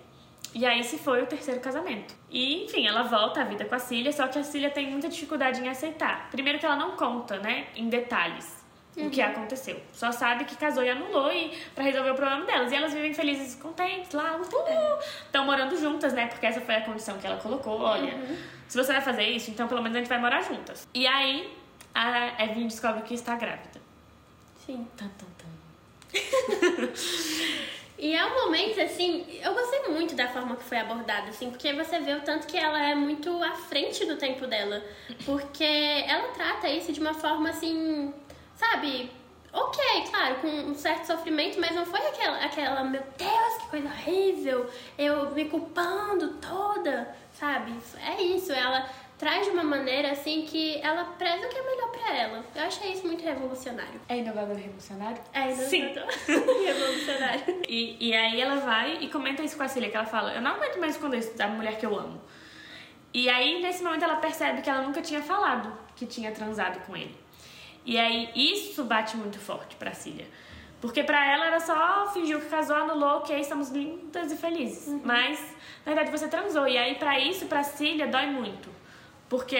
E 0.54 0.64
aí 0.64 0.82
se 0.82 0.98
foi 0.98 1.22
o 1.22 1.26
terceiro 1.26 1.60
casamento. 1.60 2.14
E, 2.30 2.64
enfim, 2.64 2.86
ela 2.86 3.02
volta 3.02 3.42
à 3.42 3.44
vida 3.44 3.64
com 3.64 3.74
a 3.74 3.78
Cília, 3.78 4.12
só 4.12 4.26
que 4.28 4.38
a 4.38 4.42
Cília 4.42 4.70
tem 4.70 4.90
muita 4.90 5.08
dificuldade 5.08 5.60
em 5.60 5.68
aceitar. 5.68 6.28
Primeiro 6.30 6.58
que 6.58 6.66
ela 6.66 6.76
não 6.76 6.92
conta, 6.92 7.38
né, 7.38 7.66
em 7.76 7.88
detalhes 7.88 8.58
o 9.06 9.10
que 9.10 9.20
aconteceu. 9.20 9.80
Só 9.92 10.10
sabe 10.10 10.44
que 10.44 10.56
casou 10.56 10.82
e 10.82 10.90
anulou 10.90 11.30
e 11.32 11.56
para 11.74 11.84
resolver 11.84 12.10
o 12.10 12.14
problema 12.14 12.44
delas. 12.44 12.72
E 12.72 12.74
elas 12.74 12.92
vivem 12.92 13.14
felizes 13.14 13.54
e 13.54 13.58
contentes 13.58 14.12
lá, 14.12 14.36
uhul! 14.36 14.98
Estão 15.24 15.44
morando 15.44 15.76
juntas, 15.76 16.12
né? 16.12 16.26
Porque 16.26 16.46
essa 16.46 16.60
foi 16.60 16.76
a 16.76 16.80
condição 16.80 17.18
que 17.18 17.26
ela 17.26 17.36
colocou. 17.36 17.80
Olha, 17.80 18.18
se 18.66 18.76
você 18.76 18.92
vai 18.92 19.00
fazer 19.00 19.24
isso, 19.24 19.50
então 19.50 19.68
pelo 19.68 19.82
menos 19.82 19.96
a 19.96 20.00
gente 20.00 20.08
vai 20.08 20.18
morar 20.18 20.42
juntas. 20.42 20.88
E 20.92 21.06
aí 21.06 21.52
a 21.94 22.42
Evelyn 22.44 22.66
descobre 22.66 23.02
que 23.02 23.14
está 23.14 23.36
grávida. 23.36 23.80
Sim. 24.66 24.86
Tan, 24.96 25.08
tan, 25.08 25.26
tan. 25.38 25.48
E 27.98 28.14
é 28.14 28.24
um 28.24 28.44
momento, 28.44 28.80
assim, 28.80 29.26
eu 29.42 29.52
gostei 29.52 29.88
muito 29.88 30.14
da 30.14 30.28
forma 30.28 30.54
que 30.54 30.62
foi 30.62 30.78
abordada, 30.78 31.30
assim, 31.30 31.50
porque 31.50 31.72
você 31.72 31.98
vê 31.98 32.14
o 32.14 32.20
tanto 32.20 32.46
que 32.46 32.56
ela 32.56 32.80
é 32.80 32.94
muito 32.94 33.42
à 33.42 33.52
frente 33.52 34.04
do 34.04 34.16
tempo 34.16 34.46
dela. 34.46 34.80
Porque 35.24 35.64
ela 35.64 36.28
trata 36.28 36.68
isso 36.68 36.92
de 36.92 37.00
uma 37.00 37.12
forma, 37.12 37.50
assim, 37.50 38.14
sabe? 38.54 39.10
Ok, 39.52 39.82
claro, 40.10 40.36
com 40.36 40.48
um 40.48 40.74
certo 40.74 41.06
sofrimento, 41.06 41.58
mas 41.58 41.74
não 41.74 41.84
foi 41.84 42.00
aquela, 42.06 42.36
aquela 42.44 42.84
meu 42.84 43.02
Deus, 43.16 43.62
que 43.62 43.68
coisa 43.68 43.88
horrível, 43.88 44.70
eu 44.96 45.30
me 45.30 45.46
culpando 45.46 46.34
toda, 46.34 47.16
sabe? 47.32 47.74
É 48.06 48.22
isso, 48.22 48.52
ela 48.52 48.88
traz 49.18 49.46
de 49.46 49.50
uma 49.50 49.64
maneira, 49.64 50.12
assim, 50.12 50.42
que 50.42 50.80
ela 50.80 51.04
preza 51.04 51.44
o 51.44 51.48
que 51.48 51.58
é 51.58 51.62
melhor 51.62 51.90
pra 51.90 52.16
ela. 52.16 52.44
Eu 52.54 52.62
achei 52.62 52.92
isso 52.92 53.06
muito 53.06 53.24
revolucionário. 53.24 54.00
É 54.08 54.18
inovador 54.18 54.56
e 54.56 54.62
revolucionário? 54.62 55.20
É, 55.32 55.50
Sim. 55.50 55.92
revolucionário. 56.64 57.62
E, 57.68 58.08
e 58.08 58.14
aí 58.14 58.40
ela 58.40 58.56
vai 58.56 58.98
e 59.00 59.08
comenta 59.10 59.42
isso 59.42 59.56
com 59.56 59.64
a 59.64 59.68
Cília, 59.68 59.90
que 59.90 59.96
ela 59.96 60.06
fala, 60.06 60.32
eu 60.34 60.40
não 60.40 60.52
aguento 60.52 60.78
mais 60.78 60.94
esconder 60.94 61.18
isso 61.18 61.36
da 61.36 61.48
mulher 61.48 61.76
que 61.78 61.84
eu 61.84 61.98
amo. 61.98 62.20
E 63.12 63.28
aí, 63.28 63.60
nesse 63.60 63.82
momento, 63.82 64.04
ela 64.04 64.16
percebe 64.16 64.62
que 64.62 64.70
ela 64.70 64.82
nunca 64.82 65.02
tinha 65.02 65.22
falado 65.22 65.72
que 65.96 66.06
tinha 66.06 66.30
transado 66.30 66.80
com 66.86 66.96
ele. 66.96 67.16
E 67.84 67.98
aí, 67.98 68.30
isso 68.34 68.84
bate 68.84 69.16
muito 69.16 69.38
forte 69.40 69.74
pra 69.76 69.92
Cília. 69.92 70.26
Porque 70.80 71.02
pra 71.02 71.26
ela 71.26 71.46
era 71.46 71.58
só 71.58 72.08
fingiu 72.12 72.38
que 72.38 72.46
casou, 72.46 72.76
anulou, 72.76 73.16
ok, 73.18 73.40
estamos 73.40 73.70
lindas 73.70 74.30
e 74.30 74.36
felizes. 74.36 75.00
Mas, 75.02 75.40
na 75.84 75.92
verdade, 75.92 76.10
você 76.10 76.28
transou. 76.28 76.68
E 76.68 76.78
aí, 76.78 76.94
pra 76.94 77.18
isso, 77.18 77.46
pra 77.46 77.64
Cília, 77.64 78.06
dói 78.06 78.26
muito. 78.26 78.68
Porque 79.28 79.56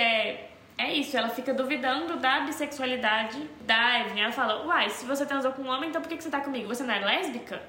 é 0.79 0.93
isso, 0.93 1.17
ela 1.17 1.29
fica 1.29 1.53
duvidando 1.53 2.17
da 2.17 2.41
bissexualidade 2.41 3.39
da 3.67 4.01
Evelyn. 4.01 4.23
Ela 4.23 4.33
fala, 4.33 4.65
uai, 4.65 4.89
se 4.91 5.05
você 5.05 5.27
transou 5.27 5.53
com 5.53 5.63
um 5.63 5.69
homem, 5.69 5.91
então 5.91 6.01
por 6.01 6.09
que 6.09 6.21
você 6.21 6.31
tá 6.31 6.41
comigo? 6.41 6.69
Você 6.69 6.85
não 6.85 6.95
é 6.95 7.05
lésbica? 7.05 7.61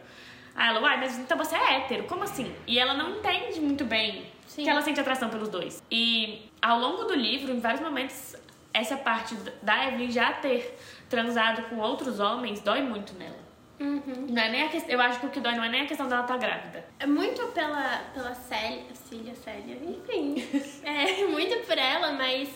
Aí 0.55 0.69
ela, 0.69 0.81
uai, 0.81 0.97
mas 0.97 1.17
então 1.17 1.37
você 1.37 1.55
é 1.55 1.77
hétero, 1.77 2.03
como 2.03 2.23
assim? 2.23 2.53
E 2.67 2.77
ela 2.77 2.93
não 2.93 3.17
entende 3.17 3.59
muito 3.59 3.83
bem 3.83 4.25
Sim. 4.45 4.63
que 4.63 4.69
ela 4.69 4.81
sente 4.81 4.99
atração 4.99 5.29
pelos 5.29 5.49
dois. 5.49 5.81
E 5.89 6.49
ao 6.61 6.79
longo 6.79 7.05
do 7.05 7.15
livro, 7.15 7.51
em 7.51 7.59
vários 7.59 7.81
momentos, 7.81 8.35
essa 8.73 8.95
parte 8.95 9.35
da 9.61 9.87
Evelyn 9.87 10.11
já 10.11 10.33
ter 10.33 10.77
transado 11.09 11.63
com 11.63 11.77
outros 11.77 12.19
homens 12.19 12.61
dói 12.61 12.81
muito 12.81 13.13
nela. 13.15 13.48
Uhum. 13.79 14.27
Não 14.29 14.41
é 14.41 14.49
nem 14.49 14.63
a 14.63 14.69
questão, 14.69 14.91
eu 14.91 15.01
acho 15.01 15.19
que 15.19 15.25
o 15.25 15.29
que 15.29 15.39
dói 15.39 15.55
não 15.55 15.63
é 15.63 15.69
nem 15.69 15.81
a 15.81 15.85
questão 15.85 16.07
dela 16.07 16.21
estar 16.21 16.37
grávida. 16.37 16.85
É 16.99 17.05
muito 17.05 17.47
pela, 17.47 17.99
pela 18.13 18.35
Célia, 18.35 18.83
Cília, 18.93 19.33
Célia, 19.35 19.77
enfim. 19.81 20.35
é 20.83 21.25
muito 21.27 21.65
por 21.65 21.77
ela, 21.77 22.11
mas, 22.11 22.49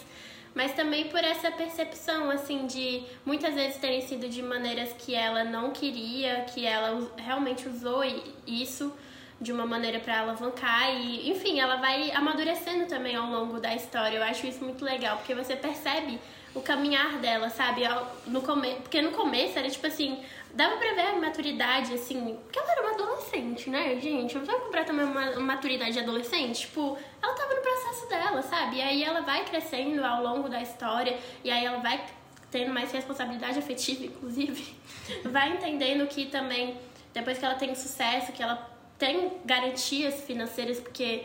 mas 0.54 0.74
também 0.74 1.08
por 1.08 1.24
essa 1.24 1.50
percepção, 1.50 2.30
assim, 2.30 2.68
de 2.68 3.04
muitas 3.26 3.56
vezes 3.56 3.78
terem 3.78 4.02
sido 4.02 4.28
de 4.28 4.44
maneiras 4.44 4.94
que 5.00 5.16
ela 5.16 5.46
não 5.46 5.72
queria, 5.72 6.42
que 6.54 6.66
ela 6.66 7.10
realmente 7.18 7.70
usou 7.70 8.04
isso 8.46 8.94
de 9.40 9.52
uma 9.52 9.66
maneira 9.66 10.00
pra 10.00 10.20
alavancar 10.20 10.94
e, 10.96 11.30
enfim, 11.30 11.60
ela 11.60 11.78
vai 11.78 12.12
amadurecendo 12.12 12.86
também 12.86 13.16
ao 13.16 13.30
longo 13.30 13.60
da 13.60 13.74
história. 13.74 14.18
Eu 14.18 14.24
acho 14.24 14.46
isso 14.46 14.64
muito 14.64 14.84
legal, 14.84 15.18
porque 15.18 15.34
você 15.34 15.56
percebe 15.56 16.20
o 16.54 16.62
caminhar 16.62 17.18
dela, 17.20 17.50
sabe? 17.50 17.82
No 18.28 18.42
come... 18.42 18.76
Porque 18.76 19.02
no 19.02 19.12
começo 19.12 19.58
era 19.58 19.70
tipo 19.70 19.88
assim, 19.88 20.20
dava 20.54 20.78
pra 20.78 20.94
ver 20.94 21.02
a 21.02 21.16
maturidade, 21.16 21.94
assim, 21.94 22.38
porque 22.44 22.60
ela 22.60 22.72
era 22.72 22.82
uma 22.82 22.92
adolescente, 22.92 23.70
né, 23.70 24.00
gente? 24.00 24.38
Não 24.38 24.46
vai 24.46 24.60
comprar 24.60 24.86
também 24.86 25.06
uma 25.06 25.40
maturidade 25.40 25.94
de 25.94 26.00
adolescente? 26.00 26.62
Tipo, 26.62 26.98
ela 27.22 27.34
tava 27.34 27.56
no 27.56 27.62
processo 27.62 28.08
dela, 28.08 28.42
sabe? 28.44 28.78
E 28.78 28.82
aí 28.82 29.04
ela 29.04 29.22
vai 29.22 29.44
crescendo 29.46 30.06
ao 30.06 30.22
longo 30.22 30.48
da 30.48 30.62
história, 30.62 31.18
e 31.44 31.50
aí 31.50 31.66
ela 31.66 31.80
vai 31.80 32.06
tendo 32.52 32.72
mais 32.72 32.92
responsabilidade 32.92 33.58
afetiva, 33.58 34.06
inclusive, 34.06 34.76
vai 35.26 35.54
entendendo 35.54 36.08
que 36.08 36.28
também, 36.28 36.78
depois 37.12 37.40
que 37.40 37.46
ela 37.46 37.56
tem 37.56 37.74
sucesso, 37.74 38.32
que 38.32 38.44
ela 38.44 38.70
tem 39.00 39.34
garantias 39.44 40.22
financeiras, 40.22 40.80
porque 40.80 41.24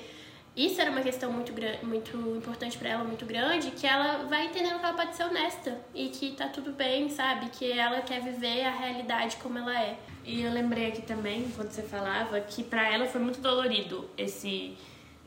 isso 0.59 0.81
era 0.81 0.91
uma 0.91 1.03
questão 1.03 1.31
muito, 1.33 1.53
muito 1.85 2.17
importante 2.37 2.77
pra 2.77 2.89
ela, 2.89 3.05
muito 3.05 3.25
grande, 3.25 3.71
que 3.71 3.87
ela 3.87 4.25
vai 4.25 4.47
entendendo 4.47 4.81
que 4.81 4.85
ela 4.85 4.93
pode 4.93 5.15
ser 5.15 5.23
honesta 5.23 5.81
e 5.95 6.09
que 6.09 6.33
tá 6.33 6.49
tudo 6.49 6.73
bem, 6.73 7.09
sabe? 7.09 7.49
Que 7.51 7.71
ela 7.71 8.01
quer 8.01 8.21
viver 8.21 8.65
a 8.65 8.71
realidade 8.71 9.37
como 9.37 9.57
ela 9.57 9.81
é. 9.81 9.97
E 10.25 10.43
eu 10.43 10.53
lembrei 10.53 10.89
aqui 10.89 11.03
também, 11.03 11.49
quando 11.55 11.71
você 11.71 11.83
falava, 11.83 12.41
que 12.41 12.65
pra 12.65 12.93
ela 12.93 13.07
foi 13.07 13.21
muito 13.21 13.41
dolorido 13.41 14.11
esse, 14.19 14.77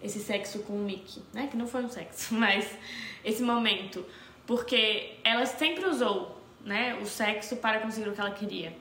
esse 0.04 0.20
sexo 0.20 0.60
com 0.64 0.74
o 0.74 0.80
Mickey, 0.80 1.22
né? 1.34 1.48
Que 1.48 1.56
não 1.56 1.66
foi 1.66 1.86
um 1.86 1.90
sexo, 1.90 2.34
mas 2.36 2.70
esse 3.24 3.42
momento. 3.42 4.06
Porque 4.46 5.14
ela 5.24 5.46
sempre 5.46 5.86
usou, 5.86 6.42
né, 6.60 6.96
o 7.02 7.06
sexo 7.06 7.56
para 7.56 7.80
conseguir 7.80 8.10
o 8.10 8.14
que 8.14 8.20
ela 8.20 8.32
queria. 8.32 8.76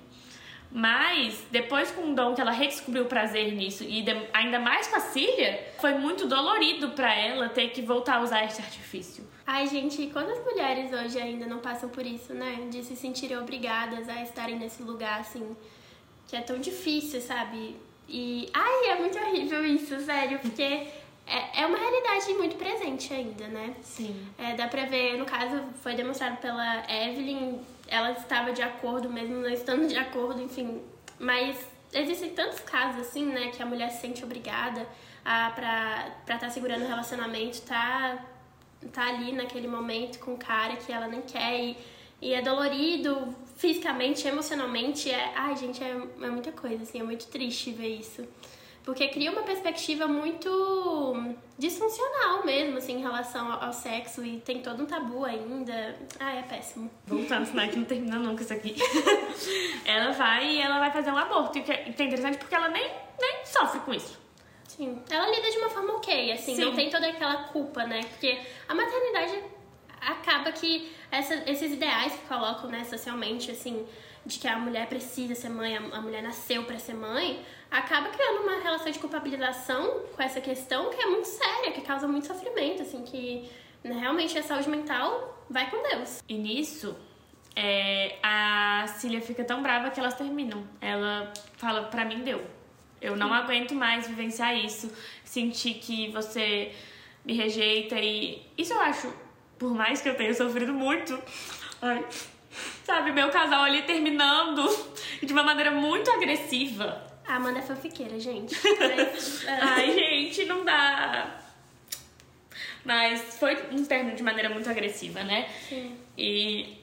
Mas, 0.72 1.42
depois 1.50 1.90
com 1.90 2.12
o 2.12 2.14
Dom, 2.14 2.34
que 2.34 2.40
ela 2.40 2.52
redescobriu 2.52 3.02
o 3.02 3.06
prazer 3.06 3.52
nisso, 3.52 3.82
e 3.82 4.02
de- 4.02 4.28
ainda 4.32 4.60
mais 4.60 4.86
com 4.86 4.96
a 4.96 5.00
Cília, 5.00 5.66
foi 5.80 5.94
muito 5.94 6.26
dolorido 6.28 6.90
pra 6.90 7.12
ela 7.12 7.48
ter 7.48 7.70
que 7.70 7.82
voltar 7.82 8.16
a 8.16 8.20
usar 8.22 8.44
esse 8.44 8.60
artifício. 8.62 9.26
Ai, 9.46 9.66
gente, 9.66 10.06
quantas 10.12 10.38
mulheres 10.44 10.92
hoje 10.92 11.18
ainda 11.18 11.44
não 11.46 11.58
passam 11.58 11.88
por 11.88 12.06
isso, 12.06 12.32
né? 12.32 12.68
De 12.70 12.84
se 12.84 12.94
sentirem 12.94 13.36
obrigadas 13.38 14.08
a 14.08 14.22
estarem 14.22 14.56
nesse 14.56 14.82
lugar, 14.82 15.20
assim, 15.20 15.56
que 16.28 16.36
é 16.36 16.40
tão 16.40 16.58
difícil, 16.58 17.20
sabe? 17.20 17.74
E, 18.08 18.48
ai, 18.54 18.90
é 18.90 18.94
muito 18.96 19.18
horrível 19.18 19.64
isso, 19.64 19.98
sério, 20.00 20.38
porque 20.38 20.62
é, 20.62 21.62
é 21.62 21.66
uma 21.66 21.78
realidade 21.78 22.32
muito 22.34 22.54
presente 22.56 23.12
ainda, 23.12 23.48
né? 23.48 23.74
Sim. 23.82 24.14
É, 24.38 24.54
dá 24.54 24.68
pra 24.68 24.84
ver, 24.84 25.16
no 25.16 25.24
caso, 25.24 25.64
foi 25.82 25.94
demonstrado 25.94 26.36
pela 26.36 26.84
Evelyn, 26.88 27.58
ela 27.90 28.12
estava 28.12 28.52
de 28.52 28.62
acordo, 28.62 29.10
mesmo 29.10 29.34
não 29.34 29.50
estando 29.50 29.86
de 29.86 29.98
acordo, 29.98 30.40
enfim. 30.40 30.80
Mas 31.18 31.58
existem 31.92 32.30
tantos 32.30 32.60
casos, 32.60 33.02
assim, 33.02 33.26
né, 33.26 33.48
que 33.48 33.60
a 33.60 33.66
mulher 33.66 33.90
se 33.90 34.00
sente 34.00 34.24
obrigada 34.24 34.86
a, 35.24 35.50
pra 35.50 36.08
estar 36.20 36.38
tá 36.38 36.48
segurando 36.48 36.84
o 36.84 36.86
relacionamento, 36.86 37.60
tá, 37.62 38.24
tá 38.92 39.08
ali 39.08 39.32
naquele 39.32 39.66
momento 39.66 40.20
com 40.20 40.34
o 40.34 40.38
cara 40.38 40.76
que 40.76 40.92
ela 40.92 41.08
nem 41.08 41.20
quer 41.20 41.58
e, 41.60 41.76
e 42.22 42.32
é 42.32 42.40
dolorido 42.40 43.34
fisicamente, 43.56 44.26
emocionalmente. 44.26 45.10
É, 45.10 45.32
ai, 45.34 45.56
gente, 45.56 45.82
é, 45.82 45.90
é 45.90 46.30
muita 46.30 46.52
coisa, 46.52 46.84
assim, 46.84 47.00
é 47.00 47.02
muito 47.02 47.26
triste 47.26 47.72
ver 47.72 47.88
isso. 47.88 48.26
Porque 48.84 49.08
cria 49.08 49.30
uma 49.30 49.42
perspectiva 49.42 50.06
muito 50.08 51.34
disfuncional 51.58 52.44
mesmo, 52.44 52.78
assim, 52.78 52.94
em 52.94 53.00
relação 53.02 53.52
ao, 53.52 53.64
ao 53.64 53.72
sexo 53.72 54.24
e 54.24 54.40
tem 54.40 54.62
todo 54.62 54.82
um 54.82 54.86
tabu 54.86 55.24
ainda. 55.24 55.96
Ah, 56.18 56.34
é 56.34 56.42
péssimo. 56.42 56.90
Voltando, 57.06 57.44
senão 57.46 57.62
é 57.64 57.68
que 57.68 57.76
não 57.76 57.84
termina 57.84 58.16
nunca 58.18 58.42
isso 58.42 58.52
aqui. 58.52 58.74
ela 59.84 60.12
vai 60.12 60.46
e 60.56 60.60
ela 60.60 60.78
vai 60.78 60.90
fazer 60.90 61.10
um 61.10 61.16
aborto. 61.18 61.58
E 61.58 61.60
o 61.60 61.64
que 61.64 61.72
é 61.72 61.84
é 61.86 61.88
interessante 61.90 62.38
porque 62.38 62.54
ela 62.54 62.68
nem, 62.68 62.90
nem 63.20 63.44
sofre 63.44 63.80
com 63.80 63.92
isso. 63.92 64.18
Sim. 64.66 65.02
Ela 65.10 65.28
lida 65.28 65.50
de 65.50 65.58
uma 65.58 65.68
forma 65.68 65.94
ok, 65.96 66.32
assim, 66.32 66.56
Sim. 66.56 66.64
não 66.64 66.74
tem 66.74 66.88
toda 66.88 67.06
aquela 67.06 67.44
culpa, 67.44 67.84
né? 67.84 68.00
Porque 68.04 68.38
a 68.66 68.74
maternidade 68.74 69.42
acaba 70.00 70.50
que 70.52 70.90
essa- 71.10 71.42
esses 71.46 71.72
ideais 71.72 72.12
que 72.14 72.26
colocam, 72.26 72.70
né, 72.70 72.84
socialmente, 72.84 73.50
assim, 73.50 73.86
de 74.24 74.38
que 74.38 74.48
a 74.48 74.56
mulher 74.58 74.86
precisa 74.88 75.34
ser 75.34 75.50
mãe, 75.50 75.76
a 75.76 75.80
a 75.98 76.00
mulher 76.00 76.22
nasceu 76.22 76.64
pra 76.64 76.78
ser 76.78 76.94
mãe, 76.94 77.44
acaba 77.70 78.08
criando 78.08 78.42
uma 78.42 78.60
relação 78.60 78.90
de 78.90 78.98
culpabilização 78.98 80.02
com 80.14 80.22
essa 80.22 80.40
questão 80.40 80.90
que 80.90 81.00
é 81.00 81.06
muito 81.06 81.26
séria, 81.26 81.72
que 81.72 81.82
causa 81.82 82.08
muito 82.08 82.26
sofrimento, 82.26 82.82
assim, 82.82 83.02
que 83.02 83.48
né, 83.84 83.98
realmente 83.98 84.36
a 84.36 84.42
saúde 84.42 84.68
mental 84.68 85.44
vai 85.48 85.70
com 85.70 85.82
Deus. 85.82 86.22
E 86.28 86.34
nisso, 86.34 86.96
é, 87.54 88.16
a 88.22 88.86
Cília 88.86 89.20
fica 89.20 89.44
tão 89.44 89.62
brava 89.62 89.90
que 89.90 90.00
elas 90.00 90.14
terminam. 90.14 90.66
Ela 90.80 91.32
fala, 91.56 91.84
pra 91.84 92.04
mim 92.04 92.22
deu. 92.22 92.44
Eu 93.00 93.16
não 93.16 93.32
aguento 93.32 93.74
mais 93.74 94.06
vivenciar 94.06 94.54
isso. 94.56 94.92
Sentir 95.24 95.74
que 95.74 96.10
você 96.10 96.74
me 97.24 97.34
rejeita 97.34 97.98
e... 97.98 98.42
Isso 98.58 98.72
eu 98.72 98.80
acho, 98.80 99.14
por 99.58 99.72
mais 99.72 100.00
que 100.00 100.08
eu 100.08 100.16
tenha 100.16 100.34
sofrido 100.34 100.72
muito... 100.72 101.18
Ai, 101.82 102.04
sabe, 102.84 103.12
meu 103.12 103.30
casal 103.30 103.62
ali 103.62 103.82
terminando 103.82 104.68
de 105.22 105.32
uma 105.32 105.42
maneira 105.42 105.70
muito 105.70 106.10
agressiva. 106.10 107.09
A 107.30 107.36
Amanda 107.36 107.60
é 107.60 107.62
fanfiqueira, 107.62 108.18
gente. 108.18 108.56
Mas, 108.80 109.44
é, 109.46 109.58
Ai, 109.62 109.92
gente, 109.92 110.46
não 110.46 110.64
dá. 110.64 111.40
Mas 112.84 113.36
foi 113.36 113.56
um 113.70 113.84
término 113.84 114.16
de 114.16 114.22
maneira 114.24 114.48
muito 114.50 114.68
agressiva, 114.68 115.22
né? 115.22 115.48
sim. 115.68 115.96
E 116.18 116.76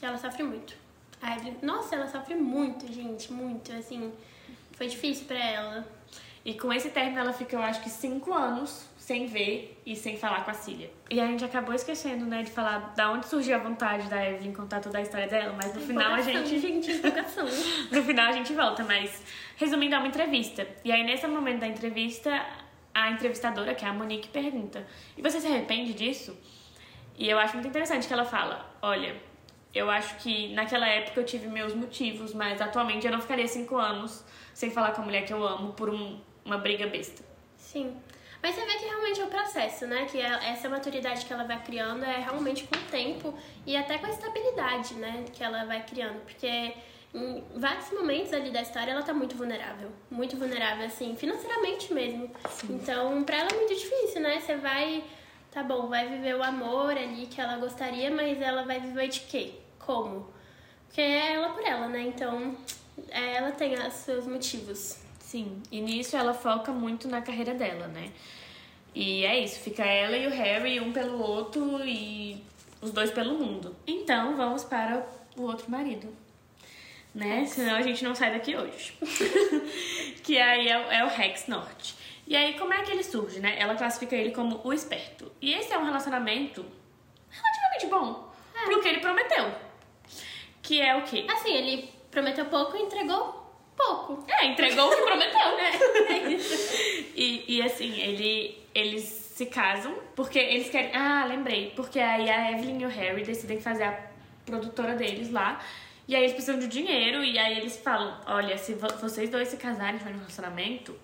Ela 0.00 0.16
sofre 0.16 0.42
muito. 0.42 0.74
A 1.20 1.36
Evelyn, 1.36 1.56
nossa, 1.60 1.94
ela 1.94 2.08
sofre 2.08 2.34
muito, 2.34 2.90
gente, 2.90 3.30
muito, 3.30 3.70
assim. 3.74 4.10
Foi 4.72 4.88
difícil 4.88 5.26
pra 5.26 5.38
ela. 5.38 5.86
E 6.44 6.54
com 6.54 6.72
esse 6.72 6.90
término 6.90 7.20
ela 7.20 7.32
fica, 7.32 7.54
eu 7.54 7.62
acho 7.62 7.80
que 7.82 7.88
cinco 7.90 8.32
anos 8.34 8.88
sem 8.96 9.26
ver 9.26 9.80
e 9.86 9.94
sem 9.94 10.16
falar 10.16 10.44
com 10.44 10.50
a 10.50 10.54
Cília. 10.54 10.90
E 11.08 11.20
a 11.20 11.26
gente 11.26 11.44
acabou 11.44 11.72
esquecendo, 11.74 12.24
né, 12.24 12.42
de 12.42 12.50
falar 12.50 12.92
da 12.96 13.10
onde 13.12 13.26
surgiu 13.26 13.54
a 13.54 13.58
vontade 13.58 14.08
da 14.08 14.28
Evelyn 14.28 14.52
contar 14.52 14.80
toda 14.80 14.98
a 14.98 15.02
história 15.02 15.28
dela, 15.28 15.52
mas 15.60 15.72
no 15.74 15.80
final 15.80 16.12
a 16.14 16.20
gente. 16.20 16.58
gente, 16.58 16.90
empolgação. 16.90 17.46
No 17.92 18.02
final 18.02 18.28
a 18.28 18.32
gente 18.32 18.52
volta, 18.54 18.82
mas 18.84 19.22
resumindo, 19.56 19.94
é 19.94 19.98
uma 19.98 20.08
entrevista. 20.08 20.66
E 20.84 20.90
aí, 20.90 21.04
nesse 21.04 21.26
momento 21.28 21.60
da 21.60 21.66
entrevista, 21.68 22.44
a 22.94 23.10
entrevistadora, 23.10 23.74
que 23.74 23.84
é 23.84 23.88
a 23.88 23.92
Monique, 23.92 24.28
pergunta: 24.28 24.84
E 25.16 25.22
você 25.22 25.40
se 25.40 25.46
arrepende 25.46 25.94
disso? 25.94 26.36
E 27.16 27.28
eu 27.28 27.38
acho 27.38 27.54
muito 27.54 27.68
interessante 27.68 28.06
que 28.08 28.12
ela 28.12 28.24
fala: 28.24 28.68
Olha, 28.82 29.14
eu 29.74 29.88
acho 29.90 30.16
que 30.16 30.52
naquela 30.54 30.88
época 30.88 31.20
eu 31.20 31.24
tive 31.24 31.46
meus 31.48 31.74
motivos, 31.74 32.34
mas 32.34 32.60
atualmente 32.60 33.06
eu 33.06 33.12
não 33.12 33.20
ficaria 33.20 33.46
cinco 33.46 33.76
anos 33.76 34.24
sem 34.54 34.70
falar 34.70 34.92
com 34.92 35.02
a 35.02 35.04
mulher 35.04 35.24
que 35.24 35.32
eu 35.32 35.46
amo 35.46 35.72
por 35.72 35.88
um- 35.90 36.20
uma 36.44 36.58
briga 36.58 36.86
besta. 36.86 37.22
Sim. 37.56 37.96
Mas 38.42 38.56
você 38.56 38.64
vê 38.66 38.72
que 38.74 38.84
realmente 38.86 39.20
é 39.20 39.24
o 39.24 39.28
processo, 39.28 39.86
né? 39.86 40.04
Que 40.10 40.18
é- 40.18 40.50
essa 40.50 40.68
maturidade 40.68 41.24
que 41.24 41.32
ela 41.32 41.44
vai 41.44 41.62
criando 41.62 42.04
é 42.04 42.18
realmente 42.18 42.64
com 42.64 42.76
o 42.76 42.82
tempo 42.90 43.32
e 43.64 43.76
até 43.76 43.98
com 43.98 44.06
a 44.06 44.10
estabilidade, 44.10 44.94
né? 44.94 45.24
Que 45.32 45.44
ela 45.44 45.64
vai 45.64 45.84
criando. 45.84 46.20
Porque 46.24 46.74
em 47.14 47.44
vários 47.54 47.90
momentos 47.92 48.32
ali 48.32 48.50
da 48.50 48.60
história 48.62 48.90
ela 48.90 49.02
tá 49.02 49.14
muito 49.14 49.36
vulnerável. 49.36 49.92
Muito 50.10 50.36
vulnerável, 50.36 50.86
assim, 50.86 51.14
financeiramente 51.14 51.94
mesmo. 51.94 52.30
Então, 52.68 53.22
pra 53.22 53.36
ela 53.38 53.48
é 53.52 53.54
muito 53.54 53.74
difícil, 53.76 54.20
né? 54.20 54.40
Você 54.40 54.56
vai. 54.56 55.04
Tá 55.52 55.62
bom, 55.62 55.86
vai 55.86 56.08
viver 56.08 56.34
o 56.34 56.42
amor 56.42 56.96
ali 56.96 57.26
que 57.26 57.40
ela 57.40 57.58
gostaria, 57.58 58.10
mas 58.10 58.40
ela 58.40 58.64
vai 58.64 58.80
viver 58.80 59.06
de 59.08 59.20
quê? 59.20 59.52
Como? 59.78 60.32
Porque 60.86 61.00
é 61.00 61.34
ela 61.34 61.50
por 61.50 61.62
ela, 61.62 61.86
né? 61.88 62.00
Então, 62.00 62.56
é, 63.10 63.36
ela 63.36 63.52
tem 63.52 63.74
os 63.74 63.92
seus 63.92 64.26
motivos. 64.26 65.01
Sim, 65.32 65.62
e 65.70 65.80
nisso 65.80 66.14
ela 66.14 66.34
foca 66.34 66.72
muito 66.72 67.08
na 67.08 67.22
carreira 67.22 67.54
dela, 67.54 67.88
né? 67.88 68.12
E 68.94 69.24
é 69.24 69.42
isso, 69.42 69.60
fica 69.60 69.82
ela 69.82 70.14
e 70.14 70.26
o 70.26 70.30
Harry 70.30 70.78
um 70.78 70.92
pelo 70.92 71.18
outro 71.18 71.82
e 71.82 72.44
os 72.82 72.90
dois 72.92 73.10
pelo 73.10 73.38
mundo. 73.38 73.74
Então 73.86 74.36
vamos 74.36 74.62
para 74.62 75.06
o 75.34 75.44
outro 75.44 75.70
marido, 75.70 76.14
né? 77.14 77.46
Senão 77.46 77.76
a 77.76 77.80
gente 77.80 78.04
não 78.04 78.14
sai 78.14 78.30
daqui 78.30 78.54
hoje. 78.54 78.92
que 80.22 80.36
aí 80.38 80.68
é, 80.68 80.78
o- 80.78 80.92
é 80.92 81.02
o 81.06 81.08
Rex 81.08 81.46
Norte. 81.48 81.94
E 82.26 82.36
aí 82.36 82.58
como 82.58 82.74
é 82.74 82.82
que 82.82 82.90
ele 82.92 83.02
surge, 83.02 83.40
né? 83.40 83.56
Ela 83.58 83.74
classifica 83.74 84.14
ele 84.14 84.32
como 84.32 84.60
o 84.62 84.70
esperto. 84.70 85.32
E 85.40 85.54
esse 85.54 85.72
é 85.72 85.78
um 85.78 85.84
relacionamento 85.86 86.62
relativamente 87.30 87.86
bom 87.86 88.30
pro 88.66 88.82
que 88.82 88.88
ele 88.88 89.00
prometeu. 89.00 89.50
Que 90.60 90.78
é 90.82 90.94
o 90.94 91.04
quê? 91.04 91.24
Assim, 91.26 91.54
ele 91.54 91.88
prometeu 92.10 92.44
pouco 92.44 92.76
e 92.76 92.82
entregou 92.82 93.41
pouco. 93.76 94.24
É, 94.30 94.46
entregou 94.46 94.88
o 94.88 94.96
que 94.96 95.02
prometeu. 95.02 95.40
É 96.08 96.28
isso. 96.30 96.74
E, 97.14 97.56
e 97.56 97.62
assim, 97.62 98.00
ele, 98.00 98.58
eles 98.74 99.02
se 99.02 99.46
casam 99.46 99.94
porque 100.14 100.38
eles 100.38 100.68
querem. 100.70 100.94
Ah, 100.94 101.24
lembrei. 101.26 101.72
Porque 101.74 101.98
aí 101.98 102.28
a 102.30 102.52
Evelyn 102.52 102.80
e 102.82 102.86
o 102.86 102.88
Harry 102.88 103.22
decidem 103.22 103.60
fazer 103.60 103.84
a 103.84 103.98
produtora 104.46 104.94
deles 104.94 105.30
lá. 105.30 105.60
E 106.06 106.14
aí 106.14 106.22
eles 106.22 106.32
precisam 106.32 106.58
de 106.58 106.66
dinheiro. 106.66 107.22
E 107.24 107.38
aí 107.38 107.56
eles 107.58 107.76
falam: 107.76 108.18
Olha, 108.26 108.56
se 108.58 108.74
vo- 108.74 108.96
vocês 109.00 109.30
dois 109.30 109.48
se 109.48 109.56
casarem 109.56 109.96
tiverem 109.98 110.16
um 110.16 110.20
relacionamento, 110.20 110.98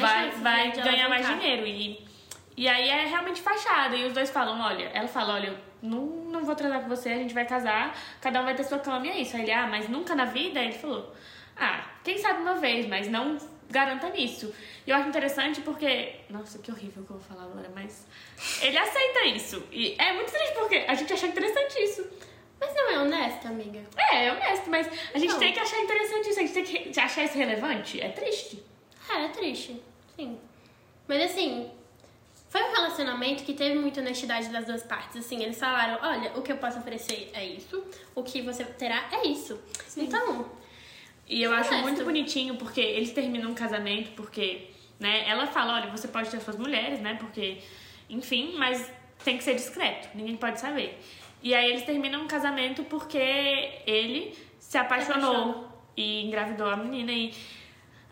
vai, 0.00 0.30
vai 0.30 0.70
ganhar 0.72 1.08
mais 1.08 1.26
dinheiro. 1.26 1.66
E, 1.66 2.04
e 2.56 2.68
aí 2.68 2.88
é 2.88 3.06
realmente 3.06 3.40
fachada. 3.40 3.96
E 3.96 4.04
os 4.04 4.12
dois 4.12 4.30
falam: 4.30 4.60
Olha, 4.60 4.90
ela 4.94 5.08
fala: 5.08 5.34
Olha, 5.34 5.48
eu 5.48 5.56
não, 5.82 6.00
não 6.30 6.44
vou 6.44 6.54
transar 6.54 6.80
com 6.82 6.88
você, 6.88 7.10
a 7.10 7.16
gente 7.16 7.34
vai 7.34 7.44
casar, 7.46 7.96
cada 8.20 8.40
um 8.40 8.44
vai 8.44 8.54
ter 8.54 8.64
sua 8.64 8.78
cama 8.78 9.06
e 9.06 9.10
é 9.10 9.20
isso. 9.20 9.36
Aí 9.36 9.42
ele: 9.42 9.52
Ah, 9.52 9.66
mas 9.66 9.88
nunca 9.88 10.14
na 10.14 10.24
vida? 10.24 10.60
Aí 10.60 10.66
ele 10.66 10.78
falou: 10.78 11.12
Ah, 11.60 11.84
quem 12.02 12.16
sabe 12.16 12.40
uma 12.40 12.54
vez, 12.54 12.86
mas 12.86 13.06
não 13.06 13.36
garanta 13.68 14.08
nisso. 14.08 14.52
E 14.86 14.90
eu 14.90 14.96
acho 14.96 15.08
interessante 15.08 15.60
porque. 15.60 16.14
Nossa, 16.30 16.58
que 16.58 16.70
horrível 16.72 17.04
que 17.04 17.10
eu 17.10 17.18
vou 17.18 17.20
falar 17.20 17.44
agora, 17.44 17.70
mas. 17.74 18.06
Ele 18.62 18.78
aceita 18.78 19.26
isso. 19.26 19.62
E 19.70 19.94
é 19.98 20.14
muito 20.14 20.32
triste 20.32 20.54
porque 20.54 20.76
a 20.88 20.94
gente 20.94 21.12
acha 21.12 21.26
interessante 21.26 21.78
isso. 21.78 22.08
Mas 22.58 22.74
não 22.74 22.90
é 22.90 22.98
honesta, 22.98 23.48
amiga? 23.48 23.80
É, 23.96 24.26
é 24.26 24.32
honesto, 24.32 24.68
mas 24.68 24.86
a 25.14 25.18
gente 25.18 25.32
Não. 25.32 25.38
tem 25.38 25.52
que 25.52 25.60
achar 25.60 25.78
interessante 25.80 26.28
isso, 26.30 26.40
a 26.40 26.42
gente 26.42 26.52
tem 26.52 26.92
que 26.92 27.00
achar 27.00 27.24
isso 27.24 27.38
relevante. 27.38 28.00
É 28.00 28.08
triste. 28.10 28.62
É, 29.08 29.24
é 29.24 29.28
triste. 29.28 29.82
Sim. 30.14 30.38
Mas 31.08 31.22
assim, 31.22 31.70
foi 32.50 32.62
um 32.62 32.72
relacionamento 32.72 33.44
que 33.44 33.54
teve 33.54 33.78
muita 33.78 34.00
honestidade 34.00 34.48
das 34.48 34.66
duas 34.66 34.82
partes. 34.82 35.24
Assim, 35.24 35.42
eles 35.42 35.58
falaram, 35.58 35.98
olha, 36.02 36.32
o 36.36 36.42
que 36.42 36.52
eu 36.52 36.58
posso 36.58 36.78
oferecer 36.78 37.30
é 37.32 37.46
isso, 37.46 37.82
o 38.14 38.22
que 38.22 38.42
você 38.42 38.64
terá 38.64 39.08
é 39.12 39.26
isso. 39.26 39.58
Então, 39.96 40.50
E 41.30 41.44
eu 41.44 41.54
acho 41.54 41.72
muito 41.76 42.04
bonitinho 42.04 42.56
porque 42.56 42.80
eles 42.80 43.12
terminam 43.12 43.52
um 43.52 43.54
casamento 43.54 44.10
porque, 44.16 44.68
né, 44.98 45.28
ela 45.28 45.46
fala, 45.46 45.74
olha, 45.74 45.88
você 45.88 46.08
pode 46.08 46.28
ter 46.28 46.40
suas 46.40 46.56
mulheres, 46.56 47.00
né, 47.00 47.14
porque, 47.20 47.58
enfim, 48.08 48.54
mas 48.58 48.92
tem 49.24 49.38
que 49.38 49.44
ser 49.44 49.54
discreto, 49.54 50.08
ninguém 50.12 50.36
pode 50.36 50.58
saber. 50.58 50.98
E 51.40 51.54
aí 51.54 51.70
eles 51.70 51.84
terminam 51.84 52.22
um 52.22 52.26
casamento 52.26 52.82
porque 52.82 53.16
ele 53.86 54.36
se 54.58 54.76
apaixonou 54.76 55.68
e 55.96 56.26
engravidou 56.26 56.68
a 56.68 56.76
menina 56.76 57.12
e 57.12 57.32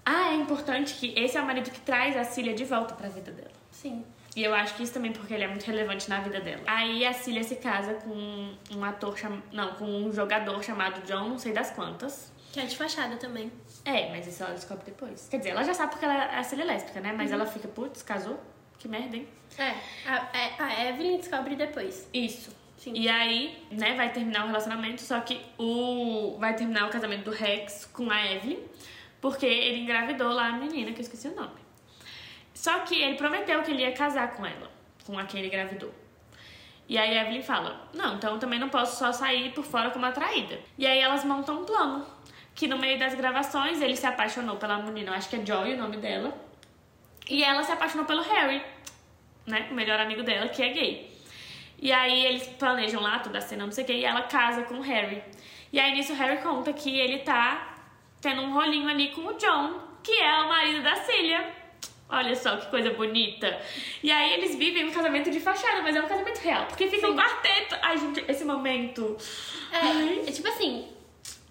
ah, 0.05 0.33
é 0.33 0.37
importante 0.37 0.95
que 0.95 1.12
esse 1.19 1.37
é 1.37 1.43
o 1.43 1.45
marido 1.45 1.71
que 1.71 1.81
traz 1.81 2.16
a 2.16 2.23
Cília 2.23 2.55
de 2.55 2.64
volta 2.64 2.95
pra 2.95 3.09
vida 3.09 3.33
dela. 3.33 3.51
sim. 3.73 4.05
E 4.37 4.45
eu 4.45 4.55
acho 4.55 4.77
que 4.77 4.85
isso 4.85 4.93
também 4.93 5.11
porque 5.11 5.35
ele 5.35 5.43
é 5.43 5.49
muito 5.49 5.64
relevante 5.64 6.09
na 6.09 6.21
vida 6.21 6.39
dela. 6.39 6.62
Aí 6.64 7.05
a 7.05 7.12
Cília 7.12 7.43
se 7.43 7.57
casa 7.57 7.95
com 7.95 8.55
um 8.71 8.85
ator 8.85 9.19
cham... 9.19 9.43
não, 9.51 9.75
com 9.75 9.85
um 9.85 10.12
jogador 10.12 10.62
chamado 10.62 11.05
John, 11.05 11.31
não 11.31 11.39
sei 11.39 11.53
das 11.53 11.73
quantas. 11.73 12.33
Que 12.59 12.64
é 12.64 12.66
de 12.66 12.76
fachada 12.76 13.16
também. 13.18 13.52
É, 13.84 14.11
mas 14.11 14.26
isso 14.26 14.42
ela 14.42 14.52
descobre 14.52 14.84
depois. 14.84 15.28
Quer 15.28 15.36
dizer, 15.36 15.50
ela 15.50 15.62
já 15.62 15.72
sabe 15.72 15.92
porque 15.92 16.04
ela 16.04 16.24
é 16.24 16.38
a 16.38 16.42
Cília 16.42 16.64
é 16.64 16.66
lésbica, 16.66 17.00
né? 17.00 17.12
Mas 17.12 17.30
ela 17.30 17.46
fica, 17.46 17.68
putz, 17.68 18.02
casou? 18.02 18.36
Que 18.80 18.88
merda, 18.88 19.16
hein? 19.16 19.28
É, 19.56 19.74
a, 20.04 20.28
é, 20.36 20.54
a 20.59 20.88
Evelyn 20.88 21.18
descobre 21.18 21.54
depois. 21.54 22.09
Isso. 22.12 22.50
Sim. 22.76 22.94
E 22.96 23.09
aí, 23.09 23.64
né, 23.70 23.94
vai 23.94 24.12
terminar 24.12 24.42
o 24.42 24.46
relacionamento, 24.48 25.02
só 25.02 25.20
que 25.20 25.40
o 25.56 26.36
vai 26.40 26.56
terminar 26.56 26.88
o 26.88 26.90
casamento 26.90 27.26
do 27.26 27.30
Rex 27.30 27.84
com 27.92 28.11
a 28.11 28.26
Evelyn, 28.26 28.59
porque 29.20 29.46
ele 29.46 29.82
engravidou 29.82 30.32
lá 30.32 30.48
a 30.48 30.52
menina, 30.52 30.90
que 30.90 30.98
eu 30.98 31.02
esqueci 31.02 31.28
o 31.28 31.36
nome. 31.36 31.61
Só 32.52 32.80
que 32.80 33.00
ele 33.00 33.16
prometeu 33.16 33.62
que 33.62 33.70
ele 33.70 33.82
ia 33.82 33.92
casar 33.92 34.32
com 34.34 34.44
ela, 34.44 34.68
com 35.06 35.16
a 35.16 35.24
quem 35.24 35.38
ele 35.38 35.46
engravidou. 35.46 35.94
E 36.88 36.96
aí 36.96 37.16
a 37.16 37.22
Evelyn 37.22 37.42
fala: 37.42 37.88
Não, 37.94 38.16
então 38.16 38.34
eu 38.34 38.40
também 38.40 38.59
não 38.59 38.68
posso 38.68 38.98
só 38.98 39.12
sair 39.12 39.52
por 39.52 39.64
fora 39.64 39.90
como 39.90 40.06
atraída. 40.06 40.59
E 40.76 40.86
aí 40.86 40.98
elas 40.98 41.24
montam 41.24 41.61
um 41.61 41.64
plano. 41.64 42.18
Que 42.59 42.66
no 42.66 42.76
meio 42.76 42.98
das 42.98 43.14
gravações 43.14 43.80
ele 43.80 43.94
se 43.94 44.04
apaixonou 44.04 44.56
pela 44.56 44.78
menina, 44.78 45.14
acho 45.14 45.28
que 45.28 45.36
é 45.36 45.46
Joy 45.46 45.74
o 45.74 45.78
nome 45.78 45.96
dela. 45.98 46.36
E 47.30 47.44
ela 47.44 47.62
se 47.62 47.70
apaixonou 47.70 48.04
pelo 48.04 48.20
Harry, 48.20 48.61
né? 49.46 49.68
O 49.70 49.74
melhor 49.74 50.00
amigo 50.00 50.24
dela, 50.24 50.48
que 50.48 50.61
é 50.61 50.68
gay. 50.70 51.09
E 51.80 51.92
aí 51.92 52.26
eles 52.26 52.48
planejam 52.48 53.00
lá 53.00 53.20
toda 53.20 53.38
a 53.38 53.40
cena, 53.40 53.64
não 53.64 53.70
sei 53.70 53.84
o 53.84 53.86
que, 53.86 53.92
e 53.92 54.04
ela 54.04 54.22
casa 54.22 54.64
com 54.64 54.74
o 54.74 54.80
Harry. 54.80 55.22
E 55.72 55.78
aí 55.78 55.92
nisso 55.92 56.12
o 56.12 56.16
Harry 56.16 56.38
conta 56.38 56.72
que 56.72 56.98
ele 56.98 57.20
tá 57.20 57.76
tendo 58.20 58.42
um 58.42 58.52
rolinho 58.52 58.88
ali 58.88 59.12
com 59.12 59.20
o 59.20 59.34
John, 59.34 59.80
que 60.02 60.20
é 60.20 60.42
o 60.42 60.48
marido 60.48 60.82
da 60.82 60.96
Cília. 60.96 61.52
Olha 62.09 62.34
só 62.34 62.56
que 62.56 62.66
coisa 62.70 62.90
bonita. 62.90 63.56
E 64.02 64.11
aí 64.11 64.32
eles 64.32 64.56
vivem 64.56 64.84
um 64.84 64.90
casamento 64.90 65.30
de 65.30 65.38
fachada, 65.38 65.80
mas 65.80 65.94
é 65.94 66.00
um 66.00 66.09
casamento 66.09 66.38
real. 66.38 66.66
Porque 66.66 66.88
fica 66.88 67.09
um 67.09 67.14
quarteto. 67.14 67.76
Ai, 67.80 67.98
gente, 67.98 68.24
esse 68.26 68.44
momento. 68.44 69.16
Ai. 69.70 70.22
É, 70.26 70.28
é 70.28 70.32
tipo 70.32 70.48
assim, 70.48 70.88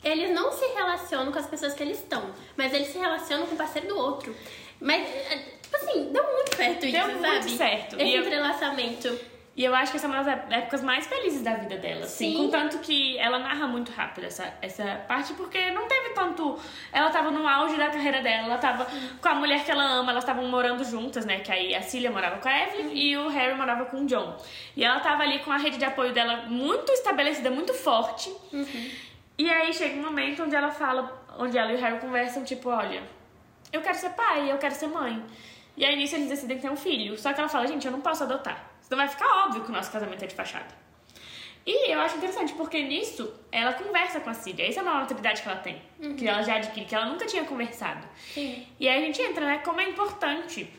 eles 0.03 0.29
não 0.33 0.51
se 0.51 0.65
relacionam 0.73 1.31
com 1.31 1.39
as 1.39 1.47
pessoas 1.47 1.73
que 1.73 1.83
eles 1.83 1.99
estão, 1.99 2.23
mas 2.55 2.73
eles 2.73 2.87
se 2.87 2.97
relacionam 2.97 3.45
com 3.47 3.55
o 3.55 3.57
parceiro 3.57 3.87
do 3.87 3.97
outro. 3.97 4.35
Mas, 4.79 5.01
é, 5.09 5.37
tipo 5.61 5.75
assim, 5.75 6.11
deu 6.11 6.23
muito 6.33 6.55
certo 6.55 6.85
isso, 6.85 6.97
Deu 6.97 7.07
muito 7.17 7.21
sabe? 7.43 7.57
certo. 7.57 7.95
Esse 7.95 8.05
E 8.05 8.15
eu- 8.15 8.23
entrelaçamento. 8.23 9.19
E 9.55 9.65
eu 9.65 9.73
acho 9.73 9.89
que 9.89 9.97
essa 9.97 10.05
é 10.05 10.09
uma 10.11 10.21
das 10.21 10.51
épocas 10.51 10.83
mais 10.83 11.07
felizes 11.07 11.41
da 11.41 11.55
vida 11.55 11.77
dela, 11.77 12.01
assim. 12.05 12.29
Sim. 12.29 12.37
Contanto 12.37 12.77
que 12.77 13.17
ela 13.17 13.39
narra 13.39 13.65
muito 13.65 13.91
rápido 13.91 14.25
essa, 14.25 14.53
essa 14.61 14.83
parte, 15.07 15.33
porque 15.33 15.71
não 15.71 15.87
teve 15.87 16.09
tanto. 16.09 16.59
Ela 16.93 17.09
tava 17.09 17.31
no 17.31 17.47
auge 17.47 17.75
da 17.75 17.89
carreira 17.89 18.21
dela, 18.21 18.43
ela 18.49 18.59
tava 18.59 18.85
com 19.19 19.27
a 19.27 19.33
mulher 19.33 19.65
que 19.65 19.71
ela 19.71 19.83
ama, 19.83 20.11
elas 20.11 20.23
estavam 20.23 20.45
morando 20.47 20.83
juntas, 20.83 21.25
né? 21.25 21.39
Que 21.39 21.51
aí 21.51 21.73
a 21.73 21.81
Cília 21.81 22.11
morava 22.11 22.37
com 22.37 22.47
a 22.47 22.55
Evelyn 22.65 22.91
e 22.93 23.17
o 23.17 23.29
Harry 23.29 23.55
morava 23.57 23.85
com 23.85 24.01
o 24.01 24.05
John. 24.05 24.37
E 24.75 24.83
ela 24.83 24.99
tava 24.99 25.23
ali 25.23 25.39
com 25.39 25.51
a 25.51 25.57
rede 25.57 25.77
de 25.79 25.85
apoio 25.85 26.13
dela 26.13 26.43
muito 26.47 26.91
estabelecida, 26.91 27.49
muito 27.49 27.73
forte. 27.73 28.31
E 29.37 29.49
aí 29.49 29.71
chega 29.73 29.97
um 29.99 30.01
momento 30.03 30.43
onde 30.43 30.55
ela 30.55 30.71
fala, 30.71 31.25
onde 31.37 31.57
ela 31.57 31.71
e 31.71 31.75
o 31.75 31.79
Harry 31.79 31.99
conversam, 31.99 32.43
tipo, 32.43 32.69
olha, 32.69 33.03
eu 33.71 33.81
quero 33.81 33.97
ser 33.97 34.09
pai, 34.11 34.51
eu 34.51 34.57
quero 34.57 34.73
ser 34.73 34.87
mãe. 34.87 35.23
E 35.75 35.85
aí 35.85 35.95
nisso 35.95 36.15
eles 36.15 36.29
decidem 36.29 36.57
ter 36.59 36.69
um 36.71 36.75
filho. 36.75 37.17
Só 37.17 37.31
que 37.33 37.39
ela 37.39 37.49
fala, 37.49 37.67
gente, 37.67 37.85
eu 37.85 37.91
não 37.91 38.01
posso 38.01 38.23
adotar. 38.23 38.71
Senão 38.81 38.97
vai 38.97 39.07
ficar 39.07 39.27
óbvio 39.45 39.63
que 39.63 39.69
o 39.69 39.73
nosso 39.73 39.91
casamento 39.91 40.23
é 40.23 40.27
de 40.27 40.33
fachada. 40.35 40.73
E 41.65 41.91
eu 41.91 41.99
acho 41.99 42.15
interessante, 42.15 42.53
porque 42.53 42.81
nisso 42.81 43.31
ela 43.51 43.73
conversa 43.73 44.21
com 44.21 44.29
a 44.29 44.33
Cília. 44.33 44.67
Essa 44.67 44.79
é 44.79 44.83
uma 44.83 44.95
maturidade 44.95 45.41
que 45.41 45.49
ela 45.49 45.57
tem. 45.59 45.81
Que 46.17 46.25
ela 46.27 46.41
já 46.41 46.55
adquire, 46.55 46.85
que 46.85 46.95
ela 46.95 47.05
nunca 47.07 47.25
tinha 47.25 47.43
conversado. 47.43 48.07
Sim. 48.33 48.65
E 48.79 48.87
aí 48.87 49.03
a 49.03 49.05
gente 49.05 49.21
entra, 49.21 49.45
né? 49.45 49.57
Como 49.59 49.79
é 49.81 49.89
importante 49.89 50.73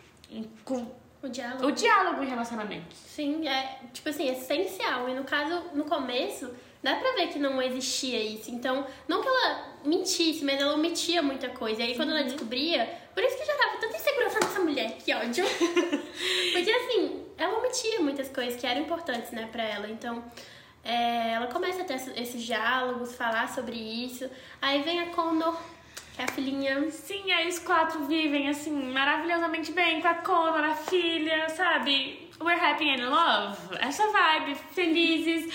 com 0.64 0.90
O 1.22 1.28
diálogo. 1.28 1.66
o 1.66 1.72
diálogo 1.72 2.22
em 2.24 2.26
relacionamentos. 2.26 2.96
Sim, 2.96 3.46
é, 3.46 3.80
tipo 3.92 4.08
assim, 4.08 4.30
essencial. 4.30 5.08
E 5.10 5.14
no 5.14 5.24
caso, 5.24 5.62
no 5.74 5.84
começo, 5.84 6.50
dá 6.82 6.96
pra 6.96 7.12
ver 7.12 7.28
que 7.28 7.38
não 7.38 7.60
existia 7.62 8.22
isso. 8.22 8.50
Então, 8.50 8.86
não 9.06 9.20
que 9.22 9.28
ela 9.28 9.78
mentisse, 9.84 10.44
mas 10.44 10.60
ela 10.60 10.74
omitia 10.74 11.22
muita 11.22 11.48
coisa. 11.48 11.80
E 11.82 11.84
aí, 11.86 11.96
quando 11.96 12.10
ela 12.10 12.22
descobria, 12.24 12.88
por 13.14 13.22
isso 13.22 13.36
que 13.38 13.44
gerava 13.44 13.78
tanta 13.78 13.96
insegurança 13.96 14.40
nessa 14.40 14.60
mulher, 14.60 14.92
que 14.98 15.12
ódio. 15.14 15.44
Porque 16.52 16.70
assim, 16.70 17.24
ela 17.36 17.58
omitia 17.58 18.00
muitas 18.00 18.28
coisas 18.28 18.60
que 18.60 18.66
eram 18.66 18.82
importantes, 18.82 19.30
né, 19.30 19.48
pra 19.50 19.62
ela. 19.62 19.88
Então, 19.88 20.24
é, 20.84 21.32
ela 21.32 21.46
começa 21.48 21.82
a 21.82 21.84
ter 21.84 21.94
esses- 21.94 22.42
diálogos, 22.42 23.14
falar 23.14 23.48
sobre 23.52 23.76
isso. 23.76 24.28
Aí 24.60 24.82
vem 24.82 25.00
a 25.00 25.06
Connor, 25.06 25.56
que 26.14 26.20
é 26.22 26.24
a 26.24 26.28
filhinha. 26.28 26.90
Sim, 26.90 27.30
aí 27.32 27.48
os 27.48 27.58
quatro 27.58 28.04
vivem 28.06 28.48
assim 28.48 28.70
maravilhosamente 28.92 29.72
bem 29.72 30.00
com 30.00 30.08
a 30.08 30.14
Connor, 30.14 30.64
a 30.64 30.74
filha, 30.74 31.48
sabe? 31.50 32.28
We're 32.40 32.58
happy 32.60 32.88
and 32.88 32.94
in 33.02 33.06
love. 33.06 33.58
Essa 33.80 34.06
vibe, 34.06 34.54
felizes, 34.72 35.52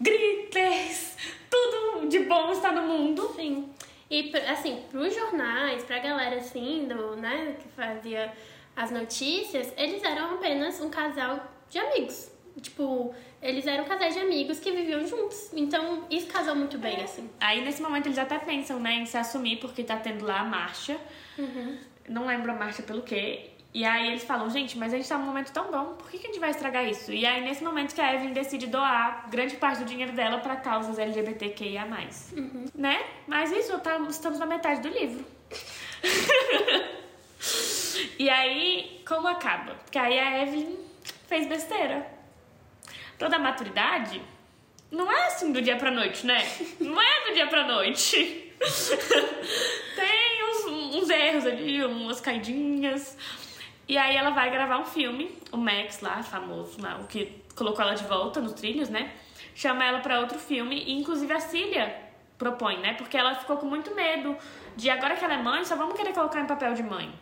gritos, 0.00 1.16
tudo 1.50 2.08
de 2.08 2.20
bom 2.20 2.52
está 2.52 2.72
no 2.72 2.82
mundo. 2.82 3.32
Sim. 3.36 3.68
E, 4.10 4.32
assim, 4.48 4.82
pros 4.90 5.14
jornais, 5.14 5.84
pra 5.84 5.98
galera, 6.00 6.36
assim, 6.36 6.88
do, 6.88 7.14
né, 7.16 7.56
que 7.60 7.68
fazia 7.68 8.32
as 8.74 8.90
notícias, 8.90 9.72
eles 9.76 10.02
eram 10.02 10.34
apenas 10.34 10.80
um 10.80 10.90
casal 10.90 11.44
de 11.68 11.78
amigos. 11.78 12.30
Tipo, 12.60 13.14
eles 13.40 13.66
eram 13.66 13.84
casais 13.84 14.14
de 14.14 14.20
amigos 14.20 14.58
que 14.58 14.72
viviam 14.72 15.06
juntos. 15.06 15.52
Então, 15.54 16.06
isso 16.10 16.26
casou 16.26 16.56
muito 16.56 16.76
bem, 16.78 17.02
assim. 17.02 17.30
Aí 17.38 17.62
nesse 17.64 17.80
momento 17.80 18.06
eles 18.06 18.18
até 18.18 18.38
pensam, 18.38 18.80
né, 18.80 18.94
em 18.94 19.06
se 19.06 19.16
assumir 19.16 19.58
porque 19.58 19.84
tá 19.84 19.96
tendo 19.96 20.24
lá 20.24 20.40
a 20.40 20.44
marcha. 20.44 20.98
Não 22.08 22.26
lembro 22.26 22.50
a 22.50 22.54
marcha 22.54 22.82
pelo 22.82 23.02
quê. 23.02 23.49
E 23.72 23.84
aí 23.84 24.08
eles 24.08 24.24
falam, 24.24 24.50
gente, 24.50 24.76
mas 24.76 24.92
a 24.92 24.96
gente 24.96 25.08
tá 25.08 25.16
num 25.16 25.26
momento 25.26 25.52
tão 25.52 25.70
bom, 25.70 25.94
por 25.94 26.10
que, 26.10 26.18
que 26.18 26.26
a 26.26 26.30
gente 26.30 26.40
vai 26.40 26.50
estragar 26.50 26.84
isso? 26.88 27.12
E 27.12 27.24
aí 27.24 27.40
nesse 27.40 27.62
momento 27.62 27.94
que 27.94 28.00
a 28.00 28.14
Evelyn 28.14 28.32
decide 28.32 28.66
doar 28.66 29.28
grande 29.30 29.56
parte 29.56 29.78
do 29.78 29.84
dinheiro 29.84 30.12
dela 30.12 30.38
pra 30.38 30.56
causas 30.56 30.98
LGBTQIA+. 30.98 31.86
Né? 32.74 33.00
Mas 33.28 33.52
isso, 33.52 33.78
tá- 33.78 34.00
estamos 34.08 34.40
na 34.40 34.46
metade 34.46 34.80
do 34.80 34.88
livro. 34.88 35.24
e 38.18 38.28
aí, 38.28 39.00
como 39.06 39.28
acaba? 39.28 39.74
Porque 39.74 39.98
aí 39.98 40.18
a 40.18 40.42
Evelyn 40.42 40.76
fez 41.28 41.46
besteira. 41.46 42.10
Toda 43.18 43.36
a 43.36 43.38
maturidade 43.38 44.20
não 44.90 45.10
é 45.12 45.26
assim 45.26 45.52
do 45.52 45.62
dia 45.62 45.76
pra 45.76 45.90
noite, 45.92 46.26
né? 46.26 46.42
Não 46.80 47.00
é 47.00 47.28
do 47.28 47.34
dia 47.34 47.46
pra 47.46 47.64
noite. 47.66 48.52
Tem 49.94 50.44
uns, 50.44 50.64
uns 50.96 51.08
erros 51.10 51.46
ali, 51.46 51.84
umas 51.84 52.20
caidinhas. 52.20 53.16
E 53.90 53.98
aí 53.98 54.14
ela 54.16 54.30
vai 54.30 54.48
gravar 54.50 54.78
um 54.78 54.84
filme, 54.84 55.24
o 55.50 55.56
Max 55.56 56.00
lá, 56.00 56.22
famoso 56.22 56.80
lá, 56.80 56.98
o 57.02 57.06
que 57.08 57.42
colocou 57.56 57.82
ela 57.84 57.94
de 57.94 58.04
volta 58.04 58.40
nos 58.40 58.52
trilhos, 58.52 58.88
né? 58.88 59.10
Chama 59.54 59.84
ela 59.84 59.98
pra 59.98 60.20
outro 60.20 60.38
filme, 60.38 60.76
e 60.86 60.92
inclusive 61.00 61.32
a 61.32 61.40
Cília 61.40 61.96
propõe, 62.38 62.78
né? 62.78 62.94
Porque 62.94 63.16
ela 63.16 63.34
ficou 63.34 63.56
com 63.56 63.66
muito 63.66 63.92
medo 63.94 64.36
de 64.76 64.88
agora 64.88 65.16
que 65.16 65.24
ela 65.24 65.34
é 65.34 65.42
mãe, 65.42 65.64
só 65.64 65.74
vamos 65.74 65.94
querer 65.96 66.12
colocar 66.14 66.40
em 66.40 66.46
papel 66.46 66.72
de 66.74 66.84
mãe. 66.84 67.12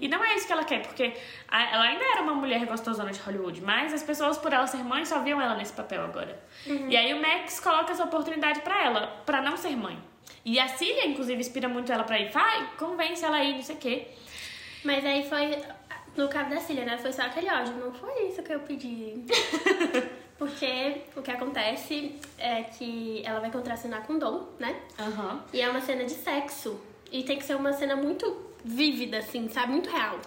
E 0.00 0.06
não 0.06 0.24
é 0.24 0.36
isso 0.36 0.46
que 0.46 0.52
ela 0.52 0.62
quer, 0.64 0.82
porque 0.86 1.12
a- 1.48 1.62
ela 1.74 1.82
ainda 1.82 2.04
era 2.04 2.22
uma 2.22 2.34
mulher 2.34 2.64
gostosona 2.66 3.10
de 3.10 3.18
Hollywood, 3.20 3.60
mas 3.60 3.92
as 3.92 4.04
pessoas, 4.04 4.38
por 4.38 4.52
ela 4.52 4.66
ser 4.68 4.84
mãe, 4.84 5.04
só 5.04 5.18
viam 5.18 5.40
ela 5.40 5.56
nesse 5.56 5.72
papel 5.72 6.04
agora. 6.04 6.40
E 6.88 6.96
aí 6.96 7.12
o 7.12 7.20
Max 7.20 7.58
coloca 7.58 7.90
essa 7.90 8.04
oportunidade 8.04 8.60
pra 8.60 8.80
ela, 8.84 9.08
pra 9.26 9.42
não 9.42 9.56
ser 9.56 9.76
mãe. 9.76 9.98
E 10.44 10.60
a 10.60 10.68
Cília, 10.68 11.04
inclusive, 11.04 11.40
inspira 11.40 11.68
muito 11.68 11.90
ela 11.92 12.04
pra 12.04 12.18
ir. 12.20 12.30
Vai, 12.30 12.68
convence 12.78 13.24
ela 13.24 13.38
aí, 13.38 13.54
não 13.54 13.62
sei 13.62 13.74
o 13.74 13.78
quê. 13.78 14.06
Mas 14.84 15.04
aí 15.04 15.28
foi, 15.28 15.58
no 16.16 16.28
caso 16.28 16.50
da 16.50 16.60
Cília, 16.60 16.84
né? 16.84 16.98
Foi 16.98 17.12
só 17.12 17.22
aquele 17.22 17.50
ódio. 17.50 17.74
Não 17.74 17.92
foi 17.92 18.28
isso 18.28 18.42
que 18.42 18.52
eu 18.52 18.60
pedi. 18.60 19.24
Porque 20.38 21.02
o 21.14 21.22
que 21.22 21.30
acontece 21.30 22.18
é 22.36 22.62
que 22.64 23.22
ela 23.24 23.40
vai 23.40 23.50
contracenar 23.50 24.04
com 24.06 24.14
o 24.14 24.18
Dom, 24.18 24.48
né? 24.58 24.76
Aham. 24.98 25.44
E 25.52 25.60
é 25.60 25.68
uma 25.68 25.80
cena 25.80 26.04
de 26.04 26.12
sexo. 26.12 26.80
E 27.10 27.22
tem 27.22 27.38
que 27.38 27.44
ser 27.44 27.54
uma 27.54 27.72
cena 27.72 27.94
muito 27.94 28.50
vívida, 28.64 29.18
assim, 29.18 29.48
sabe? 29.48 29.72
Muito 29.72 29.88
real. 29.88 30.18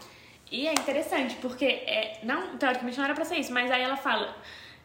E 0.52 0.68
é 0.68 0.72
interessante, 0.72 1.36
porque 1.42 1.66
é, 1.66 2.20
não, 2.24 2.58
teoricamente 2.58 2.98
não 2.98 3.06
era 3.06 3.14
pra 3.14 3.26
ser 3.26 3.38
isso, 3.38 3.52
mas 3.52 3.70
aí 3.72 3.82
ela 3.82 3.98
fala, 3.98 4.36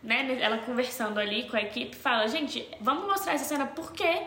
né, 0.02 0.38
ela 0.40 0.58
conversando 0.58 1.20
ali 1.20 1.48
com 1.48 1.56
a 1.56 1.62
equipe, 1.62 1.94
fala, 1.94 2.26
gente, 2.26 2.66
vamos 2.80 3.06
mostrar 3.06 3.34
essa 3.34 3.44
cena 3.44 3.66
porque 3.66 4.22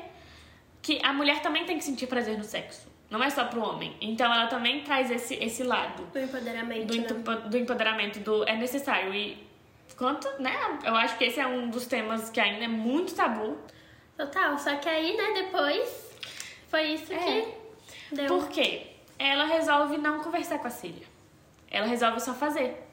que 0.81 0.99
a 1.03 1.11
mulher 1.11 1.41
também 1.41 1.65
tem 1.65 1.77
que 1.77 1.83
sentir 1.83 2.07
prazer 2.07 2.37
no 2.37 2.43
sexo. 2.43 2.92
Não 3.13 3.23
é 3.23 3.29
só 3.29 3.45
pro 3.45 3.61
homem. 3.61 3.95
Então 4.01 4.33
ela 4.33 4.47
também 4.47 4.81
traz 4.83 5.11
esse, 5.11 5.35
esse 5.35 5.61
lado 5.61 6.03
Do 6.05 6.19
empoderamento, 6.19 6.87
do, 6.87 7.31
né? 7.31 7.41
do 7.47 7.57
empoderamento 7.59 8.19
do 8.21 8.43
é 8.45 8.57
necessário. 8.57 9.13
E 9.13 9.37
quanto, 9.95 10.27
né? 10.41 10.79
Eu 10.83 10.95
acho 10.95 11.15
que 11.15 11.25
esse 11.25 11.39
é 11.39 11.45
um 11.45 11.69
dos 11.69 11.85
temas 11.85 12.31
que 12.31 12.39
ainda 12.39 12.65
é 12.65 12.67
muito 12.67 13.13
tabu. 13.13 13.55
Total. 14.17 14.57
Só 14.57 14.77
que 14.77 14.89
aí, 14.89 15.15
né, 15.15 15.43
depois... 15.43 16.17
Foi 16.69 16.81
isso 16.93 17.13
É. 17.13 17.17
que 17.19 18.15
deu... 18.15 18.25
Por 18.25 18.49
quê? 18.49 18.87
Ela 19.19 19.45
resolve 19.45 19.95
não 19.99 20.23
conversar 20.23 20.57
com 20.57 20.65
a 20.65 20.71
Cília. 20.71 21.05
Ela 21.69 21.85
resolve 21.85 22.19
só 22.19 22.33
fazer. 22.33 22.83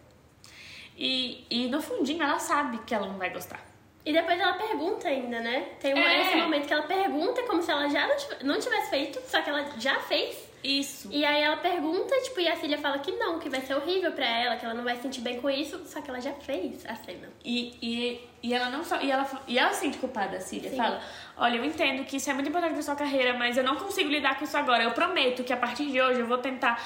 E, 0.98 1.46
e 1.48 1.68
no 1.68 1.80
fundinho 1.80 2.22
ela 2.22 2.38
sabe 2.38 2.76
que 2.84 2.94
ela 2.94 3.06
não 3.06 3.16
vai 3.16 3.30
gostar. 3.30 3.69
E 4.04 4.12
depois 4.12 4.40
ela 4.40 4.54
pergunta 4.54 5.08
ainda, 5.08 5.40
né? 5.40 5.68
Tem 5.78 5.92
É. 5.92 6.22
esse 6.22 6.36
momento 6.36 6.66
que 6.66 6.72
ela 6.72 6.82
pergunta 6.84 7.42
como 7.42 7.62
se 7.62 7.70
ela 7.70 7.88
já 7.88 8.06
não 8.06 8.16
tive- 8.16 8.44
não 8.44 8.58
tivesse 8.58 8.90
feito, 8.90 9.20
só 9.26 9.42
que 9.42 9.50
ela 9.50 9.64
já 9.78 9.96
fez. 10.00 10.48
Isso. 10.62 11.08
E 11.10 11.24
aí 11.24 11.42
ela 11.42 11.56
pergunta, 11.56 12.14
tipo, 12.20 12.38
e 12.40 12.46
a 12.46 12.54
Cília 12.56 12.76
fala 12.76 12.98
que 12.98 13.12
não, 13.12 13.38
que 13.38 13.48
vai 13.48 13.60
ser 13.62 13.74
horrível 13.74 14.12
pra 14.12 14.26
ela, 14.26 14.56
que 14.56 14.64
ela 14.64 14.74
não 14.74 14.84
vai 14.84 14.94
se 14.96 15.02
sentir 15.02 15.22
bem 15.22 15.40
com 15.40 15.48
isso, 15.48 15.80
só 15.86 16.02
que 16.02 16.10
ela 16.10 16.20
já 16.20 16.32
fez 16.34 16.84
a 16.86 16.94
cena. 16.96 17.28
E, 17.42 17.78
e, 17.80 18.28
e 18.42 18.52
ela 18.54 18.68
não 18.68 18.84
só. 18.84 19.00
E 19.00 19.10
ela, 19.10 19.26
e 19.48 19.58
ela 19.58 19.72
se 19.72 19.80
sente 19.80 19.96
culpada, 19.98 20.36
a 20.36 20.40
Cília. 20.40 20.68
Sim. 20.70 20.76
Fala: 20.76 21.02
Olha, 21.38 21.56
eu 21.56 21.64
entendo 21.64 22.04
que 22.04 22.16
isso 22.18 22.28
é 22.30 22.34
muito 22.34 22.48
importante 22.50 22.74
pra 22.74 22.82
sua 22.82 22.94
carreira, 22.96 23.32
mas 23.34 23.56
eu 23.56 23.64
não 23.64 23.76
consigo 23.76 24.10
lidar 24.10 24.38
com 24.38 24.44
isso 24.44 24.56
agora. 24.56 24.82
Eu 24.82 24.90
prometo 24.92 25.42
que 25.44 25.52
a 25.52 25.56
partir 25.56 25.86
de 25.90 26.00
hoje 26.00 26.20
eu 26.20 26.26
vou 26.26 26.36
tentar 26.38 26.78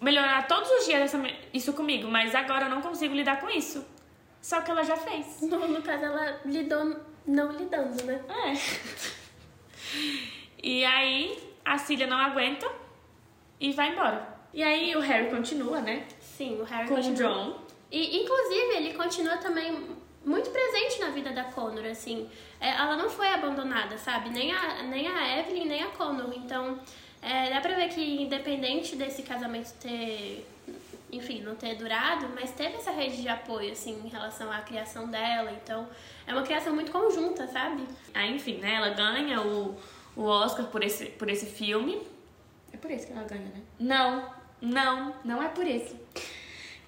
melhorar 0.00 0.46
todos 0.46 0.70
os 0.70 0.84
dias 0.86 1.00
essa, 1.02 1.20
isso 1.52 1.72
comigo, 1.72 2.06
mas 2.08 2.32
agora 2.34 2.66
eu 2.66 2.70
não 2.70 2.80
consigo 2.80 3.12
lidar 3.14 3.40
com 3.40 3.48
isso. 3.50 3.84
Só 4.46 4.60
que 4.60 4.70
ela 4.70 4.84
já 4.84 4.96
fez. 4.96 5.42
No, 5.42 5.66
no 5.66 5.82
caso, 5.82 6.04
ela 6.04 6.40
lidou 6.44 7.00
não 7.26 7.50
lidando, 7.50 8.00
né? 8.04 8.24
É. 8.28 8.52
E 10.62 10.84
aí 10.84 11.36
a 11.64 11.76
Cília 11.76 12.06
não 12.06 12.16
aguenta 12.16 12.70
e 13.58 13.72
vai 13.72 13.90
embora. 13.90 14.38
E 14.54 14.62
aí 14.62 14.94
o 14.94 15.00
Harry 15.00 15.30
continua, 15.30 15.80
né? 15.80 16.06
Sim, 16.20 16.60
o 16.60 16.62
Harry 16.62 16.86
Com 16.86 16.94
o 16.94 16.96
continua. 16.98 17.28
John. 17.28 17.60
E, 17.90 18.22
inclusive, 18.22 18.76
ele 18.76 18.94
continua 18.94 19.36
também 19.38 19.84
muito 20.24 20.48
presente 20.50 21.00
na 21.00 21.10
vida 21.10 21.32
da 21.32 21.42
Connor, 21.42 21.84
assim. 21.86 22.30
É, 22.60 22.70
ela 22.70 22.96
não 22.96 23.10
foi 23.10 23.26
abandonada, 23.26 23.98
sabe? 23.98 24.30
Nem 24.30 24.52
a, 24.52 24.84
nem 24.84 25.08
a 25.08 25.40
Evelyn, 25.40 25.66
nem 25.66 25.82
a 25.82 25.88
Connor. 25.88 26.32
Então, 26.36 26.78
é, 27.20 27.50
dá 27.50 27.60
pra 27.60 27.74
ver 27.74 27.88
que 27.88 28.22
independente 28.22 28.94
desse 28.94 29.24
casamento 29.24 29.72
ter... 29.80 30.46
Enfim, 31.12 31.40
não 31.42 31.54
ter 31.54 31.76
durado, 31.76 32.28
mas 32.34 32.50
teve 32.50 32.74
essa 32.76 32.90
rede 32.90 33.22
de 33.22 33.28
apoio, 33.28 33.70
assim, 33.72 34.02
em 34.04 34.08
relação 34.08 34.50
à 34.50 34.58
criação 34.58 35.08
dela. 35.08 35.52
Então, 35.52 35.88
é 36.26 36.32
uma 36.32 36.42
criação 36.42 36.74
muito 36.74 36.90
conjunta, 36.90 37.46
sabe? 37.46 37.84
Aí, 38.12 38.34
enfim, 38.34 38.56
né? 38.56 38.74
Ela 38.74 38.90
ganha 38.90 39.40
o, 39.40 39.76
o 40.16 40.22
Oscar 40.24 40.66
por 40.66 40.82
esse, 40.82 41.06
por 41.10 41.30
esse 41.30 41.46
filme. 41.46 42.00
É 42.72 42.76
por 42.76 42.90
esse 42.90 43.06
que 43.06 43.12
ela 43.12 43.22
ganha, 43.22 43.42
né? 43.42 43.62
Não, 43.78 44.30
não, 44.60 45.14
não 45.24 45.42
é 45.42 45.48
por 45.48 45.64
esse. 45.66 45.94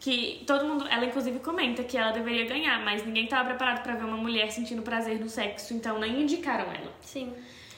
Que 0.00 0.42
todo 0.46 0.64
mundo, 0.64 0.86
ela 0.88 1.04
inclusive 1.04 1.38
comenta 1.40 1.82
que 1.84 1.96
ela 1.96 2.10
deveria 2.12 2.46
ganhar, 2.46 2.80
mas 2.84 3.04
ninguém 3.04 3.24
estava 3.24 3.48
preparado 3.48 3.82
pra 3.82 3.94
ver 3.94 4.04
uma 4.04 4.16
mulher 4.16 4.50
sentindo 4.50 4.82
prazer 4.82 5.18
no 5.20 5.28
sexo, 5.28 5.74
então 5.74 5.98
nem 5.98 6.22
indicaram 6.22 6.72
ela. 6.72 6.92
Sim. 7.02 7.34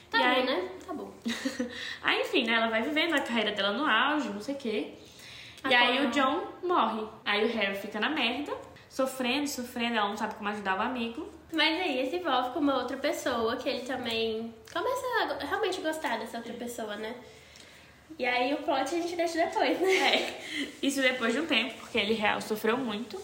Tá 0.09 0.17
E 0.17 0.21
bom, 0.21 0.27
aí- 0.27 0.45
né? 0.45 0.69
Tá 0.85 0.93
bom. 0.93 1.11
aí, 2.03 2.21
enfim, 2.21 2.45
né? 2.45 2.53
Ela 2.53 2.67
vai 2.69 2.81
vivendo 2.81 3.13
a 3.13 3.21
carreira 3.21 3.51
dela 3.51 3.71
no 3.73 3.85
auge, 3.85 4.29
não 4.29 4.41
sei 4.41 4.55
o 4.55 4.57
quê. 4.57 4.93
E 5.69 5.73
aí 5.73 6.05
o 6.05 6.09
John 6.09 6.47
morre. 6.63 7.07
Aí 7.23 7.45
o 7.45 7.53
Harry 7.53 7.75
fica 7.75 7.99
na 7.99 8.09
merda, 8.09 8.51
sofrendo, 8.89 9.47
sofrendo, 9.47 9.97
ela 9.97 10.09
não 10.09 10.17
sabe 10.17 10.35
como 10.35 10.49
ajudar 10.49 10.77
o 10.77 10.81
amigo. 10.81 11.29
Mas 11.53 11.81
aí 11.81 11.99
ele 11.99 12.09
se 12.09 12.15
envolve 12.17 12.51
com 12.51 12.59
uma 12.59 12.77
outra 12.77 12.97
pessoa 12.97 13.57
que 13.57 13.67
ele 13.67 13.81
também 13.81 14.53
começa 14.71 15.35
a 15.39 15.45
realmente 15.45 15.81
gostar 15.81 16.17
dessa 16.17 16.37
outra 16.37 16.53
pessoa, 16.53 16.95
né? 16.95 17.15
E 18.17 18.25
aí 18.25 18.53
o 18.53 18.57
plot 18.57 18.81
a 18.81 18.85
gente 18.85 19.15
deixa 19.15 19.45
depois, 19.45 19.79
né? 19.79 19.93
É, 19.93 20.37
isso 20.81 21.01
depois 21.01 21.33
de 21.33 21.39
um 21.39 21.45
tempo, 21.45 21.73
porque 21.79 21.97
ele 21.97 22.13
real 22.13 22.41
sofreu 22.41 22.77
muito. 22.77 23.21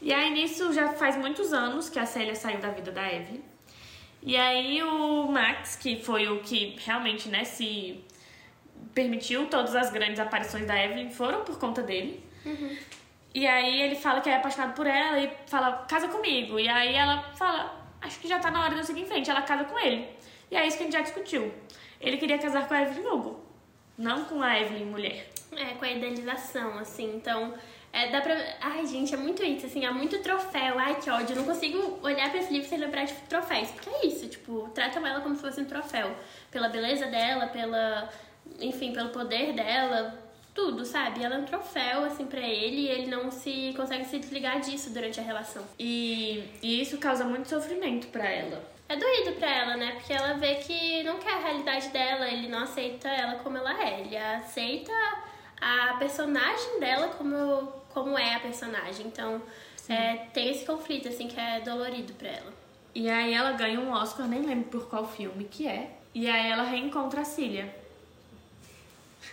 E 0.00 0.12
aí 0.12 0.30
nisso 0.30 0.72
já 0.72 0.92
faz 0.94 1.16
muitos 1.16 1.52
anos 1.52 1.88
que 1.88 1.98
a 1.98 2.06
Célia 2.06 2.34
saiu 2.34 2.58
da 2.58 2.70
vida 2.70 2.90
da 2.90 3.12
Evelyn. 3.12 3.40
E 4.22 4.36
aí 4.36 4.82
o 4.82 5.26
Max, 5.26 5.76
que 5.76 5.96
foi 6.02 6.28
o 6.28 6.40
que 6.40 6.76
realmente, 6.84 7.28
né, 7.28 7.44
se 7.44 8.04
permitiu 8.94 9.46
todas 9.46 9.74
as 9.74 9.90
grandes 9.90 10.20
aparições 10.20 10.66
da 10.66 10.82
Evelyn, 10.82 11.10
foram 11.10 11.44
por 11.44 11.58
conta 11.58 11.82
dele. 11.82 12.22
E 13.34 13.46
aí 13.46 13.80
ele 13.82 13.94
fala 13.94 14.20
que 14.20 14.28
é 14.28 14.36
apaixonado 14.36 14.74
por 14.74 14.86
ela 14.86 15.18
e 15.18 15.30
fala, 15.46 15.84
casa 15.88 16.08
comigo. 16.08 16.58
E 16.58 16.68
aí 16.68 16.94
ela 16.94 17.22
fala, 17.34 17.74
acho 18.00 18.20
que 18.20 18.28
já 18.28 18.38
tá 18.38 18.50
na 18.50 18.62
hora 18.62 18.74
de 18.74 18.80
eu 18.80 18.84
seguir 18.84 19.02
em 19.02 19.06
frente. 19.06 19.30
Ela 19.30 19.42
casa 19.42 19.64
com 19.64 19.78
ele. 19.78 20.08
E 20.50 20.56
é 20.56 20.66
isso 20.66 20.76
que 20.76 20.82
a 20.82 20.86
gente 20.86 20.94
já 20.94 21.00
discutiu. 21.00 21.52
Ele 22.00 22.18
queria 22.18 22.38
casar 22.38 22.68
com 22.68 22.74
a 22.74 22.82
Evelyn 22.82 23.06
Hugo, 23.06 23.40
não 23.96 24.24
com 24.24 24.42
a 24.42 24.60
Evelyn 24.60 24.84
mulher. 24.84 25.30
É, 25.52 25.74
com 25.74 25.84
a 25.84 25.90
idealização, 25.90 26.78
assim. 26.78 27.14
Então, 27.16 27.54
é, 27.92 28.10
dá 28.10 28.20
pra. 28.20 28.34
Ai, 28.60 28.86
gente, 28.86 29.14
é 29.14 29.16
muito 29.16 29.42
isso, 29.44 29.66
assim, 29.66 29.84
é 29.84 29.90
muito 29.90 30.18
troféu. 30.20 30.78
Ai, 30.78 30.98
que 31.00 31.10
ódio. 31.10 31.34
Eu 31.34 31.36
não 31.36 31.44
consigo 31.44 31.98
olhar 32.02 32.30
pra 32.30 32.40
esse 32.40 32.52
livro 32.52 32.68
sem 32.68 32.78
lembrar 32.78 33.04
de 33.04 33.14
troféus. 33.28 33.70
Porque 33.70 33.88
é 33.88 34.06
isso, 34.06 34.28
tipo, 34.28 34.68
tratam 34.74 35.06
ela 35.06 35.20
como 35.20 35.34
se 35.34 35.42
fosse 35.42 35.60
um 35.60 35.64
troféu. 35.64 36.14
Pela 36.50 36.68
beleza 36.68 37.06
dela, 37.06 37.46
pela. 37.46 38.10
Enfim, 38.60 38.92
pelo 38.92 39.10
poder 39.10 39.52
dela. 39.52 40.20
Tudo, 40.54 40.84
sabe? 40.84 41.24
Ela 41.24 41.36
é 41.36 41.38
um 41.38 41.46
troféu, 41.46 42.04
assim, 42.04 42.26
pra 42.26 42.40
ele 42.40 42.82
e 42.82 42.88
ele 42.88 43.06
não 43.06 43.30
se 43.30 43.72
consegue 43.74 44.04
se 44.04 44.18
desligar 44.18 44.60
disso 44.60 44.90
durante 44.90 45.18
a 45.18 45.22
relação. 45.22 45.64
E, 45.78 46.44
e 46.62 46.80
isso 46.82 46.98
causa 46.98 47.24
muito 47.24 47.48
sofrimento 47.48 48.08
pra 48.08 48.28
ela. 48.28 48.62
É 48.86 48.96
doído 48.96 49.32
pra 49.32 49.48
ela, 49.48 49.76
né? 49.78 49.92
Porque 49.92 50.12
ela 50.12 50.34
vê 50.34 50.56
que 50.56 51.02
não 51.04 51.18
quer 51.18 51.32
a 51.32 51.38
realidade 51.38 51.88
dela, 51.88 52.28
ele 52.28 52.48
não 52.48 52.58
aceita 52.58 53.08
ela 53.08 53.36
como 53.36 53.56
ela 53.56 53.82
é. 53.82 54.00
Ele 54.00 54.14
aceita 54.14 54.92
a 55.58 55.94
personagem 55.94 56.78
dela 56.78 57.08
como, 57.08 57.72
como 57.88 58.18
é 58.18 58.34
a 58.34 58.40
personagem. 58.40 59.06
Então, 59.06 59.40
é, 59.88 60.16
tem 60.34 60.50
esse 60.50 60.66
conflito, 60.66 61.08
assim, 61.08 61.28
que 61.28 61.40
é 61.40 61.60
dolorido 61.60 62.12
pra 62.12 62.28
ela. 62.28 62.52
E 62.94 63.08
aí 63.08 63.32
ela 63.32 63.52
ganha 63.52 63.80
um 63.80 63.90
Oscar, 63.90 64.28
nem 64.28 64.42
lembro 64.42 64.68
por 64.68 64.88
qual 64.88 65.06
filme 65.06 65.44
que 65.44 65.66
é. 65.66 65.90
E 66.14 66.28
aí 66.28 66.50
ela 66.50 66.64
reencontra 66.64 67.22
a 67.22 67.24
Cília. 67.24 67.74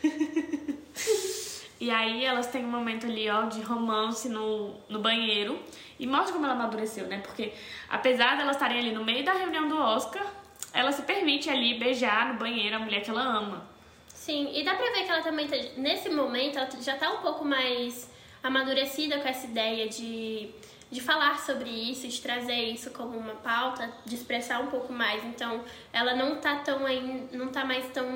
e 1.80 1.90
aí 1.92 2.26
elas 2.26 2.48
têm 2.48 2.66
um 2.66 2.70
momento 2.70 3.06
ali, 3.06 3.30
ó, 3.30 3.44
de 3.44 3.62
romance 3.62 4.28
no, 4.30 4.76
no 4.88 5.00
banheiro. 5.00 5.60
E 6.00 6.08
mostra 6.08 6.34
como 6.34 6.46
ela 6.46 6.56
amadureceu, 6.56 7.08
né? 7.08 7.20
Porque 7.20 7.54
apesar 7.90 8.38
delas 8.38 8.56
estarem 8.56 8.80
ali 8.80 8.92
no 8.92 9.04
meio 9.04 9.24
da 9.24 9.34
reunião 9.34 9.68
do 9.68 9.78
Oscar, 9.78 10.26
ela 10.74 10.92
se 10.92 11.02
permite 11.02 11.50
ali 11.50 11.78
beijar 11.78 12.34
no 12.34 12.40
banheiro 12.40 12.76
a 12.76 12.80
mulher 12.80 13.02
que 13.02 13.10
ela 13.10 13.22
ama. 13.22 13.68
Sim, 14.08 14.52
e 14.54 14.64
dá 14.64 14.76
pra 14.76 14.86
ver 14.92 15.04
que 15.04 15.12
ela 15.12 15.22
também, 15.22 15.48
tá, 15.48 15.56
nesse 15.78 16.10
momento, 16.10 16.58
ela 16.58 16.70
já 16.82 16.96
tá 16.98 17.12
um 17.12 17.18
pouco 17.18 17.44
mais 17.44 18.10
amadurecida 18.44 19.20
com 19.20 19.28
essa 19.28 19.48
ideia 19.48 19.88
de, 19.90 20.50
de 20.92 21.02
falar 21.02 21.40
sobre 21.40 21.70
isso, 21.70 22.08
de 22.08 22.20
trazer 22.20 22.64
isso 22.64 22.90
como 22.92 23.16
uma 23.18 23.36
pauta, 23.36 23.92
de 24.06 24.16
expressar 24.16 24.60
um 24.60 24.68
pouco 24.68 24.92
mais. 24.92 25.24
Então, 25.24 25.64
ela 25.94 26.16
não 26.16 26.38
tá 26.38 26.56
tão 26.58 26.86
aí, 26.86 27.28
não 27.32 27.50
tá 27.50 27.64
mais 27.64 27.86
tão 27.92 28.08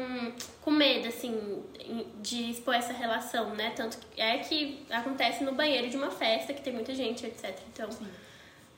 com 0.62 0.72
medo, 0.72 1.08
assim, 1.08 1.64
de 2.22 2.50
expor 2.50 2.74
essa 2.74 2.94
relação, 2.94 3.50
né? 3.52 3.72
Tanto 3.76 3.98
que 3.98 4.20
é 4.20 4.40
que 4.40 4.86
acontece 4.90 5.44
no 5.44 5.54
banheiro 5.54 5.88
de 5.90 5.98
uma 5.98 6.10
festa, 6.10 6.52
que 6.54 6.62
tem 6.62 6.74
muita 6.74 6.96
gente, 6.96 7.26
etc. 7.26 7.56
Então, 7.72 7.90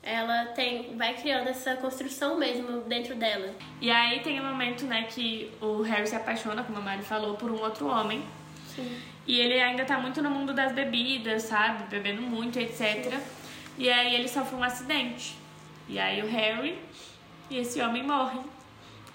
ela 0.02 0.46
tem, 0.46 0.94
vai 0.96 1.14
criando 1.14 1.48
essa 1.48 1.74
construção 1.76 2.38
mesmo 2.38 2.82
dentro 2.82 3.16
dela. 3.16 3.52
E 3.80 3.90
aí 3.90 4.20
tem 4.20 4.40
um 4.40 4.44
momento, 4.44 4.84
né, 4.84 5.04
que 5.10 5.50
o 5.60 5.82
Harry 5.82 6.06
se 6.06 6.14
apaixona, 6.14 6.62
como 6.62 6.78
a 6.78 6.80
Mari 6.80 7.02
falou, 7.02 7.34
por 7.34 7.50
um 7.50 7.60
outro 7.60 7.88
homem. 7.88 8.22
E 9.26 9.40
ele 9.40 9.60
ainda 9.60 9.84
tá 9.84 9.98
muito 9.98 10.22
no 10.22 10.30
mundo 10.30 10.52
das 10.54 10.72
bebidas, 10.72 11.44
sabe? 11.44 11.84
Bebendo 11.88 12.22
muito, 12.22 12.60
etc. 12.60 13.18
E 13.78 13.90
aí 13.90 14.14
ele 14.14 14.28
sofre 14.28 14.54
um 14.56 14.62
acidente. 14.62 15.36
E 15.88 15.98
aí 15.98 16.22
o 16.22 16.26
Harry 16.28 16.78
e 17.50 17.58
esse 17.58 17.80
homem 17.80 18.02
morrem. 18.02 18.40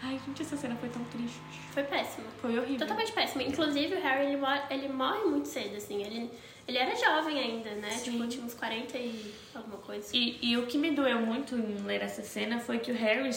Ai, 0.04 0.20
gente, 0.26 0.42
essa 0.42 0.58
cena 0.58 0.76
foi 0.78 0.90
tão 0.90 1.04
triste. 1.06 1.40
Foi 1.74 1.84
péssimo. 1.84 2.26
Foi 2.42 2.58
horrível. 2.58 2.80
Totalmente 2.80 3.12
péssimo. 3.12 3.42
Inclusive, 3.44 3.96
o 3.96 4.02
Harry, 4.02 4.26
ele, 4.28 4.38
mo- 4.38 4.48
ele 4.70 4.88
morre 4.90 5.24
muito 5.26 5.48
cedo, 5.48 5.76
assim. 5.76 6.02
Ele, 6.02 6.30
ele 6.68 6.78
era 6.78 6.96
jovem 6.96 7.38
ainda, 7.40 7.70
né? 7.76 7.92
Sim. 7.92 8.12
Tipo, 8.14 8.28
tinha 8.28 8.44
uns 8.44 8.54
40 8.56 8.98
e 8.98 9.32
alguma 9.54 9.78
coisa. 9.78 10.10
E, 10.16 10.40
e 10.42 10.58
o 10.58 10.66
que 10.66 10.78
me 10.78 10.92
doeu 10.92 11.20
muito 11.22 11.56
em 11.56 11.76
ler 11.84 12.02
essa 12.02 12.24
cena 12.24 12.60
foi 12.60 12.80
que 12.80 12.92
o 12.92 12.96
Harry 12.96 13.30